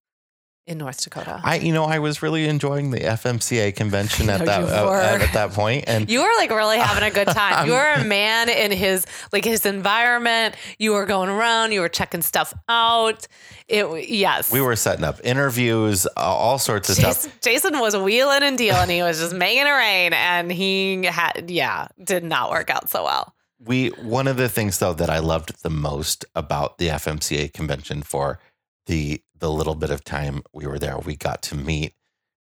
in 0.68 0.78
north 0.78 1.02
dakota 1.04 1.42
I, 1.44 1.56
you 1.58 1.74
know, 1.74 1.86
I 1.86 2.00
was 2.00 2.22
really 2.22 2.48
enjoying 2.48 2.92
the 2.92 3.00
FMCA 3.00 3.76
convention 3.76 4.30
at 4.36 4.46
that 4.46 4.64
uh, 4.64 4.92
at, 4.94 5.22
at 5.22 5.34
that 5.34 5.52
point, 5.52 5.86
and 5.88 6.10
You 6.10 6.22
were 6.22 6.30
like 6.38 6.50
really 6.52 6.78
having 6.78 7.04
a 7.04 7.12
good 7.12 7.28
time. 7.36 7.68
You 7.68 7.74
were 7.74 7.94
a 7.94 8.04
man 8.04 8.50
in 8.50 8.72
his 8.72 9.06
like 9.32 9.44
his 9.44 9.66
environment. 9.66 10.56
You 10.78 10.94
were 10.94 11.06
going 11.06 11.30
around. 11.30 11.72
You 11.72 11.82
were 11.82 11.90
checking 11.90 12.22
stuff 12.22 12.54
out. 12.70 13.28
It 13.68 14.10
yes. 14.10 14.52
we 14.52 14.62
were 14.62 14.76
setting 14.76 15.04
up 15.04 15.20
interviews, 15.24 16.06
uh, 16.06 16.20
all 16.20 16.60
sorts 16.60 16.90
of 16.90 16.96
stuff. 16.96 17.16
Jason, 17.16 17.32
Jason 17.42 17.80
was 17.80 17.96
wheeling 17.98 18.44
and 18.44 18.58
dealing. 18.58 18.90
He 18.90 19.02
was 19.02 19.20
just 19.20 19.34
making 19.34 19.66
it 19.66 19.72
rain, 19.72 20.14
and 20.14 20.52
he 20.52 21.06
had 21.06 21.50
yeah 21.50 21.88
did 22.04 22.24
not 22.24 22.52
work 22.52 22.70
out 22.70 22.90
so 22.90 23.04
well. 23.04 23.34
we 23.60 23.90
one 23.90 24.28
of 24.28 24.38
the 24.38 24.50
things 24.50 24.80
though 24.80 24.94
that 24.94 25.10
I 25.10 25.20
loved 25.20 25.64
the 25.64 25.70
most 25.70 26.26
about 26.36 26.78
the 26.78 26.88
FMCA 26.90 27.54
convention 27.54 28.04
for 28.04 28.40
the 28.88 29.22
the 29.42 29.52
little 29.52 29.76
bit 29.76 29.90
of 29.90 30.04
time 30.06 30.42
we 30.54 30.66
were 30.66 30.80
there, 30.80 30.98
we 30.98 31.18
got 31.18 31.42
to 31.44 31.56
meet 31.56 31.94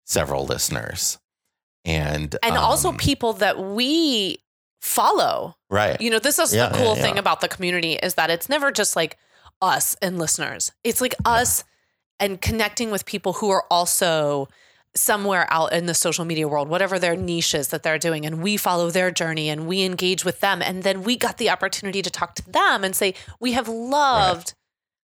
several 0.04 0.44
listeners, 0.44 1.18
and 1.84 2.36
And 2.42 2.56
also 2.56 2.90
um, 2.90 2.96
people 2.98 3.32
that 3.34 3.58
we 3.58 4.38
follow. 4.80 5.56
right, 5.70 6.00
You 6.00 6.10
know, 6.10 6.18
this 6.18 6.38
is 6.38 6.54
Yeah, 6.54 6.68
the 6.68 6.76
cool 6.78 6.96
yeah, 6.96 7.02
thing 7.02 7.14
yeah. 7.14 7.20
about 7.20 7.40
the 7.40 7.48
community 7.48 7.94
is 7.94 8.14
that 8.14 8.30
it's 8.30 8.48
never 8.48 8.70
just 8.70 8.94
like 8.96 9.16
us 9.62 9.96
and 10.02 10.18
listeners. 10.18 10.72
It's 10.84 11.00
like 11.00 11.14
us 11.24 11.64
and 12.20 12.40
connecting 12.40 12.90
with 12.90 13.04
people 13.06 13.34
who 13.34 13.50
are 13.50 13.64
also 13.70 14.48
somewhere 14.94 15.46
out 15.50 15.72
in 15.72 15.86
the 15.86 15.94
social 15.94 16.24
media 16.24 16.48
world, 16.48 16.68
whatever 16.68 16.98
their 16.98 17.16
niches 17.16 17.68
that 17.68 17.82
they're 17.82 17.98
doing, 17.98 18.24
and 18.26 18.42
we 18.42 18.56
follow 18.56 18.90
their 18.90 19.10
journey 19.10 19.48
and 19.48 19.66
we 19.66 19.82
engage 19.84 20.24
with 20.24 20.40
them. 20.40 20.62
And 20.62 20.82
then 20.82 21.02
we 21.02 21.16
got 21.16 21.38
the 21.38 21.50
opportunity 21.50 22.02
to 22.02 22.10
talk 22.10 22.34
to 22.36 22.50
them 22.50 22.82
and 22.84 22.94
say, 22.96 23.14
We 23.40 23.52
have 23.52 23.68
loved 23.68 24.54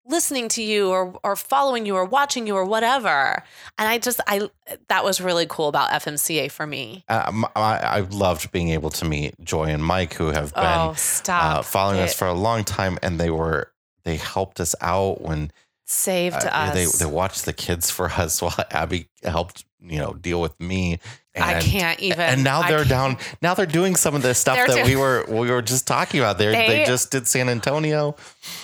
listening 0.09 0.49
to 0.49 0.63
you 0.63 0.91
or 0.91 1.19
or 1.23 1.37
following 1.37 1.87
you 1.87 1.95
or 1.95 2.05
watching 2.05 2.47
you 2.47 2.57
or 2.57 2.65
whatever. 2.65 3.43
And 3.79 3.89
I 3.89 3.99
just 3.99 4.21
I 4.27 4.49
that 4.89 5.05
was 5.05 5.21
really 5.21 5.47
cool 5.49 5.69
about 5.69 5.91
FMCA 5.91 6.51
for 6.51 6.67
me. 6.67 7.05
Um, 7.09 7.45
I, 7.55 7.79
I 7.79 8.01
loved 8.01 8.51
being 8.51 8.71
able 8.71 8.91
to 8.91 9.05
meet 9.05 9.35
Joy 9.43 9.65
and 9.65 9.85
Mike, 9.85 10.15
who 10.15 10.29
have 10.29 10.55
been 10.55 10.65
oh, 10.65 10.95
uh, 11.29 11.63
following 11.63 12.01
us 12.01 12.15
for 12.15 12.27
a 12.27 12.35
long 12.35 12.65
time, 12.65 12.99
and 13.03 13.21
they 13.21 13.31
were 13.31 13.73
they 14.05 14.17
helped 14.17 14.61
us 14.61 14.75
out 14.81 15.21
when 15.21 15.53
saved 15.89 16.37
uh, 16.37 16.49
us. 16.49 16.75
they 16.75 17.05
they 17.05 17.11
watched 17.11 17.45
the 17.45 17.53
kids 17.53 17.91
for 17.91 18.09
us 18.11 18.41
while 18.43 18.55
Abby 18.71 19.09
helped 19.23 19.65
you 19.81 19.99
know 19.99 20.13
deal 20.13 20.41
with 20.41 20.59
me. 20.61 20.99
And, 21.35 21.45
I 21.45 21.61
can't 21.61 22.01
even. 22.01 22.19
And 22.19 22.43
now 22.43 22.67
they're 22.67 22.85
down. 22.85 23.17
Now 23.41 23.55
they're 23.55 23.65
doing 23.65 23.95
some 23.95 24.17
of 24.17 24.23
the 24.23 24.35
stuff 24.35 24.59
that 24.67 24.85
we 24.85 24.97
were 24.97 25.25
we 25.29 25.51
were 25.53 25.63
just 25.63 25.87
talking 25.87 26.19
about. 26.19 26.37
They 26.37 26.47
they 26.47 26.67
They- 26.69 26.85
just 26.85 27.13
did 27.13 27.29
San 27.29 27.49
Antonio. 27.49 28.17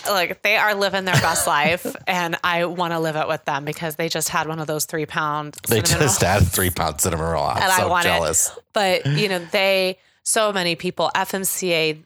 Like 0.09 0.41
they 0.41 0.57
are 0.57 0.75
living 0.75 1.05
their 1.05 1.15
best 1.21 1.47
life, 1.59 1.85
and 2.05 2.35
I 2.43 2.65
want 2.65 2.91
to 2.91 2.99
live 2.99 3.15
it 3.15 3.29
with 3.29 3.45
them 3.45 3.63
because 3.63 3.95
they 3.95 4.09
just 4.09 4.27
had 4.27 4.47
one 4.49 4.59
of 4.59 4.67
those 4.67 4.83
three 4.85 5.05
pound. 5.05 5.55
They 5.69 5.79
just 5.79 5.97
rolls. 5.99 6.17
had 6.21 6.47
three 6.47 6.69
pound 6.69 6.99
cinnamon 6.99 7.25
roll. 7.25 7.45
I'm 7.45 7.63
And 7.63 7.71
I 7.71 7.77
so 7.77 7.87
want 7.87 8.05
it. 8.05 8.09
jealous. 8.09 8.51
but 8.73 9.05
you 9.05 9.29
know 9.29 9.39
they 9.51 9.97
so 10.23 10.51
many 10.51 10.75
people 10.75 11.11
FMCA, 11.15 12.03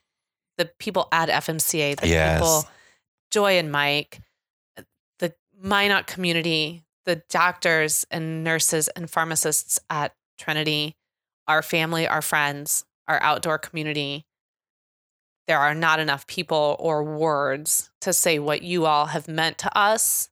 the 0.57 0.65
people 0.78 1.07
at 1.11 1.30
FMCA, 1.30 1.99
the 1.99 2.07
Yes. 2.07 2.38
people, 2.39 2.65
Joy 3.32 3.57
and 3.57 3.72
Mike, 3.72 4.20
Minot 5.62 6.07
community, 6.07 6.84
the 7.05 7.22
doctors 7.30 8.05
and 8.12 8.43
nurses 8.43 8.88
and 8.89 9.10
pharmacists 9.10 9.80
at 9.89 10.14
Trinity, 10.38 10.95
our 11.47 11.62
family, 11.62 12.07
our 12.07 12.22
friends, 12.22 12.86
our 13.07 13.22
outdoor 13.22 13.57
community. 13.57 14.26
There 15.47 15.57
are 15.57 15.74
not 15.74 15.99
enough 15.99 16.28
people 16.28 16.78
or 16.80 17.03
words 17.03 17.89
to 18.01 18.14
say 18.14 18.39
what 18.39 18.62
you 18.62 18.86
all 18.86 19.07
have 19.07 19.28
meant 19.28 19.57
to 19.60 19.78
us. 19.78 20.30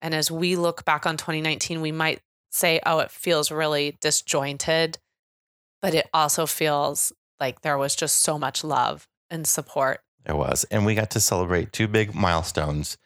And 0.00 0.14
as 0.14 0.30
we 0.30 0.56
look 0.56 0.84
back 0.84 1.04
on 1.04 1.16
2019, 1.16 1.80
we 1.80 1.92
might 1.92 2.20
say, 2.50 2.80
oh, 2.86 3.00
it 3.00 3.10
feels 3.10 3.50
really 3.50 3.98
disjointed, 4.00 4.98
but 5.80 5.94
it 5.94 6.08
also 6.14 6.46
feels 6.46 7.12
like 7.40 7.62
there 7.62 7.76
was 7.76 7.96
just 7.96 8.18
so 8.18 8.38
much 8.38 8.62
love 8.62 9.08
and 9.28 9.46
support. 9.46 10.00
There 10.24 10.36
was, 10.36 10.64
and 10.70 10.86
we 10.86 10.94
got 10.94 11.10
to 11.10 11.20
celebrate 11.20 11.72
two 11.72 11.88
big 11.88 12.14
milestones 12.14 12.96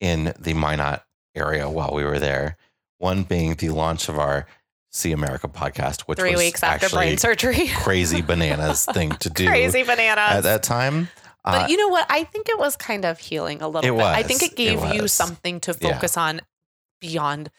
in 0.00 0.34
the 0.38 0.54
Minot 0.54 1.05
area 1.36 1.68
while 1.68 1.92
we 1.92 2.04
were 2.04 2.18
there. 2.18 2.56
One 2.98 3.22
being 3.24 3.54
the 3.54 3.68
launch 3.70 4.08
of 4.08 4.18
our 4.18 4.46
See 4.90 5.12
America 5.12 5.46
podcast, 5.48 6.02
which 6.02 6.18
Three 6.18 6.30
was 6.32 6.38
weeks 6.38 6.62
after 6.62 6.86
actually 6.86 6.98
brain 6.98 7.18
surgery. 7.18 7.68
crazy 7.76 8.22
bananas 8.22 8.86
thing 8.86 9.10
to 9.16 9.28
do 9.28 9.46
Crazy 9.46 9.82
bananas. 9.82 10.36
at 10.36 10.40
that 10.44 10.62
time. 10.62 11.08
But 11.44 11.64
Uh, 11.64 11.66
you 11.68 11.76
know 11.76 11.88
what? 11.88 12.06
I 12.08 12.24
think 12.24 12.48
it 12.48 12.58
was 12.58 12.76
kind 12.76 13.04
of 13.04 13.18
healing 13.18 13.60
a 13.60 13.68
little 13.68 13.88
It 13.94 13.96
bit. 13.98 14.06
I 14.06 14.22
think 14.22 14.42
it 14.42 14.56
gave 14.56 14.82
It 14.82 14.94
you 14.94 15.06
something 15.08 15.60
to 15.60 15.76
Yeah. 15.80 15.92
focus 15.92 16.16
on 16.16 16.40
beyond 17.00 17.50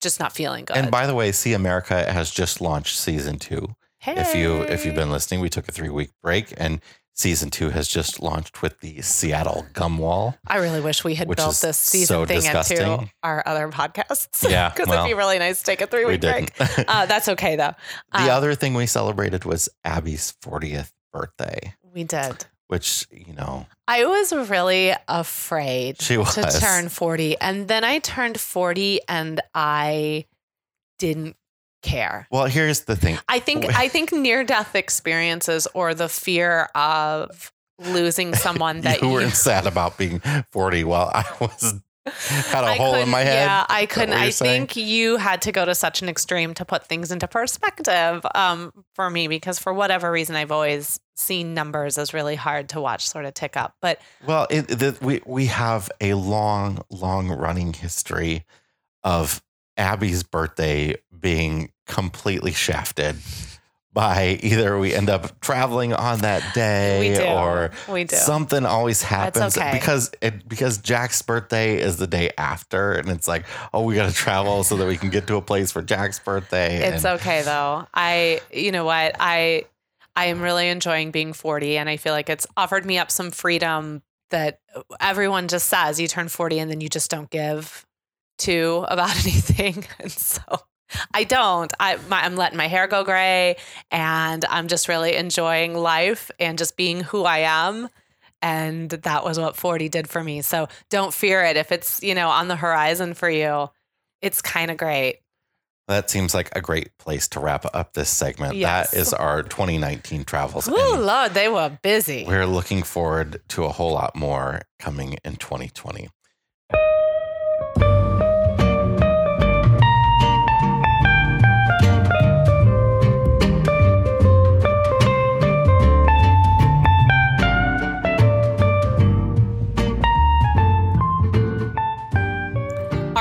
just 0.00 0.18
not 0.20 0.32
feeling 0.32 0.64
good. 0.64 0.76
and 0.76 0.90
by 0.90 1.06
the 1.06 1.14
way, 1.14 1.30
See 1.32 1.52
America 1.52 2.10
has 2.12 2.30
just 2.30 2.60
launched 2.60 2.98
season 2.98 3.38
two. 3.38 3.74
If 4.06 4.34
you 4.34 4.62
if 4.62 4.84
you've 4.84 4.94
been 4.94 5.10
listening, 5.10 5.40
we 5.40 5.48
took 5.48 5.68
a 5.68 5.72
three 5.72 5.88
week 5.90 6.10
break, 6.22 6.52
and 6.56 6.80
season 7.18 7.50
two 7.50 7.70
has 7.70 7.88
just 7.88 8.20
launched 8.22 8.62
with 8.62 8.78
the 8.80 9.02
Seattle 9.02 9.66
Gum 9.72 9.98
Wall. 9.98 10.36
I 10.46 10.58
really 10.58 10.80
wish 10.80 11.02
we 11.04 11.16
had 11.16 11.28
built 11.28 11.56
this 11.60 11.76
season 11.76 12.06
so 12.06 12.24
thing 12.26 12.44
into 12.44 13.10
our 13.22 13.42
other 13.44 13.68
podcasts. 13.68 14.48
Yeah, 14.48 14.68
because 14.74 14.88
well, 14.88 15.00
it'd 15.04 15.10
be 15.10 15.18
really 15.18 15.38
nice 15.38 15.58
to 15.58 15.64
take 15.64 15.80
a 15.80 15.86
three 15.86 16.04
We 16.04 16.12
week 16.12 16.20
break. 16.20 16.52
Uh, 16.60 17.06
that's 17.06 17.28
okay 17.30 17.56
though. 17.56 17.74
the 18.12 18.30
Uh, 18.32 18.36
other 18.36 18.54
thing 18.54 18.74
we 18.74 18.86
celebrated 18.86 19.44
was 19.44 19.68
Abby's 19.84 20.34
40th 20.42 20.92
birthday, 21.12 21.74
we 21.92 22.04
did. 22.04 22.46
which, 22.68 23.06
you 23.10 23.34
know, 23.34 23.66
I 23.88 24.04
was 24.06 24.32
really 24.32 24.92
afraid 25.08 26.00
she 26.00 26.18
was. 26.18 26.34
to 26.34 26.42
turn 26.60 26.88
40. 26.88 27.36
And 27.40 27.66
then 27.66 27.82
I 27.82 27.98
turned 27.98 28.38
40 28.38 29.00
and 29.08 29.40
I 29.54 30.26
didn't 30.98 31.36
care. 31.82 32.26
Well, 32.30 32.46
here's 32.46 32.82
the 32.82 32.96
thing. 32.96 33.18
I 33.28 33.38
think 33.38 33.66
I 33.76 33.88
think 33.88 34.12
near 34.12 34.44
death 34.44 34.74
experiences 34.74 35.66
or 35.74 35.94
the 35.94 36.08
fear 36.08 36.68
of 36.74 37.52
losing 37.78 38.34
someone 38.34 38.82
that 38.82 39.00
you 39.00 39.08
you, 39.08 39.14
weren't 39.14 39.34
sad 39.34 39.66
about 39.66 39.98
being 39.98 40.20
40 40.50 40.84
while 40.84 41.10
I 41.14 41.24
was 41.40 41.80
had 42.12 42.64
a 42.64 42.68
I 42.68 42.76
hole 42.76 42.94
in 42.94 43.08
my 43.08 43.20
head. 43.20 43.44
Yeah, 43.44 43.66
I 43.68 43.86
couldn't. 43.86 44.14
I 44.14 44.30
saying? 44.30 44.66
think 44.68 44.76
you 44.76 45.16
had 45.16 45.42
to 45.42 45.52
go 45.52 45.64
to 45.64 45.74
such 45.74 46.02
an 46.02 46.08
extreme 46.08 46.54
to 46.54 46.64
put 46.64 46.86
things 46.86 47.10
into 47.10 47.28
perspective 47.28 48.24
um, 48.34 48.72
for 48.94 49.10
me 49.10 49.28
because 49.28 49.58
for 49.58 49.72
whatever 49.72 50.10
reason 50.10 50.36
I've 50.36 50.52
always 50.52 51.00
seen 51.16 51.54
numbers 51.54 51.98
as 51.98 52.14
really 52.14 52.36
hard 52.36 52.68
to 52.70 52.80
watch 52.80 53.08
sort 53.08 53.24
of 53.24 53.34
tick 53.34 53.56
up. 53.56 53.74
But 53.82 54.00
Well, 54.26 54.46
it, 54.50 54.68
the, 54.68 54.96
we 55.00 55.20
we 55.26 55.46
have 55.46 55.90
a 56.00 56.14
long, 56.14 56.82
long 56.90 57.28
running 57.28 57.72
history 57.72 58.44
of 59.04 59.42
Abby's 59.78 60.22
birthday 60.22 60.96
being 61.18 61.70
completely 61.86 62.52
shafted 62.52 63.16
by 63.98 64.38
either 64.42 64.78
we 64.78 64.94
end 64.94 65.10
up 65.10 65.40
traveling 65.40 65.92
on 65.92 66.20
that 66.20 66.54
day 66.54 67.16
do. 67.16 67.24
or 67.24 67.70
we 67.92 68.04
do. 68.04 68.14
something 68.14 68.64
always 68.64 69.02
happens 69.02 69.56
okay. 69.56 69.72
because 69.72 70.12
it 70.20 70.48
because 70.48 70.78
Jack's 70.78 71.20
birthday 71.22 71.80
is 71.80 71.96
the 71.96 72.06
day 72.06 72.30
after, 72.38 72.92
and 72.92 73.08
it's 73.08 73.26
like, 73.26 73.44
oh, 73.72 73.82
we 73.82 73.94
got 73.96 74.08
to 74.08 74.14
travel 74.14 74.62
so 74.62 74.76
that 74.76 74.86
we 74.86 74.96
can 74.96 75.10
get 75.10 75.26
to 75.26 75.36
a 75.36 75.42
place 75.42 75.72
for 75.72 75.82
Jack's 75.82 76.20
birthday. 76.20 76.76
It's 76.76 77.04
and, 77.04 77.20
okay 77.20 77.42
though. 77.42 77.86
I, 77.92 78.40
you 78.52 78.70
know 78.72 78.84
what? 78.84 79.16
I, 79.18 79.64
I 80.14 80.26
am 80.26 80.42
really 80.42 80.68
enjoying 80.68 81.10
being 81.10 81.32
40 81.32 81.78
and 81.78 81.88
I 81.88 81.96
feel 81.96 82.12
like 82.12 82.28
it's 82.28 82.46
offered 82.56 82.84
me 82.84 82.98
up 82.98 83.10
some 83.10 83.30
freedom 83.30 84.02
that 84.30 84.60
everyone 85.00 85.48
just 85.48 85.66
says 85.66 85.98
you 85.98 86.06
turn 86.06 86.28
40 86.28 86.58
and 86.58 86.70
then 86.70 86.80
you 86.80 86.88
just 86.88 87.10
don't 87.10 87.30
give 87.30 87.86
to 88.38 88.84
about 88.88 89.10
anything. 89.26 89.84
And 90.00 90.10
so 90.10 90.42
I 91.12 91.24
don't. 91.24 91.72
I, 91.78 91.96
my, 92.08 92.22
I'm 92.22 92.36
letting 92.36 92.56
my 92.56 92.68
hair 92.68 92.86
go 92.86 93.04
gray 93.04 93.56
and 93.90 94.44
I'm 94.48 94.68
just 94.68 94.88
really 94.88 95.16
enjoying 95.16 95.74
life 95.74 96.30
and 96.40 96.58
just 96.58 96.76
being 96.76 97.00
who 97.00 97.24
I 97.24 97.38
am. 97.38 97.88
And 98.40 98.90
that 98.90 99.24
was 99.24 99.38
what 99.38 99.56
40 99.56 99.88
did 99.88 100.08
for 100.08 100.22
me. 100.22 100.42
So 100.42 100.68
don't 100.90 101.12
fear 101.12 101.44
it. 101.44 101.56
If 101.56 101.72
it's, 101.72 102.02
you 102.02 102.14
know, 102.14 102.28
on 102.28 102.48
the 102.48 102.56
horizon 102.56 103.14
for 103.14 103.28
you, 103.28 103.68
it's 104.22 104.40
kind 104.40 104.70
of 104.70 104.76
great. 104.76 105.18
That 105.88 106.10
seems 106.10 106.34
like 106.34 106.50
a 106.54 106.60
great 106.60 106.96
place 106.98 107.28
to 107.28 107.40
wrap 107.40 107.64
up 107.74 107.94
this 107.94 108.10
segment. 108.10 108.54
Yes. 108.54 108.90
That 108.90 108.96
is 108.98 109.14
our 109.14 109.42
2019 109.42 110.24
travels. 110.24 110.68
Oh, 110.68 110.98
Lord, 111.00 111.32
they 111.32 111.48
were 111.48 111.78
busy. 111.82 112.24
we're 112.26 112.46
looking 112.46 112.82
forward 112.82 113.40
to 113.48 113.64
a 113.64 113.70
whole 113.70 113.92
lot 113.92 114.14
more 114.14 114.60
coming 114.78 115.16
in 115.24 115.36
2020. 115.36 116.10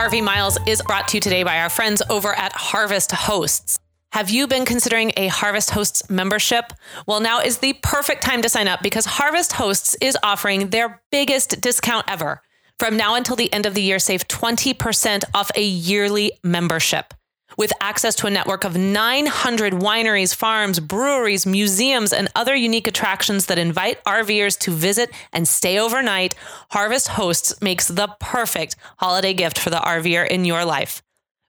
RV 0.08 0.24
Miles 0.24 0.58
is 0.66 0.82
brought 0.84 1.10
to 1.10 1.18
you 1.18 1.20
today 1.20 1.43
by 1.43 1.60
our 1.60 1.68
friends 1.68 2.01
over 2.10 2.32
at 2.32 2.53
Harvest 2.53 3.12
Hosts. 3.12 3.78
Have 4.14 4.30
you 4.30 4.47
been 4.47 4.64
considering 4.64 5.12
a 5.18 5.28
Harvest 5.28 5.72
Hosts 5.72 6.10
membership? 6.10 6.72
Well, 7.05 7.20
now 7.20 7.41
is 7.41 7.58
the 7.58 7.74
perfect 7.84 8.24
time 8.24 8.41
to 8.41 8.47
sign 8.47 8.70
up 8.70 8.82
because 8.82 9.05
Harvest 9.05 9.51
Hosts 9.51 9.97
is 9.99 10.18
offering 10.24 10.70
their 10.70 11.01
biggest 11.12 11.60
discount 11.60 12.05
ever. 12.08 12.41
From 12.80 12.95
now 12.95 13.16
until 13.16 13.36
the 13.36 13.51
end 13.51 13.66
of 13.66 13.74
the 13.74 13.82
year, 13.82 13.99
save 13.99 14.26
20% 14.30 15.26
off 15.34 15.51
a 15.55 15.62
yearly 15.62 16.32
membership. 16.41 17.14
With 17.58 17.74
access 17.82 18.14
to 18.18 18.28
a 18.28 18.30
network 18.30 18.64
of 18.64 18.78
900 18.78 19.74
wineries, 19.74 20.36
farms, 20.36 20.80
breweries, 20.80 21.47
museums, 21.47 22.14
and 22.14 22.28
other 22.36 22.55
unique 22.55 22.86
attractions 22.86 23.47
that 23.47 23.58
invite 23.58 24.03
RVers 24.03 24.60
to 24.60 24.72
visit 24.72 25.10
and 25.34 25.47
stay 25.47 25.80
overnight, 25.80 26.36
Harvest 26.70 27.08
Hosts 27.08 27.60
makes 27.60 27.88
the 27.88 28.10
perfect 28.20 28.76
holiday 28.97 29.34
gift 29.34 29.58
for 29.58 29.72
the 29.72 29.78
RVer 29.78 30.28
in 30.28 30.45
your 30.45 30.66
life. 30.66 31.01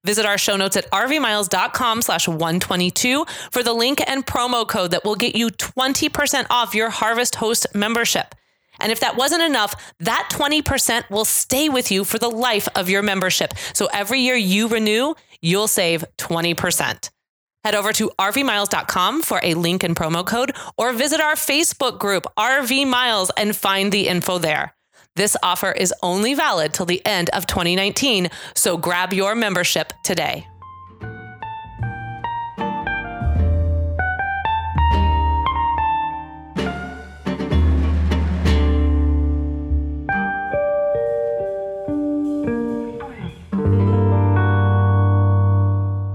Visit 0.03 0.25
our 0.25 0.39
show 0.39 0.57
notes 0.57 0.79
at 0.79 0.91
rvmiles.com 0.91 2.01
slash 2.01 2.27
122 2.27 3.27
for 3.51 3.63
the 3.63 3.75
link 3.75 4.01
and 4.07 4.25
promo 4.25 4.67
code 4.67 4.93
that 4.93 5.05
will 5.05 5.17
get 5.17 5.37
you 5.37 5.49
20% 5.49 6.47
off 6.49 6.75
your 6.75 6.89
Harvest 6.89 7.35
Host 7.35 7.67
membership. 7.75 8.35
And 8.81 8.93
if 8.93 9.01
that 9.01 9.17
wasn't 9.17 9.43
enough, 9.43 9.93
that 10.01 10.29
20% 10.33 11.11
will 11.11 11.25
stay 11.25 11.69
with 11.69 11.91
you 11.91 12.05
for 12.05 12.19
the 12.19 12.31
life 12.31 12.69
of 12.75 12.89
your 12.89 13.03
membership. 13.03 13.53
So 13.75 13.89
every 13.93 14.21
year 14.21 14.37
you 14.37 14.69
renew, 14.69 15.15
you'll 15.43 15.69
save 15.69 16.05
20%. 16.19 17.11
Head 17.65 17.75
over 17.75 17.93
to 17.93 18.11
rvmiles.com 18.19 19.23
for 19.23 19.41
a 19.43 19.55
link 19.55 19.83
and 19.83 19.97
promo 19.97 20.25
code 20.25 20.55
or 20.77 20.93
visit 20.93 21.21
our 21.21 21.35
Facebook 21.35 21.99
group, 21.99 22.25
RV 22.39 22.87
Miles, 22.87 23.31
and 23.37 23.55
find 23.55 23.93
the 23.93 24.09
info 24.09 24.39
there. 24.39 24.75
This 25.17 25.37
offer 25.43 25.73
is 25.73 25.93
only 26.03 26.35
valid 26.35 26.73
till 26.73 26.87
the 26.87 27.05
end 27.05 27.29
of 27.31 27.47
2019, 27.47 28.29
so 28.55 28.77
grab 28.77 29.13
your 29.13 29.35
membership 29.35 29.93
today. 30.05 30.47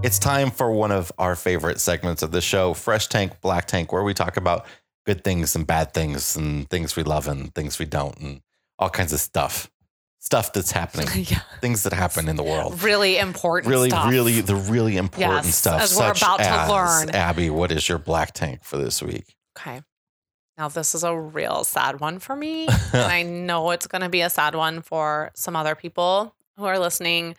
It's 0.04 0.20
time 0.20 0.51
for 0.51 0.70
one 0.72 0.91
of 0.91 1.12
our 1.18 1.34
favorite 1.36 1.80
segments 1.80 2.24
of 2.24 2.32
the 2.32 2.41
show, 2.41 2.74
Fresh 2.74 3.08
Tank, 3.08 3.39
Black 3.39 3.68
Tank, 3.68 3.93
where 3.93 4.04
we 4.04 4.14
talk 4.14 4.36
about 4.36 4.66
good 5.06 5.24
things 5.24 5.56
and 5.56 5.66
bad 5.66 5.93
things 5.93 6.36
and 6.36 6.70
things 6.70 6.97
we 6.97 7.04
love 7.04 7.28
and 7.30 7.56
things 7.56 7.80
we 7.80 7.86
don't 7.86 8.18
and 8.20 8.41
all 8.78 8.89
kinds 8.89 9.14
of 9.14 9.22
stuff. 9.22 9.72
Stuff 10.20 10.51
that's 10.54 10.72
happening. 10.72 11.08
Yeah. 11.30 11.39
Things 11.62 11.84
that 11.84 11.93
happen 11.93 12.28
in 12.28 12.36
the 12.36 12.43
world. 12.43 12.84
Really 12.84 13.18
important 13.18 13.72
Really, 13.72 13.89
stuff. 13.89 14.10
really, 14.10 14.41
the 14.41 14.56
really 14.56 14.97
important 14.97 15.45
Yes, 15.45 15.56
stuff. 15.56 15.82
as 15.82 15.97
we're 15.97 16.12
about 16.12 16.39
to 16.39 16.72
learn. 16.74 17.10
Abby, 17.12 17.49
what 17.49 17.72
is 17.72 17.88
your 17.88 17.97
black 17.97 18.34
tank 18.34 18.64
for 18.64 18.76
this 18.78 19.01
week? 19.01 19.36
Okay. 19.58 19.82
Now, 20.58 20.68
this 20.68 20.93
is 20.95 21.04
a 21.06 21.18
real 21.18 21.64
sad 21.64 22.01
one 22.01 22.20
for 22.20 22.36
me. 22.36 22.68
and 22.93 23.01
I 23.04 23.24
know 23.24 23.72
it's 23.72 23.88
going 23.88 24.01
to 24.01 24.10
be 24.10 24.22
a 24.22 24.30
sad 24.30 24.54
one 24.56 24.82
for 24.82 25.32
some 25.34 25.56
other 25.56 25.76
people 25.76 26.36
who 26.58 26.66
are 26.66 26.78
listening. 26.78 27.36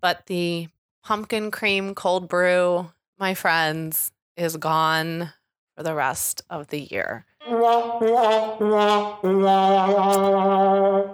But 0.00 0.26
the 0.26 0.68
pumpkin 1.04 1.50
cream 1.50 1.94
cold 1.94 2.28
brew, 2.28 2.90
my 3.18 3.34
friends, 3.34 4.12
is 4.36 4.56
gone 4.56 5.32
for 5.76 5.82
the 5.82 5.94
rest 5.94 6.42
of 6.50 6.68
the 6.68 6.80
year. 6.80 7.26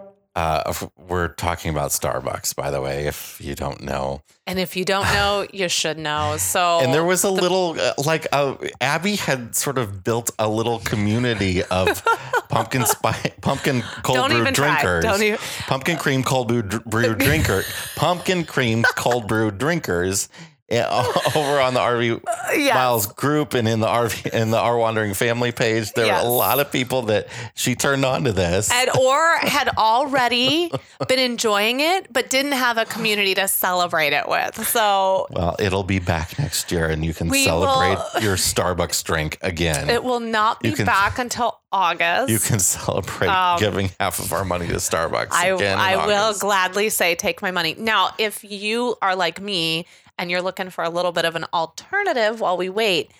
Uh, 0.36 0.70
we're 0.98 1.28
talking 1.28 1.70
about 1.70 1.92
Starbucks, 1.92 2.54
by 2.54 2.70
the 2.70 2.82
way, 2.82 3.06
if 3.06 3.40
you 3.40 3.54
don't 3.54 3.80
know. 3.82 4.20
And 4.46 4.58
if 4.58 4.76
you 4.76 4.84
don't 4.84 5.06
know, 5.06 5.46
you 5.50 5.66
should 5.70 5.96
know. 5.96 6.36
So, 6.36 6.80
and 6.80 6.92
there 6.92 7.04
was 7.04 7.24
a 7.24 7.30
little, 7.30 7.74
uh, 7.80 7.94
like, 8.04 8.26
uh, 8.32 8.56
Abby 8.82 9.16
had 9.16 9.56
sort 9.56 9.78
of 9.78 10.04
built 10.04 10.30
a 10.38 10.46
little 10.46 10.78
community 10.80 11.64
of 11.64 12.04
pumpkin 12.50 12.84
spice, 12.84 13.30
pumpkin 13.40 13.82
cold 14.02 14.18
don't 14.18 14.30
brew 14.30 14.50
drinkers. 14.50 15.22
even. 15.22 15.38
pumpkin 15.66 15.96
cream 15.96 16.22
cold 16.22 16.48
brew, 16.48 16.62
brew 16.62 17.14
drinker, 17.14 17.62
pumpkin 17.96 18.44
cream 18.44 18.82
cold 18.94 19.26
brew 19.26 19.50
drinkers 19.50 20.28
uh, 20.70 21.12
over 21.36 21.60
on 21.60 21.74
the 21.74 21.80
RV 21.80 22.22
Yes. 22.56 22.74
Miles 22.74 23.06
group 23.06 23.54
and 23.54 23.66
in 23.68 23.80
the 23.80 23.86
RV 23.86 24.32
in 24.32 24.50
the 24.50 24.58
Our 24.58 24.76
Wandering 24.78 25.14
Family 25.14 25.52
page. 25.52 25.92
There 25.92 26.06
Yes. 26.06 26.22
were 26.22 26.28
a 26.28 26.32
lot 26.32 26.58
of 26.60 26.70
people 26.72 27.02
that 27.02 27.28
she 27.54 27.74
turned 27.74 28.04
on 28.04 28.24
to 28.24 28.32
this. 28.32 28.70
and 28.72 28.90
or 28.98 29.32
had 29.40 29.68
already 29.76 30.70
been 31.08 31.18
enjoying 31.18 31.80
it, 31.80 32.12
but 32.12 32.30
didn't 32.30 32.52
have 32.52 32.78
a 32.78 32.84
community 32.84 33.34
to 33.34 33.46
celebrate 33.48 34.12
it 34.12 34.28
with. 34.28 34.66
So 34.68 35.26
well, 35.30 35.56
it'll 35.58 35.82
be 35.84 35.98
back 35.98 36.38
next 36.38 36.70
year, 36.72 36.86
and 36.88 37.04
you 37.04 37.12
can 37.14 37.30
celebrate 37.30 37.98
will- 38.14 38.22
your 38.22 38.36
Starbucks 38.36 39.02
drink 39.04 39.38
again. 39.42 39.90
it 39.90 40.02
will 40.02 40.20
not 40.20 40.60
be 40.60 40.72
can- 40.72 40.86
back 40.86 41.18
until 41.18 41.60
August. 41.72 42.30
you 42.30 42.38
can 42.38 42.58
celebrate 42.58 43.28
Um, 43.28 43.58
giving 43.58 43.90
half 44.00 44.18
of 44.18 44.32
our 44.32 44.44
money 44.44 44.66
to 44.68 44.74
Starbucks. 44.76 45.28
I, 45.32 45.48
again 45.48 45.78
I 45.78 46.06
will 46.06 46.32
gladly 46.38 46.88
say 46.90 47.14
take 47.14 47.42
my 47.42 47.50
money. 47.50 47.74
Now, 47.78 48.14
if 48.18 48.42
you 48.44 48.96
are 49.02 49.14
like 49.16 49.40
me 49.40 49.86
and 50.18 50.30
you're 50.30 50.42
looking 50.42 50.70
for 50.70 50.84
a 50.84 50.90
little 50.90 51.12
bit 51.12 51.24
of 51.24 51.36
an 51.36 51.44
alternative 51.52 52.40
while 52.40 52.56
we 52.56 52.68
wait, 52.68 53.10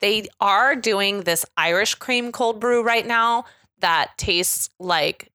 they 0.00 0.26
are 0.40 0.74
doing 0.76 1.22
this 1.22 1.44
Irish 1.56 1.94
cream 1.94 2.32
cold 2.32 2.60
brew 2.60 2.82
right 2.82 3.06
now 3.06 3.44
that 3.80 4.12
tastes 4.16 4.70
like 4.78 5.30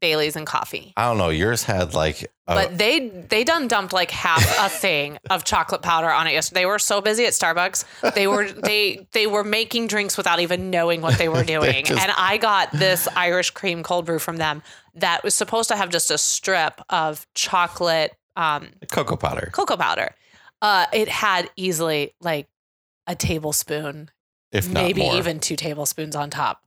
Bailey's 0.00 0.36
and 0.36 0.46
coffee. 0.46 0.92
I 0.96 1.04
don't 1.08 1.16
know. 1.16 1.30
Yours 1.30 1.62
had 1.64 1.94
like, 1.94 2.22
a, 2.46 2.54
But 2.54 2.76
they 2.76 3.08
they 3.08 3.42
done 3.42 3.68
dumped 3.68 3.94
like 3.94 4.10
half 4.10 4.44
a 4.60 4.68
thing 4.80 5.16
of 5.30 5.44
chocolate 5.44 5.80
powder 5.80 6.10
on 6.10 6.26
it 6.26 6.32
yesterday. 6.32 6.60
They 6.62 6.66
were 6.66 6.78
so 6.78 7.00
busy 7.00 7.24
at 7.24 7.32
Starbucks. 7.32 8.12
They 8.14 8.26
were 8.26 8.50
they 8.50 9.06
they 9.12 9.26
were 9.26 9.44
making 9.44 9.86
drinks 9.86 10.18
without 10.18 10.40
even 10.40 10.68
knowing 10.70 11.00
what 11.00 11.16
they 11.16 11.30
were 11.30 11.44
doing. 11.56 11.86
just- 11.86 12.02
and 12.02 12.12
I 12.18 12.36
got 12.36 12.70
this 12.72 13.08
Irish 13.16 13.50
cream 13.52 13.82
cold 13.82 14.04
brew 14.04 14.18
from 14.18 14.36
them 14.36 14.62
that 14.96 15.24
was 15.24 15.34
supposed 15.34 15.68
to 15.70 15.76
have 15.76 15.88
just 15.88 16.10
a 16.10 16.18
strip 16.18 16.82
of 16.90 17.26
chocolate 17.34 18.14
um, 18.36 18.68
cocoa 18.90 19.16
powder. 19.16 19.48
cocoa 19.52 19.76
powder. 19.76 20.14
Uh, 20.62 20.86
it 20.92 21.08
had 21.08 21.50
easily 21.56 22.14
like 22.20 22.48
a 23.06 23.14
tablespoon, 23.14 24.10
If 24.52 24.66
not 24.68 24.82
maybe 24.84 25.02
more. 25.02 25.16
even 25.16 25.40
two 25.40 25.56
tablespoons 25.56 26.16
on 26.16 26.30
top. 26.30 26.62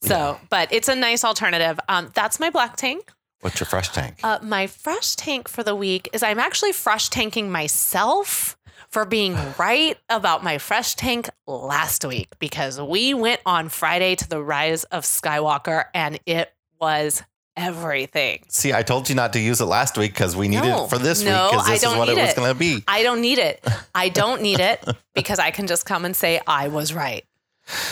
So, 0.00 0.40
but 0.50 0.72
it's 0.72 0.88
a 0.88 0.96
nice 0.96 1.22
alternative. 1.24 1.78
Um, 1.88 2.10
that's 2.14 2.40
my 2.40 2.50
black 2.50 2.76
tank. 2.76 3.12
What's 3.40 3.60
your 3.60 3.66
fresh 3.66 3.88
tank? 3.90 4.18
Uh, 4.24 4.38
my 4.42 4.66
fresh 4.66 5.14
tank 5.16 5.48
for 5.48 5.62
the 5.62 5.74
week 5.76 6.08
is 6.12 6.22
I'm 6.22 6.38
actually 6.40 6.72
fresh 6.72 7.08
tanking 7.08 7.50
myself 7.52 8.56
for 8.88 9.04
being 9.04 9.36
right 9.58 9.96
about 10.08 10.42
my 10.42 10.58
fresh 10.58 10.94
tank 10.94 11.28
last 11.46 12.04
week 12.04 12.28
because 12.38 12.80
we 12.80 13.14
went 13.14 13.40
on 13.46 13.68
Friday 13.68 14.14
to 14.16 14.28
the 14.28 14.42
Rise 14.42 14.84
of 14.84 15.04
Skywalker 15.04 15.84
and 15.94 16.18
it 16.26 16.52
was 16.80 17.22
everything. 17.56 18.44
See, 18.48 18.72
I 18.72 18.82
told 18.82 19.08
you 19.08 19.14
not 19.14 19.32
to 19.34 19.40
use 19.40 19.60
it 19.60 19.66
last 19.66 19.96
week 19.98 20.12
because 20.12 20.34
we 20.36 20.48
needed 20.48 20.68
No. 20.68 20.84
it 20.84 20.88
for 20.90 20.98
this 20.98 21.22
No, 21.22 21.30
week 21.44 21.50
because 21.52 21.66
I 21.68 21.70
this 21.72 21.82
is 21.82 21.88
don't 21.88 21.98
what 21.98 22.08
it 22.08 22.14
need 22.16 22.20
was 22.22 22.30
it. 22.30 22.36
going 22.36 22.52
to 22.52 22.58
be. 22.58 22.84
I 22.88 23.02
don't 23.02 23.20
need 23.20 23.38
it. 23.38 23.64
I 23.94 24.08
don't 24.08 24.42
need 24.42 24.60
it 24.60 24.84
because 25.14 25.38
I 25.38 25.50
can 25.50 25.66
just 25.66 25.84
come 25.86 26.04
and 26.04 26.14
say 26.16 26.40
I 26.46 26.68
was 26.68 26.92
right. 26.92 27.24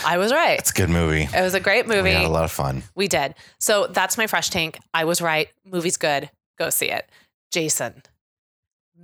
I 0.05 0.19
was 0.19 0.33
right. 0.33 0.59
It's 0.59 0.71
a 0.71 0.75
good 0.75 0.91
movie. 0.91 1.29
It 1.33 1.41
was 1.43 1.55
a 1.55 1.61
great 1.61 1.87
movie. 1.87 2.03
We 2.03 2.11
had 2.11 2.25
a 2.25 2.29
lot 2.29 2.45
of 2.45 2.51
fun. 2.51 2.83
We 2.97 3.07
did. 3.07 3.35
So 3.59 3.87
that's 3.87 4.19
my 4.19 4.27
fresh 4.27 4.51
tank. 4.51 4.79
I 4.93 5.05
was 5.05 5.21
right. 5.23 5.49
Movie's 5.65 5.97
good. 5.97 6.29
Go 6.59 6.71
see 6.71 6.91
it. 6.91 7.09
Jason, 7.53 8.03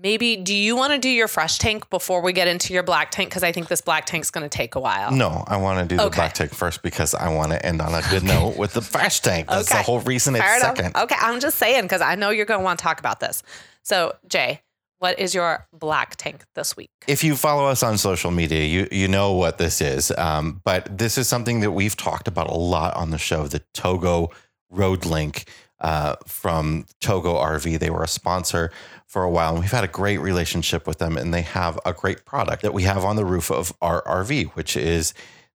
maybe 0.03 0.37
do 0.37 0.55
you 0.55 0.77
want 0.77 0.93
to 0.93 0.99
do 0.99 1.09
your 1.09 1.29
fresh 1.29 1.59
tank 1.59 1.89
before 1.91 2.21
we 2.21 2.33
get 2.33 2.49
into 2.49 2.73
your 2.73 2.83
black 2.83 3.11
tank? 3.11 3.31
Because 3.31 3.43
I 3.43 3.53
think 3.53 3.69
this 3.69 3.81
black 3.81 4.07
tank's 4.07 4.31
going 4.31 4.49
to 4.49 4.55
take 4.55 4.75
a 4.75 4.81
while. 4.81 5.11
No, 5.11 5.45
I 5.47 5.57
want 5.57 5.81
to 5.81 5.87
do 5.87 5.97
the. 5.97 6.05
Okay. 6.07 6.17
black 6.17 6.35
tank 6.35 6.53
first 6.53 6.83
because 6.83 7.15
I 7.15 7.33
want 7.33 7.53
to 7.53 7.65
end 7.65 7.81
on 7.81 7.95
a 7.95 8.03
good 8.11 8.23
note 8.23 8.57
with 8.57 8.73
the 8.73 8.83
fresh 8.83 9.21
tank. 9.21 9.49
That's 9.49 9.69
the 9.71 9.77
whole 9.83 10.01
reason 10.01 10.35
it's 10.35 10.45
Fair 10.45 10.59
enough. 10.59 10.77
second. 10.77 10.97
Okay, 10.97 11.17
I'm 11.19 11.41
just 11.41 11.59
saying 11.59 11.83
because 11.83 12.01
I 12.01 12.15
know 12.15 12.31
you're 12.31 12.47
going 12.47 12.61
to 12.61 12.65
want 12.65 12.79
to 12.79 12.83
talk 12.83 13.01
about 13.01 13.21
this. 13.21 13.43
So, 13.83 14.15
Jay, 14.29 14.63
what 14.99 15.19
is 15.19 15.35
your 15.35 15.67
black 15.73 16.17
tank 16.17 16.45
this 16.55 16.77
week? 16.77 16.91
If 17.07 17.23
you 17.23 17.37
follow 17.37 17.67
us 17.67 17.83
on 17.83 17.99
social 17.99 18.31
media, 18.31 18.65
you 18.65 18.89
you 18.91 19.09
know 19.09 19.33
what 19.33 19.59
this 19.59 19.81
is. 19.81 20.11
Um, 20.17 20.61
but 20.65 20.99
this 20.99 21.19
is 21.19 21.29
something 21.29 21.61
that 21.61 21.73
we've 21.73 21.97
talked 21.97 22.29
about 22.29 22.49
a 22.49 22.55
lot 22.57 22.95
on 22.97 23.11
the 23.11 23.19
show. 23.19 23.47
The 23.47 23.63
Togo 23.75 24.31
Road 24.71 25.05
Link 25.05 25.49
uh, 25.81 26.17
from 26.27 26.87
Togo 27.01 27.35
RV. 27.35 27.79
They 27.79 27.91
were 27.91 28.03
a 28.03 28.09
sponsor 28.09 28.71
for 29.07 29.23
a 29.23 29.31
while, 29.31 29.53
and 29.53 29.61
we've 29.61 29.71
had 29.71 29.85
a 29.85 29.89
great 29.89 30.19
relationship 30.19 30.87
with 30.87 30.99
them. 30.99 31.17
And 31.17 31.33
they 31.33 31.43
have 31.43 31.79
a 31.87 31.93
great 31.93 32.25
product 32.25 32.63
that 32.63 32.75
we 32.75 32.83
have 32.83 33.05
on 33.05 33.17
the 33.17 33.25
roof 33.25 33.51
of 33.51 33.73
our 33.81 34.03
RV, 34.03 34.51
which 34.51 34.77
is 34.77 35.15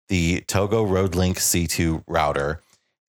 the 0.09 0.41
Togo 0.47 0.85
RoadLink 0.85 1.37
C2 1.37 2.05
router. 2.07 2.61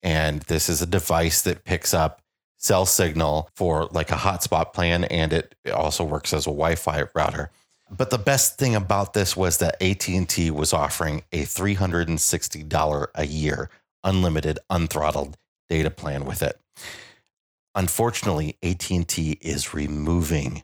And 0.03 0.41
this 0.43 0.67
is 0.67 0.81
a 0.81 0.87
device 0.87 1.41
that 1.43 1.63
picks 1.63 1.93
up 1.93 2.21
cell 2.57 2.85
signal 2.85 3.49
for 3.55 3.85
like 3.91 4.11
a 4.11 4.15
hotspot 4.15 4.73
plan, 4.73 5.03
and 5.05 5.33
it 5.33 5.55
also 5.73 6.03
works 6.03 6.33
as 6.33 6.45
a 6.45 6.51
Wi-Fi 6.51 7.03
router. 7.15 7.49
But 7.89 8.09
the 8.09 8.17
best 8.17 8.57
thing 8.57 8.75
about 8.75 9.13
this 9.13 9.35
was 9.35 9.57
that 9.57 9.81
AT&T 9.81 10.49
was 10.51 10.71
offering 10.71 11.23
a 11.31 11.43
$360 11.43 13.07
a 13.15 13.25
year 13.25 13.69
unlimited 14.03 14.59
unthrottled 14.71 15.35
data 15.69 15.89
plan 15.89 16.25
with 16.25 16.41
it. 16.41 16.59
Unfortunately, 17.75 18.57
AT&T 18.63 19.37
is 19.41 19.73
removing 19.73 20.63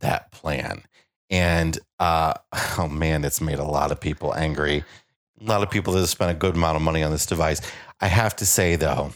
that 0.00 0.30
plan. 0.32 0.82
And 1.30 1.78
uh, 1.98 2.34
oh 2.78 2.88
man, 2.88 3.24
it's 3.24 3.40
made 3.40 3.58
a 3.58 3.64
lot 3.64 3.92
of 3.92 4.00
people 4.00 4.34
angry. 4.34 4.84
A 5.40 5.44
lot 5.44 5.62
of 5.62 5.70
people 5.70 5.92
that 5.92 6.00
have 6.00 6.08
spent 6.08 6.30
a 6.30 6.34
good 6.34 6.54
amount 6.54 6.76
of 6.76 6.82
money 6.82 7.02
on 7.02 7.10
this 7.10 7.26
device. 7.26 7.60
I 8.00 8.08
have 8.08 8.36
to 8.36 8.46
say 8.46 8.76
though, 8.76 9.12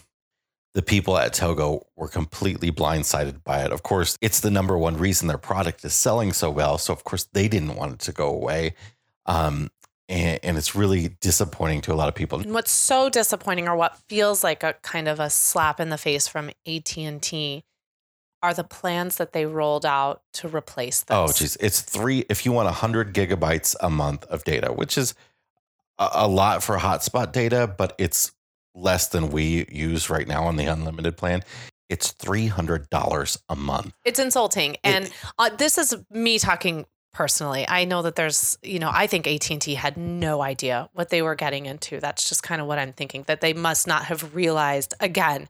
the 0.75 0.83
people 0.83 1.19
at 1.19 1.33
Togo 1.33 1.87
were 1.97 2.09
completely 2.09 2.71
blindsided 2.71 3.43
by 3.43 3.65
it. 3.65 3.73
Of 3.73 3.83
course, 3.83 4.17
it's 4.21 4.41
the 4.41 4.51
number 4.51 4.79
one 4.79 4.97
reason 4.97 5.27
their 5.27 5.39
product 5.39 5.85
is 5.85 5.95
selling 5.95 6.33
so 6.33 6.51
well. 6.51 6.79
So, 6.79 6.93
of 6.93 7.03
course, 7.03 7.27
they 7.33 7.49
didn't 7.49 7.75
want 7.75 7.95
it 7.95 7.99
to 8.01 8.13
go 8.13 8.29
away. 8.29 8.75
Um, 9.27 9.71
and, 10.11 10.41
and 10.43 10.59
it's 10.59 10.75
really 10.75 11.09
disappointing 11.21 11.81
to 11.83 11.93
a 11.93 11.95
lot 11.95 12.09
of 12.09 12.15
people. 12.15 12.41
And 12.41 12.53
what's 12.53 12.73
so 12.73 13.09
disappointing, 13.09 13.69
or 13.69 13.77
what 13.77 13.97
feels 14.09 14.45
like 14.45 14.63
a 14.63 14.75
kind 14.83 15.09
of 15.09 15.21
a 15.21 15.31
slap 15.31 15.81
in 15.81 15.89
the 15.89 15.97
face 15.97 16.29
from 16.29 16.51
AT 16.67 16.99
and 16.99 17.23
T, 17.23 17.65
are 18.43 18.53
the 18.53 18.65
plans 18.65 19.17
that 19.17 19.33
they 19.33 19.47
rolled 19.47 19.87
out 19.87 20.23
to 20.33 20.49
replace 20.49 21.03
this. 21.03 21.15
Oh, 21.15 21.29
geez. 21.29 21.57
It's 21.61 21.81
three, 21.81 22.25
if 22.29 22.45
you 22.45 22.53
want 22.53 22.67
100 22.67 23.15
gigabytes 23.15 23.77
a 23.81 23.91
month 23.91 24.25
of 24.27 24.45
data, 24.45 24.73
which 24.73 24.99
is 24.99 25.15
a, 25.99 26.09
a 26.13 26.29
lot 26.29 26.63
for 26.63 26.79
hotspot 26.79 27.33
data, 27.33 27.73
but 27.79 27.95
it's 27.99 28.33
less 28.75 29.09
than 29.09 29.31
we 29.31 29.67
use 29.71 30.11
right 30.11 30.27
now 30.27 30.45
on 30.45 30.57
the 30.57 30.65
unlimited 30.65 31.17
plan. 31.17 31.43
It's 31.89 32.13
$300 32.15 33.39
a 33.49 33.57
month. 33.57 33.93
It's 34.05 34.19
insulting, 34.19 34.77
and 34.85 35.11
uh, 35.39 35.51
this 35.51 35.77
is 35.77 35.97
me 36.11 36.39
talking 36.39 36.87
personally. 37.13 37.67
I 37.69 37.85
know 37.85 38.03
that 38.03 38.15
there's, 38.15 38.59
you 38.63 38.79
know, 38.79 38.91
I 38.93 39.07
think 39.07 39.27
AT 39.27 39.51
and 39.51 39.61
T 39.61 39.75
had 39.75 39.97
no 39.97 40.43
idea 40.43 40.89
what 40.93 41.11
they 41.11 41.23
were 41.23 41.35
getting 41.35 41.67
into. 41.67 42.01
That's 42.01 42.29
just 42.29 42.43
kind 42.43 42.61
of 42.61 42.67
what 42.67 42.79
I'm 42.79 42.93
thinking. 42.93 43.25
That 43.27 43.41
they 43.41 43.53
must 43.53 43.87
not 43.87 44.05
have 44.05 44.35
realized 44.35 44.95
again 45.01 45.49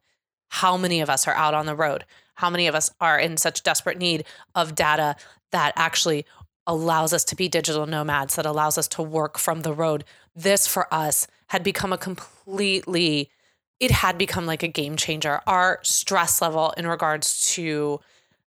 how 0.49 0.77
many 0.77 1.01
of 1.01 1.09
us 1.09 1.29
are 1.29 1.35
out 1.35 1.55
on 1.55 1.67
the 1.67 1.77
road? 1.77 2.05
How 2.35 2.51
many 2.51 2.67
of 2.67 2.75
us 2.75 2.91
are 3.01 3.19
in 3.19 3.37
such 3.37 3.63
desperate 3.63 3.99
need 3.99 4.25
of 4.55 4.75
data 4.75 5.17
that 5.53 5.73
actually 5.77 6.27
allows 6.67 7.13
us 7.13 7.25
to 7.25 7.37
be 7.37 7.49
digital 7.49 7.87
nomads, 7.87 8.37
that 8.37 8.47
allows 8.47 8.77
us 8.77 8.89
to 8.89 9.03
work 9.03 9.39
from 9.39 9.61
the 9.61 9.73
road? 9.73 10.05
This 10.35 10.67
for 10.67 10.93
us 10.93 11.27
had 11.49 11.63
become 11.63 11.93
a 11.93 11.99
completely, 11.99 13.31
it 13.79 13.91
had 13.91 14.19
become 14.19 14.47
like 14.47 14.63
a 14.63 14.69
game 14.69 14.97
changer. 14.97 15.41
Our 15.47 15.79
stress 15.83 16.41
level 16.43 16.73
in 16.77 16.87
regards 16.87 17.53
to 17.55 18.01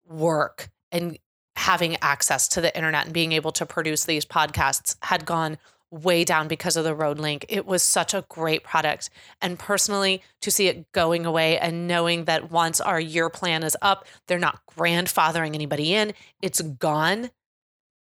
work 0.06 0.70
and 0.90 1.18
having 1.56 1.96
access 2.02 2.48
to 2.48 2.60
the 2.60 2.74
internet 2.76 3.04
and 3.04 3.14
being 3.14 3.32
able 3.32 3.52
to 3.52 3.66
produce 3.66 4.04
these 4.04 4.24
podcasts 4.24 4.96
had 5.02 5.24
gone 5.24 5.58
way 5.90 6.24
down 6.24 6.48
because 6.48 6.76
of 6.76 6.84
the 6.84 6.94
road 6.94 7.18
link. 7.18 7.46
It 7.48 7.66
was 7.66 7.82
such 7.82 8.14
a 8.14 8.24
great 8.28 8.64
product. 8.64 9.10
And 9.40 9.58
personally 9.58 10.22
to 10.40 10.50
see 10.50 10.66
it 10.66 10.90
going 10.92 11.24
away 11.24 11.58
and 11.58 11.86
knowing 11.86 12.24
that 12.24 12.50
once 12.50 12.80
our 12.80 12.98
year 13.00 13.30
plan 13.30 13.62
is 13.62 13.76
up 13.80 14.06
they're 14.26 14.38
not 14.38 14.60
grandfathering 14.76 15.54
anybody 15.54 15.94
in 15.94 16.12
it's 16.42 16.60
gone. 16.60 17.30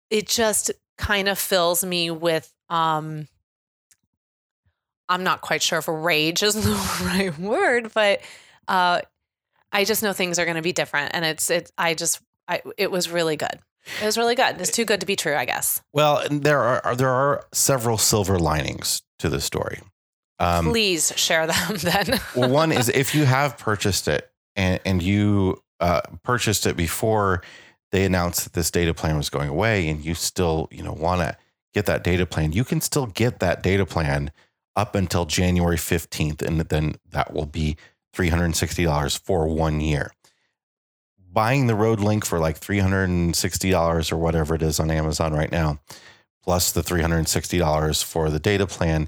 It 0.09 0.27
just 0.27 0.71
kind 0.97 1.27
of 1.27 1.39
fills 1.39 1.83
me 1.83 2.11
with 2.11 2.53
um 2.69 3.27
i'm 5.09 5.23
not 5.23 5.41
quite 5.41 5.63
sure 5.63 5.79
if 5.79 5.87
rage 5.87 6.43
is 6.43 6.53
the 6.63 7.05
right 7.05 7.37
word 7.39 7.91
but 7.93 8.21
uh 8.67 9.01
i 9.71 9.83
just 9.83 10.03
know 10.03 10.13
things 10.13 10.37
are 10.37 10.45
going 10.45 10.55
to 10.55 10.61
be 10.61 10.73
different. 10.73 11.11
And 11.15 11.25
it's 11.25 11.49
it 11.49 11.71
i 11.77 11.95
just 11.95 12.21
I, 12.51 12.61
it 12.77 12.91
was 12.91 13.09
really 13.09 13.37
good 13.37 13.59
it 14.01 14.05
was 14.05 14.17
really 14.17 14.35
good. 14.35 14.59
It's 14.59 14.71
too 14.71 14.85
good 14.85 14.99
to 14.99 15.05
be 15.05 15.15
true, 15.15 15.35
I 15.35 15.45
guess. 15.45 15.81
Well, 15.93 16.23
there 16.29 16.59
are 16.59 16.95
there 16.95 17.09
are 17.09 17.43
several 17.51 17.97
silver 17.97 18.37
linings 18.37 19.01
to 19.19 19.29
this 19.29 19.43
story. 19.43 19.79
Um, 20.39 20.65
Please 20.65 21.13
share 21.15 21.47
them 21.47 21.77
then. 21.77 22.19
well, 22.35 22.49
one 22.49 22.71
is 22.71 22.89
if 22.89 23.13
you 23.13 23.25
have 23.25 23.57
purchased 23.57 24.07
it 24.07 24.31
and, 24.55 24.79
and 24.85 25.03
you 25.03 25.61
uh, 25.79 26.01
purchased 26.23 26.65
it 26.65 26.75
before 26.75 27.43
they 27.91 28.05
announced 28.05 28.43
that 28.45 28.53
this 28.53 28.71
data 28.71 28.93
plan 28.93 29.17
was 29.17 29.29
going 29.29 29.49
away, 29.49 29.87
and 29.89 30.03
you 30.03 30.13
still 30.13 30.67
you 30.71 30.83
know 30.83 30.93
want 30.93 31.21
to 31.21 31.35
get 31.73 31.85
that 31.85 32.03
data 32.03 32.25
plan, 32.25 32.53
you 32.53 32.63
can 32.63 32.81
still 32.81 33.07
get 33.07 33.39
that 33.39 33.63
data 33.63 33.85
plan 33.85 34.31
up 34.75 34.95
until 34.95 35.25
January 35.25 35.77
fifteenth, 35.77 36.41
and 36.41 36.59
then 36.61 36.95
that 37.09 37.33
will 37.33 37.47
be 37.47 37.77
three 38.13 38.29
hundred 38.29 38.45
and 38.45 38.55
sixty 38.55 38.83
dollars 38.83 39.17
for 39.17 39.47
one 39.47 39.81
year 39.81 40.11
buying 41.31 41.67
the 41.67 41.75
road 41.75 41.99
link 41.99 42.25
for 42.25 42.39
like 42.39 42.59
$360 42.59 44.11
or 44.11 44.17
whatever 44.17 44.55
it 44.55 44.61
is 44.61 44.79
on 44.79 44.91
Amazon 44.91 45.33
right 45.33 45.51
now, 45.51 45.79
plus 46.43 46.71
the 46.71 46.81
$360 46.81 48.03
for 48.03 48.29
the 48.29 48.39
data 48.39 48.67
plan, 48.67 49.07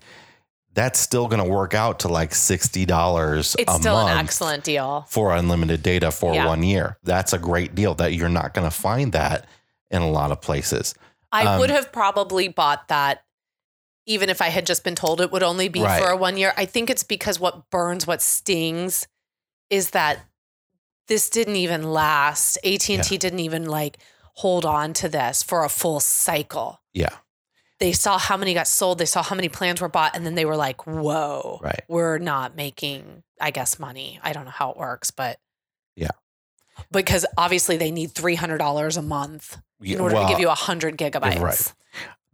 that's 0.73 0.99
still 0.99 1.27
going 1.27 1.43
to 1.43 1.49
work 1.49 1.73
out 1.73 1.99
to 1.99 2.07
like 2.07 2.31
$60 2.31 2.87
a 2.89 2.95
month. 2.95 3.55
it's 3.59 3.75
still 3.75 3.99
an 3.99 4.17
excellent 4.17 4.63
deal 4.63 5.05
for 5.07 5.33
unlimited 5.33 5.83
data 5.83 6.11
for 6.11 6.33
yeah. 6.33 6.47
one 6.47 6.63
year. 6.63 6.97
That's 7.03 7.33
a 7.33 7.37
great 7.37 7.75
deal 7.75 7.93
that 7.95 8.13
you're 8.13 8.29
not 8.29 8.53
going 8.53 8.67
to 8.67 8.75
find 8.75 9.11
that 9.13 9.47
in 9.91 10.01
a 10.01 10.09
lot 10.09 10.31
of 10.31 10.41
places. 10.41 10.95
I 11.31 11.45
um, 11.45 11.59
would 11.59 11.69
have 11.69 11.91
probably 11.91 12.47
bought 12.47 12.87
that 12.87 13.23
even 14.05 14.29
if 14.29 14.41
I 14.41 14.49
had 14.49 14.65
just 14.65 14.83
been 14.83 14.95
told 14.95 15.21
it 15.21 15.31
would 15.31 15.43
only 15.43 15.69
be 15.69 15.81
right. 15.81 16.01
for 16.01 16.09
a 16.09 16.17
one 16.17 16.37
year. 16.37 16.53
I 16.57 16.65
think 16.65 16.89
it's 16.89 17.03
because 17.03 17.39
what 17.39 17.69
burns, 17.69 18.05
what 18.05 18.21
stings 18.21 19.07
is 19.69 19.91
that 19.91 20.19
this 21.07 21.29
didn't 21.29 21.55
even 21.55 21.83
last. 21.83 22.57
AT&T 22.57 22.93
yeah. 22.93 23.01
didn't 23.01 23.39
even 23.39 23.65
like 23.65 23.97
hold 24.35 24.65
on 24.65 24.93
to 24.93 25.09
this 25.09 25.43
for 25.43 25.63
a 25.63 25.69
full 25.69 25.99
cycle. 25.99 26.81
Yeah. 26.93 27.15
They 27.79 27.91
saw 27.91 28.17
how 28.17 28.37
many 28.37 28.53
got 28.53 28.67
sold, 28.67 28.97
they 28.97 29.05
saw 29.05 29.21
how 29.23 29.35
many 29.35 29.49
plans 29.49 29.81
were 29.81 29.89
bought 29.89 30.15
and 30.15 30.25
then 30.25 30.35
they 30.35 30.45
were 30.45 30.55
like, 30.55 30.87
"Whoa. 30.87 31.59
Right. 31.61 31.81
We're 31.87 32.17
not 32.17 32.55
making 32.55 33.23
I 33.41 33.51
guess 33.51 33.79
money. 33.79 34.19
I 34.23 34.31
don't 34.31 34.45
know 34.45 34.51
how 34.51 34.71
it 34.71 34.77
works, 34.77 35.11
but 35.11 35.39
Yeah. 35.95 36.11
Because 36.91 37.25
obviously 37.37 37.77
they 37.77 37.91
need 37.91 38.13
$300 38.13 38.97
a 38.97 39.01
month 39.01 39.57
in 39.81 39.99
order 39.99 40.15
well, 40.15 40.27
to 40.27 40.33
give 40.33 40.39
you 40.39 40.47
100 40.47 40.97
gigabytes. 40.97 41.39
Right. 41.39 41.73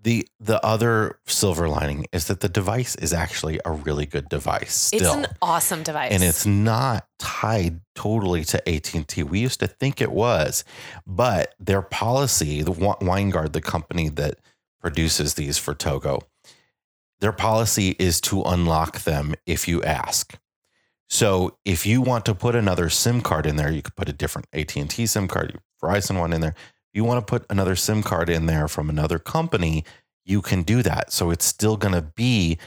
The 0.02 0.28
the 0.39 0.64
other 0.66 1.20
silver 1.26 1.68
lining 1.68 2.06
is 2.14 2.28
that 2.28 2.39
the 2.39 2.47
device 2.47 2.95
is 2.95 3.12
actually 3.12 3.60
a 3.66 3.72
really 3.72 4.06
good 4.06 4.30
device. 4.30 4.74
Still. 4.74 5.20
It's 5.20 5.28
an 5.28 5.36
awesome 5.41 5.84
device, 5.84 6.14
and 6.14 6.24
it's 6.24 6.45
not 6.45 7.06
tied 7.18 7.82
totally 7.95 8.45
to 8.45 8.70
AT 8.70 8.93
and 8.93 9.08
T. 9.08 9.24
We 9.24 9.39
used 9.39 9.60
to 9.60 9.68
think 9.68 10.02
it 10.02 10.12
was, 10.12 10.64
but 11.06 11.54
their 11.60 11.82
policy, 11.82 12.62
the 12.62 12.72
Winegard, 12.72 13.52
the 13.52 13.62
company 13.62 14.08
that 14.10 14.36
produces 14.80 15.34
these 15.34 15.58
for 15.58 15.74
Togo, 15.74 16.22
their 17.20 17.34
policy 17.34 17.97
is 18.00 18.22
to 18.22 18.41
unlock 18.43 19.00
them 19.02 19.36
if 19.45 19.68
you 19.68 19.84
ask. 19.84 20.39
So 21.10 21.58
if 21.66 21.86
you 21.86 22.02
want 22.02 22.24
to 22.26 22.36
put 22.36 22.56
another 22.56 22.89
SIM 22.89 23.20
card 23.20 23.45
in 23.45 23.58
there, 23.58 23.72
you 23.72 23.82
could 23.82 23.95
put 23.95 24.08
a 24.08 24.14
different 24.14 24.47
AT 24.54 24.78
and 24.78 24.89
T 24.89 25.06
SIM 25.06 25.28
card, 25.28 25.60
Verizon 25.82 26.20
one 26.20 26.32
in 26.32 26.39
there 26.39 26.56
you 26.94 27.04
want 27.04 27.26
to 27.26 27.30
put 27.30 27.46
another 27.50 27.76
SIM 27.76 28.04
card 28.04 28.30
in 28.30 28.46
there 28.46 28.68
from 28.68 28.90
another 28.90 29.20
company, 29.20 29.86
you 30.26 30.42
can 30.42 30.64
do 30.64 30.82
that. 30.84 31.12
So 31.12 31.32
it's 31.32 31.46
still 31.46 31.78
going 31.78 31.94
to 31.94 32.02
be 32.02 32.58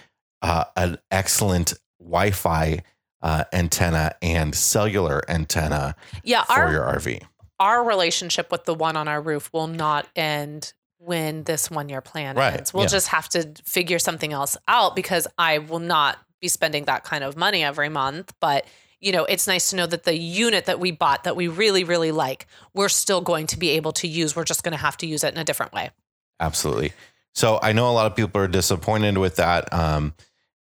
uh, 0.42 0.64
an 0.76 0.98
excellent 1.10 1.74
Wi 2.00 2.30
Fi 2.30 2.82
uh, 3.22 3.44
antenna 3.52 4.12
and 4.20 4.54
cellular 4.54 5.22
antenna 5.28 5.94
yeah, 6.24 6.42
for 6.44 6.52
our, 6.52 6.72
your 6.72 6.82
RV. 6.82 7.22
Our 7.60 7.84
relationship 7.84 8.50
with 8.50 8.64
the 8.64 8.74
one 8.74 8.96
on 8.96 9.06
our 9.08 9.22
roof 9.22 9.50
will 9.52 9.68
not 9.68 10.08
end 10.16 10.72
when 10.98 11.44
this 11.44 11.70
one 11.70 11.88
year 11.88 12.00
plan 12.00 12.36
right. 12.36 12.54
ends. 12.54 12.74
We'll 12.74 12.84
yeah. 12.84 12.88
just 12.88 13.08
have 13.08 13.28
to 13.30 13.52
figure 13.64 13.98
something 13.98 14.32
else 14.32 14.56
out 14.68 14.96
because 14.96 15.26
I 15.38 15.58
will 15.58 15.78
not 15.78 16.18
be 16.40 16.48
spending 16.48 16.84
that 16.84 17.04
kind 17.04 17.22
of 17.22 17.36
money 17.36 17.62
every 17.62 17.88
month. 17.88 18.32
But 18.40 18.66
you 19.02 19.10
know, 19.10 19.24
it's 19.24 19.48
nice 19.48 19.70
to 19.70 19.76
know 19.76 19.86
that 19.86 20.04
the 20.04 20.16
unit 20.16 20.66
that 20.66 20.78
we 20.78 20.92
bought 20.92 21.24
that 21.24 21.34
we 21.34 21.48
really, 21.48 21.82
really 21.82 22.12
like, 22.12 22.46
we're 22.72 22.88
still 22.88 23.20
going 23.20 23.48
to 23.48 23.58
be 23.58 23.70
able 23.70 23.92
to 23.92 24.06
use. 24.06 24.36
We're 24.36 24.44
just 24.44 24.62
going 24.62 24.72
to 24.72 24.78
have 24.78 24.96
to 24.98 25.06
use 25.06 25.24
it 25.24 25.34
in 25.34 25.40
a 25.40 25.44
different 25.44 25.72
way. 25.72 25.90
Absolutely. 26.38 26.92
So 27.34 27.58
I 27.60 27.72
know 27.72 27.90
a 27.90 27.92
lot 27.92 28.06
of 28.06 28.14
people 28.14 28.40
are 28.40 28.48
disappointed 28.48 29.18
with 29.18 29.36
that. 29.36 29.72
Um, 29.72 30.14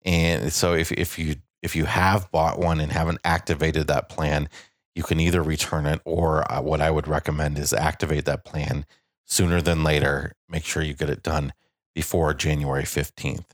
and 0.05 0.53
so 0.53 0.73
if, 0.73 0.91
if 0.93 1.19
you 1.19 1.35
if 1.61 1.75
you 1.75 1.83
have 1.83 2.31
bought 2.31 2.57
one 2.57 2.79
and 2.79 2.89
haven't 2.89 3.19
activated 3.25 3.87
that 3.87 4.07
plan, 4.07 4.47
you 4.95 5.03
can 5.03 5.19
either 5.19 5.43
return 5.43 5.85
it 5.85 6.01
or 6.05 6.49
uh, 6.49 6.61
what 6.61 6.79
I 6.79 6.89
would 6.89 7.07
recommend 7.07 7.57
is 7.57 7.73
activate 7.73 8.23
that 8.25 8.45
plan 8.45 8.85
sooner 9.25 9.61
than 9.61 9.83
later. 9.83 10.35
Make 10.47 10.63
sure 10.63 10.81
you 10.81 10.93
get 10.93 11.09
it 11.09 11.21
done 11.21 11.51
before 11.93 12.33
January 12.33 12.83
15th. 12.83 13.45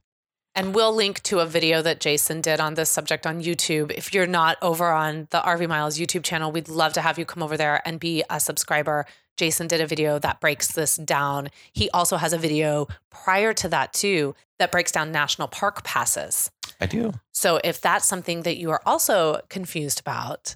And 0.57 0.73
we'll 0.73 0.95
link 0.95 1.21
to 1.23 1.39
a 1.39 1.45
video 1.45 1.81
that 1.81 1.99
Jason 1.99 2.39
did 2.39 2.61
on 2.61 2.75
this 2.75 2.89
subject 2.89 3.27
on 3.27 3.43
YouTube. 3.43 3.91
If 3.91 4.13
you're 4.13 4.25
not 4.25 4.57
over 4.61 4.89
on 4.89 5.27
the 5.31 5.41
RV 5.41 5.67
Miles 5.67 5.99
YouTube 5.99 6.23
channel, 6.23 6.49
we'd 6.49 6.69
love 6.69 6.93
to 6.93 7.01
have 7.01 7.19
you 7.19 7.25
come 7.25 7.43
over 7.43 7.57
there 7.57 7.81
and 7.85 7.99
be 7.99 8.23
a 8.29 8.39
subscriber. 8.39 9.05
Jason 9.35 9.67
did 9.67 9.81
a 9.81 9.87
video 9.87 10.17
that 10.17 10.39
breaks 10.39 10.71
this 10.71 10.95
down. 10.95 11.49
He 11.73 11.89
also 11.89 12.15
has 12.15 12.31
a 12.31 12.37
video 12.37 12.87
prior 13.09 13.53
to 13.53 13.67
that, 13.67 13.91
too, 13.91 14.33
that 14.57 14.71
breaks 14.71 14.93
down 14.93 15.11
national 15.11 15.49
park 15.49 15.83
passes. 15.83 16.49
I 16.79 16.85
do. 16.85 17.11
So 17.33 17.59
if 17.61 17.81
that's 17.81 18.07
something 18.07 18.43
that 18.43 18.55
you 18.55 18.71
are 18.71 18.81
also 18.85 19.41
confused 19.49 19.99
about, 19.99 20.55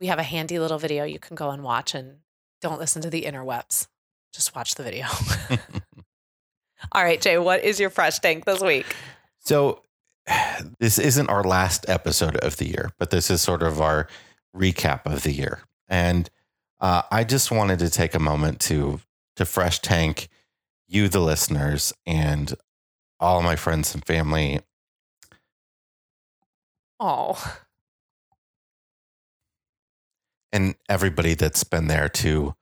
we 0.00 0.06
have 0.06 0.18
a 0.18 0.22
handy 0.22 0.58
little 0.58 0.78
video 0.78 1.04
you 1.04 1.18
can 1.18 1.36
go 1.36 1.50
and 1.50 1.62
watch 1.62 1.94
and 1.94 2.20
don't 2.62 2.80
listen 2.80 3.02
to 3.02 3.10
the 3.10 3.24
interwebs. 3.24 3.86
Just 4.32 4.56
watch 4.56 4.76
the 4.76 4.82
video. 4.82 5.06
All 6.92 7.04
right, 7.04 7.20
Jay, 7.20 7.38
what 7.38 7.62
is 7.62 7.78
your 7.78 7.90
fresh 7.90 8.18
tank 8.18 8.44
this 8.44 8.60
week? 8.60 8.96
So, 9.38 9.82
this 10.78 10.98
isn't 10.98 11.30
our 11.30 11.44
last 11.44 11.88
episode 11.88 12.36
of 12.38 12.56
the 12.56 12.68
year, 12.68 12.90
but 12.98 13.10
this 13.10 13.30
is 13.30 13.40
sort 13.40 13.62
of 13.62 13.80
our 13.80 14.08
recap 14.54 15.06
of 15.06 15.22
the 15.22 15.32
year. 15.32 15.60
And 15.88 16.28
uh, 16.80 17.02
I 17.10 17.24
just 17.24 17.50
wanted 17.50 17.78
to 17.80 17.90
take 17.90 18.14
a 18.14 18.18
moment 18.18 18.60
to 18.62 19.00
to 19.36 19.44
fresh 19.44 19.78
tank 19.78 20.28
you, 20.88 21.08
the 21.08 21.20
listeners, 21.20 21.92
and 22.04 22.54
all 23.20 23.42
my 23.42 23.54
friends 23.54 23.94
and 23.94 24.04
family. 24.04 24.60
Oh. 26.98 27.58
And 30.52 30.74
everybody 30.88 31.34
that's 31.34 31.62
been 31.62 31.86
there 31.86 32.08
to 32.08 32.54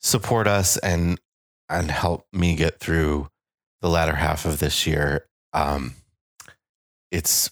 support 0.00 0.48
us 0.48 0.76
and 0.78 1.20
and 1.68 1.90
help 1.90 2.26
me 2.32 2.54
get 2.54 2.80
through 2.80 3.28
the 3.80 3.88
latter 3.88 4.14
half 4.14 4.44
of 4.44 4.58
this 4.58 4.86
year. 4.86 5.26
Um, 5.52 5.94
it's 7.10 7.50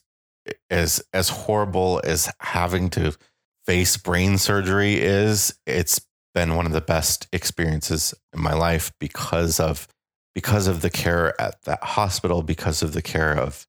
as 0.70 1.02
as 1.12 1.28
horrible 1.28 2.00
as 2.04 2.30
having 2.40 2.90
to 2.90 3.16
face 3.64 3.96
brain 3.96 4.38
surgery 4.38 5.00
is. 5.00 5.58
It's 5.66 6.00
been 6.34 6.56
one 6.56 6.66
of 6.66 6.72
the 6.72 6.80
best 6.80 7.28
experiences 7.32 8.14
in 8.32 8.42
my 8.42 8.52
life 8.52 8.92
because 8.98 9.60
of 9.60 9.86
because 10.34 10.66
of 10.66 10.82
the 10.82 10.90
care 10.90 11.40
at 11.40 11.62
that 11.62 11.82
hospital, 11.82 12.42
because 12.42 12.82
of 12.82 12.92
the 12.92 13.02
care 13.02 13.38
of 13.38 13.66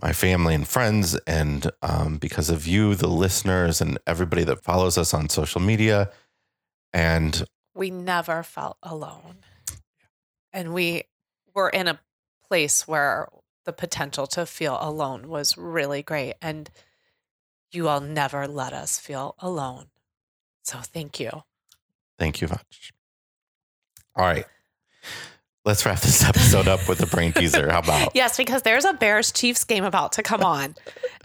my 0.00 0.12
family 0.12 0.54
and 0.54 0.66
friends, 0.66 1.14
and 1.26 1.70
um, 1.82 2.18
because 2.18 2.50
of 2.50 2.66
you, 2.66 2.94
the 2.94 3.08
listeners, 3.08 3.80
and 3.80 3.98
everybody 4.06 4.44
that 4.44 4.62
follows 4.62 4.98
us 4.98 5.14
on 5.14 5.28
social 5.28 5.60
media. 5.60 6.10
And 6.92 7.44
we 7.74 7.90
never 7.90 8.42
felt 8.42 8.76
alone. 8.82 9.38
And 10.52 10.74
we 10.74 11.04
were 11.54 11.68
in 11.68 11.88
a 11.88 12.00
place 12.46 12.86
where 12.86 13.28
the 13.64 13.72
potential 13.72 14.26
to 14.28 14.46
feel 14.46 14.78
alone 14.80 15.28
was 15.28 15.56
really 15.56 16.02
great. 16.02 16.34
And 16.42 16.70
you 17.70 17.84
will 17.84 18.00
never 18.00 18.46
let 18.46 18.72
us 18.72 18.98
feel 18.98 19.34
alone. 19.38 19.86
So 20.62 20.78
thank 20.78 21.18
you. 21.18 21.42
Thank 22.18 22.40
you 22.40 22.48
much. 22.48 22.92
All 24.14 24.24
right. 24.24 24.46
Let's 25.64 25.86
wrap 25.86 26.00
this 26.00 26.24
episode 26.24 26.66
up 26.66 26.88
with 26.88 27.00
a 27.02 27.06
brain 27.06 27.32
teaser. 27.32 27.70
How 27.70 27.78
about? 27.78 28.12
Yes, 28.16 28.36
because 28.36 28.62
there's 28.62 28.84
a 28.84 28.92
Bears 28.94 29.30
Chiefs 29.30 29.62
game 29.62 29.84
about 29.84 30.10
to 30.12 30.22
come 30.22 30.42
on. 30.42 30.74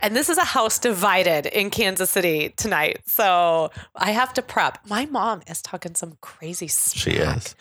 and 0.02 0.16
this 0.16 0.30
is 0.30 0.38
a 0.38 0.44
house 0.44 0.78
divided 0.78 1.48
in 1.48 1.72
Kansas 1.72 2.12
City 2.12 2.54
tonight. 2.56 3.00
So 3.08 3.72
I 3.96 4.12
have 4.12 4.34
to 4.36 4.44
prep. 4.44 4.78
My 4.88 5.06
mom 5.08 5.42
is 5.48 5.62
talking 5.64 5.96
some 5.96 6.18
crazy 6.22 6.68
smack. 6.68 7.02
She 7.02 7.12
is. 7.20 7.56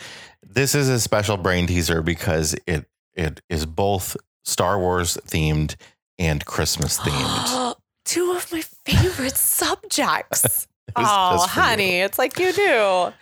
This 0.46 0.74
is 0.74 0.90
a 0.90 1.00
special 1.00 1.38
brain 1.38 1.66
teaser 1.66 2.02
because 2.02 2.54
it 2.66 2.84
it 3.14 3.40
is 3.48 3.64
both 3.64 4.14
Star 4.44 4.78
Wars 4.78 5.16
themed 5.26 5.76
and 6.18 6.44
Christmas 6.44 6.98
themed. 7.00 7.74
Two 8.04 8.32
of 8.32 8.52
my 8.52 8.60
favorite 8.84 9.36
subjects. 9.36 10.68
oh, 10.94 11.38
for 11.38 11.42
you. 11.42 11.48
honey, 11.62 12.00
it's 12.00 12.18
like 12.18 12.38
you 12.38 12.52
do. 12.52 13.12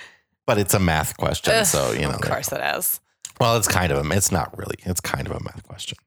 but 0.45 0.59
it's 0.59 0.75
a 0.75 0.81
math 0.81 1.17
question, 1.17 1.55
Ugh, 1.55 1.65
so 1.65 1.93
you 1.93 2.01
know. 2.03 2.11
of 2.11 2.21
course 2.21 2.51
it 2.53 2.61
is. 2.77 3.01
Well, 3.41 3.57
it's 3.57 3.69
kind 3.69 3.93
of 3.93 4.05
a. 4.05 4.17
It's 4.17 4.33
not 4.33 4.57
really. 4.57 4.77
It's 4.85 5.01
kind 5.01 5.27
of 5.27 5.33
a 5.33 5.43
math 5.43 5.63
question. 5.65 5.99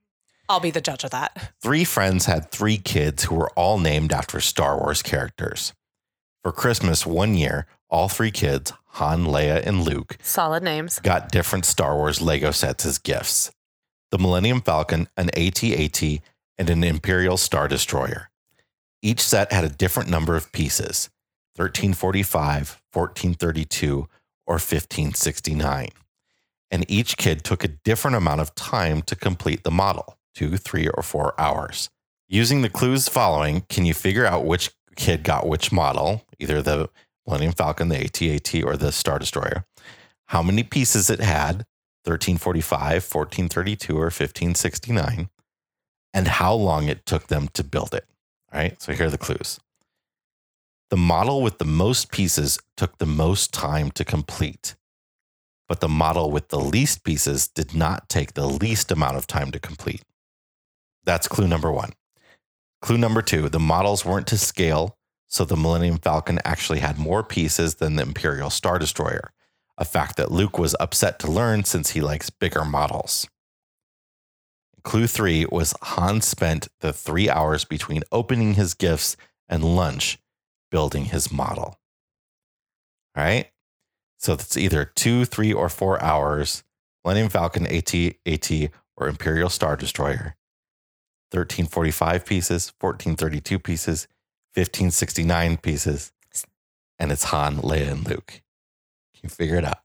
I'll 0.50 0.60
be 0.60 0.72
the 0.72 0.82
judge 0.82 1.04
of 1.04 1.12
that. 1.12 1.52
Three 1.62 1.84
friends 1.84 2.26
had 2.26 2.52
three 2.52 2.78
kids 2.78 3.26
who 3.26 3.36
were 3.36 3.50
all 3.52 3.80
named 3.80 4.14
after 4.14 4.40
Star 4.40 4.78
Wars 4.78 5.02
characters. 5.04 5.74
For 6.42 6.52
Christmas 6.54 7.06
one 7.06 7.36
year, 7.36 7.68
all 7.90 8.08
three 8.08 8.32
kids, 8.32 8.72
Han, 8.92 9.26
Leia, 9.26 9.66
and 9.66 9.84
Luke, 9.84 10.18
Solid 10.22 10.64
names. 10.64 11.00
got 11.00 11.32
different 11.32 11.66
Star 11.66 11.96
Wars 11.98 12.22
Lego 12.22 12.52
sets 12.52 12.86
as 12.86 12.98
gifts 12.98 13.52
the 14.10 14.18
Millennium 14.18 14.62
Falcon, 14.62 15.10
an 15.18 15.30
AT 15.36 15.62
AT, 15.64 16.02
and 16.58 16.70
an 16.70 16.84
Imperial 16.84 17.36
Star 17.38 17.68
Destroyer. 17.68 18.30
Each 19.02 19.20
set 19.22 19.52
had 19.52 19.66
a 19.66 19.70
different 19.70 20.10
number 20.10 20.36
of 20.36 20.52
pieces 20.52 21.10
1345, 21.58 22.82
1432, 22.94 24.08
or 24.46 24.54
1569. 24.54 25.90
And 26.70 26.90
each 26.90 27.18
kid 27.18 27.44
took 27.44 27.64
a 27.64 27.70
different 27.70 28.18
amount 28.18 28.42
of 28.42 28.54
time 28.56 29.02
to 29.04 29.16
complete 29.16 29.64
the 29.64 29.72
model 29.72 30.18
two, 30.36 30.58
three, 30.58 30.88
or 30.88 31.02
four 31.02 31.34
hours. 31.40 31.90
Using 32.28 32.62
the 32.62 32.70
clues 32.70 33.08
following, 33.08 33.62
can 33.70 33.86
you 33.86 33.94
figure 33.96 34.26
out 34.26 34.46
which 34.46 34.70
kid 34.96 35.24
got 35.24 35.48
which 35.48 35.72
model, 35.72 36.26
either 36.38 36.62
the 36.62 36.90
Millennium 37.26 37.54
Falcon, 37.54 37.90
the 37.90 37.98
AT-AT, 37.98 38.64
or 38.64 38.78
the 38.78 38.92
Star 38.92 39.18
Destroyer? 39.18 39.66
How 40.28 40.44
many 40.44 40.62
pieces 40.62 41.10
it 41.10 41.22
had, 41.22 41.66
1345, 42.04 43.04
1432, 43.04 43.94
or 43.94 44.02
1569, 44.06 45.30
and 46.14 46.28
how 46.28 46.54
long 46.54 46.88
it 46.88 47.06
took 47.06 47.28
them 47.28 47.48
to 47.50 47.64
build 47.64 47.94
it. 47.94 48.06
All 48.54 48.60
right, 48.60 48.82
so 48.82 48.94
here 48.94 49.08
are 49.08 49.12
the 49.12 49.18
clues. 49.18 49.60
The 50.90 50.98
model 50.98 51.42
with 51.42 51.58
the 51.58 51.66
most 51.66 52.12
pieces 52.12 52.60
took 52.78 52.98
the 52.98 53.06
most 53.06 53.54
time 53.54 53.92
to 53.92 54.06
complete, 54.06 54.76
but 55.68 55.80
the 55.80 55.90
model 55.90 56.32
with 56.32 56.50
the 56.50 56.60
least 56.60 57.04
pieces 57.04 57.48
did 57.48 57.76
not 57.76 58.10
take 58.10 58.34
the 58.34 58.48
least 58.48 58.92
amount 58.92 59.18
of 59.18 59.28
time 59.28 59.52
to 59.52 59.60
complete. 59.60 60.04
That's 61.04 61.28
clue 61.28 61.48
number 61.48 61.72
one. 61.72 61.94
Clue 62.82 62.98
number 62.98 63.22
two 63.22 63.50
the 63.50 63.60
models 63.60 64.06
weren't 64.06 64.28
to 64.28 64.38
scale, 64.38 64.98
so 65.28 65.44
the 65.46 65.58
Millennium 65.58 65.98
Falcon 65.98 66.40
actually 66.46 66.80
had 66.80 66.98
more 66.98 67.24
pieces 67.24 67.76
than 67.76 67.96
the 67.96 68.04
Imperial 68.04 68.50
Star 68.50 68.80
Destroyer, 68.80 69.32
a 69.78 69.86
fact 69.86 70.16
that 70.18 70.32
Luke 70.32 70.58
was 70.58 70.76
upset 70.80 71.20
to 71.20 71.32
learn 71.32 71.64
since 71.64 71.92
he 71.92 72.02
likes 72.02 72.30
bigger 72.30 72.64
models. 72.64 73.28
Clue 74.84 75.08
three 75.08 75.46
was 75.52 75.74
Han 75.82 76.22
spent 76.22 76.70
the 76.80 76.94
three 76.94 77.30
hours 77.30 77.66
between 77.66 78.04
opening 78.12 78.54
his 78.54 78.74
gifts 78.74 79.18
and 79.50 79.64
lunch 79.64 80.18
building 80.72 81.06
his 81.06 81.32
model. 81.32 81.80
All 83.16 83.24
right. 83.24 83.50
So 84.18 84.34
it's 84.34 84.58
either 84.58 84.86
two, 84.86 85.26
three, 85.26 85.54
or 85.54 85.70
four 85.70 86.02
hours. 86.02 86.64
Millennium 87.04 87.30
Falcon, 87.30 87.68
AT, 87.68 87.94
AT, 88.26 88.52
or 88.98 89.08
Imperial 89.08 89.50
Star 89.50 89.76
Destroyer. 89.76 90.36
1345 91.32 92.26
pieces, 92.26 92.74
1432 92.80 93.60
pieces, 93.60 94.08
1569 94.56 95.58
pieces. 95.58 96.12
And 97.00 97.12
it's 97.12 97.26
Han, 97.26 97.58
Leia, 97.58 97.92
and 97.92 98.08
Luke. 98.08 98.42
Can 99.14 99.22
you 99.24 99.30
figure 99.30 99.58
it 99.58 99.66
out? 99.66 99.80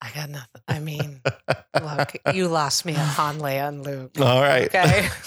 I 0.00 0.10
got 0.14 0.30
nothing. 0.30 0.62
I 0.68 0.78
mean, 0.78 1.20
look, 1.80 2.16
you 2.34 2.48
lost 2.48 2.84
me 2.84 2.94
at 2.94 2.98
Han, 2.98 3.38
Leia, 3.38 3.68
and 3.68 3.84
Luke. 3.84 4.12
All 4.20 4.40
right. 4.40 4.66
Okay. 4.66 5.08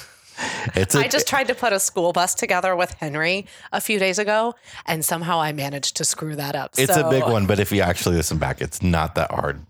It's 0.76 0.96
a, 0.96 1.00
I 1.00 1.08
just 1.08 1.28
tried 1.28 1.48
to 1.48 1.56
put 1.56 1.74
a 1.74 1.80
school 1.80 2.14
bus 2.14 2.34
together 2.36 2.76
with 2.76 2.94
Henry 2.94 3.46
a 3.72 3.80
few 3.82 4.00
days 4.00 4.20
ago, 4.20 4.56
and 4.86 5.04
somehow 5.06 5.40
I 5.40 5.52
managed 5.52 5.98
to 5.98 6.06
screw 6.06 6.36
that 6.36 6.56
up. 6.56 6.76
It's 6.78 6.94
So- 6.94 7.08
a 7.08 7.10
big 7.10 7.24
one, 7.24 7.46
but 7.46 7.60
if 7.60 7.72
you 7.72 7.82
actually 7.82 8.16
listen 8.18 8.38
back, 8.38 8.62
it's 8.62 8.82
not 8.82 9.16
that 9.16 9.32
hard 9.32 9.66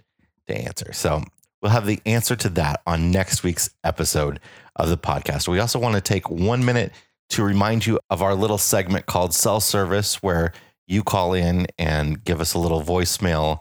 to 0.48 0.56
answer. 0.58 0.94
So 0.94 1.24
we'll 1.62 1.72
have 1.72 1.86
the 1.86 2.00
answer 2.06 2.36
to 2.36 2.50
that 2.50 2.82
on 2.86 3.12
next 3.12 3.44
week's 3.44 3.70
episode 3.84 4.40
of 4.76 4.90
the 4.90 4.98
podcast. 4.98 5.48
We 5.48 5.60
also 5.60 5.80
want 5.80 5.96
to 5.96 6.02
take 6.02 6.30
one 6.30 6.64
minute 6.66 6.92
to 7.30 7.44
remind 7.44 7.86
you 7.86 8.00
of 8.10 8.22
our 8.22 8.36
little 8.36 8.58
segment 8.60 9.06
called 9.08 9.34
Cell 9.34 9.60
Service, 9.60 10.22
where 10.22 10.54
you 10.88 11.02
call 11.04 11.34
in 11.34 11.66
and 11.80 12.24
give 12.24 12.40
us 12.40 12.54
a 12.54 12.60
little 12.60 12.84
voicemail. 12.84 13.60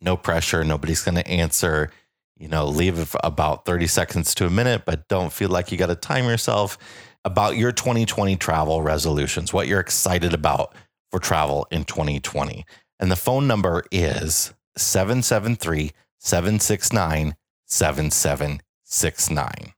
No 0.00 0.16
pressure, 0.16 0.64
nobody's 0.64 1.00
going 1.02 1.14
to 1.14 1.26
answer. 1.28 1.90
You 2.36 2.48
know, 2.48 2.66
leave 2.66 3.14
about 3.22 3.64
30 3.64 3.86
seconds 3.86 4.34
to 4.36 4.46
a 4.46 4.50
minute, 4.50 4.82
but 4.84 5.08
don't 5.08 5.32
feel 5.32 5.48
like 5.48 5.70
you 5.70 5.78
got 5.78 5.86
to 5.86 5.94
time 5.94 6.24
yourself 6.24 6.76
about 7.24 7.56
your 7.56 7.72
2020 7.72 8.36
travel 8.36 8.82
resolutions, 8.82 9.52
what 9.52 9.68
you're 9.68 9.80
excited 9.80 10.34
about 10.34 10.74
for 11.10 11.20
travel 11.20 11.66
in 11.70 11.84
2020. 11.84 12.66
And 12.98 13.10
the 13.10 13.16
phone 13.16 13.46
number 13.46 13.84
is 13.90 14.52
773 14.76 15.92
769 16.18 17.36
7769. 17.66 19.74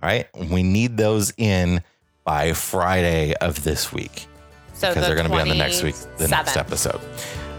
All 0.00 0.08
right. 0.08 0.28
We 0.34 0.62
need 0.62 0.96
those 0.96 1.32
in 1.36 1.82
by 2.24 2.52
Friday 2.52 3.34
of 3.34 3.64
this 3.64 3.92
week 3.92 4.26
so 4.74 4.88
because 4.88 4.94
the 4.94 5.08
they're 5.08 5.16
going 5.16 5.28
to 5.28 5.34
be 5.34 5.40
on 5.40 5.48
the 5.48 5.54
next 5.54 5.82
week, 5.82 5.96
the 6.18 6.28
next 6.28 6.56
episode. 6.56 7.00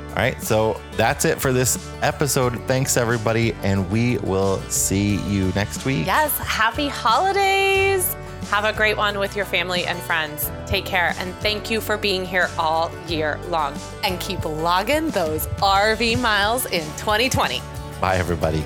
All 0.09 0.15
right. 0.15 0.41
So 0.41 0.79
that's 0.97 1.25
it 1.25 1.39
for 1.39 1.53
this 1.53 1.91
episode. 2.01 2.59
Thanks, 2.67 2.97
everybody. 2.97 3.53
And 3.63 3.89
we 3.89 4.17
will 4.19 4.59
see 4.63 5.17
you 5.27 5.51
next 5.55 5.85
week. 5.85 6.05
Yes. 6.05 6.37
Happy 6.39 6.87
holidays. 6.87 8.15
Have 8.49 8.65
a 8.65 8.73
great 8.73 8.97
one 8.97 9.19
with 9.19 9.35
your 9.35 9.45
family 9.45 9.85
and 9.85 9.99
friends. 9.99 10.49
Take 10.65 10.83
care. 10.85 11.13
And 11.19 11.35
thank 11.35 11.69
you 11.69 11.79
for 11.79 11.97
being 11.97 12.25
here 12.25 12.49
all 12.57 12.91
year 13.07 13.39
long. 13.47 13.75
And 14.03 14.19
keep 14.19 14.43
logging 14.43 15.11
those 15.11 15.45
RV 15.57 16.19
miles 16.19 16.65
in 16.65 16.83
2020. 16.97 17.61
Bye, 18.01 18.15
everybody. 18.17 18.65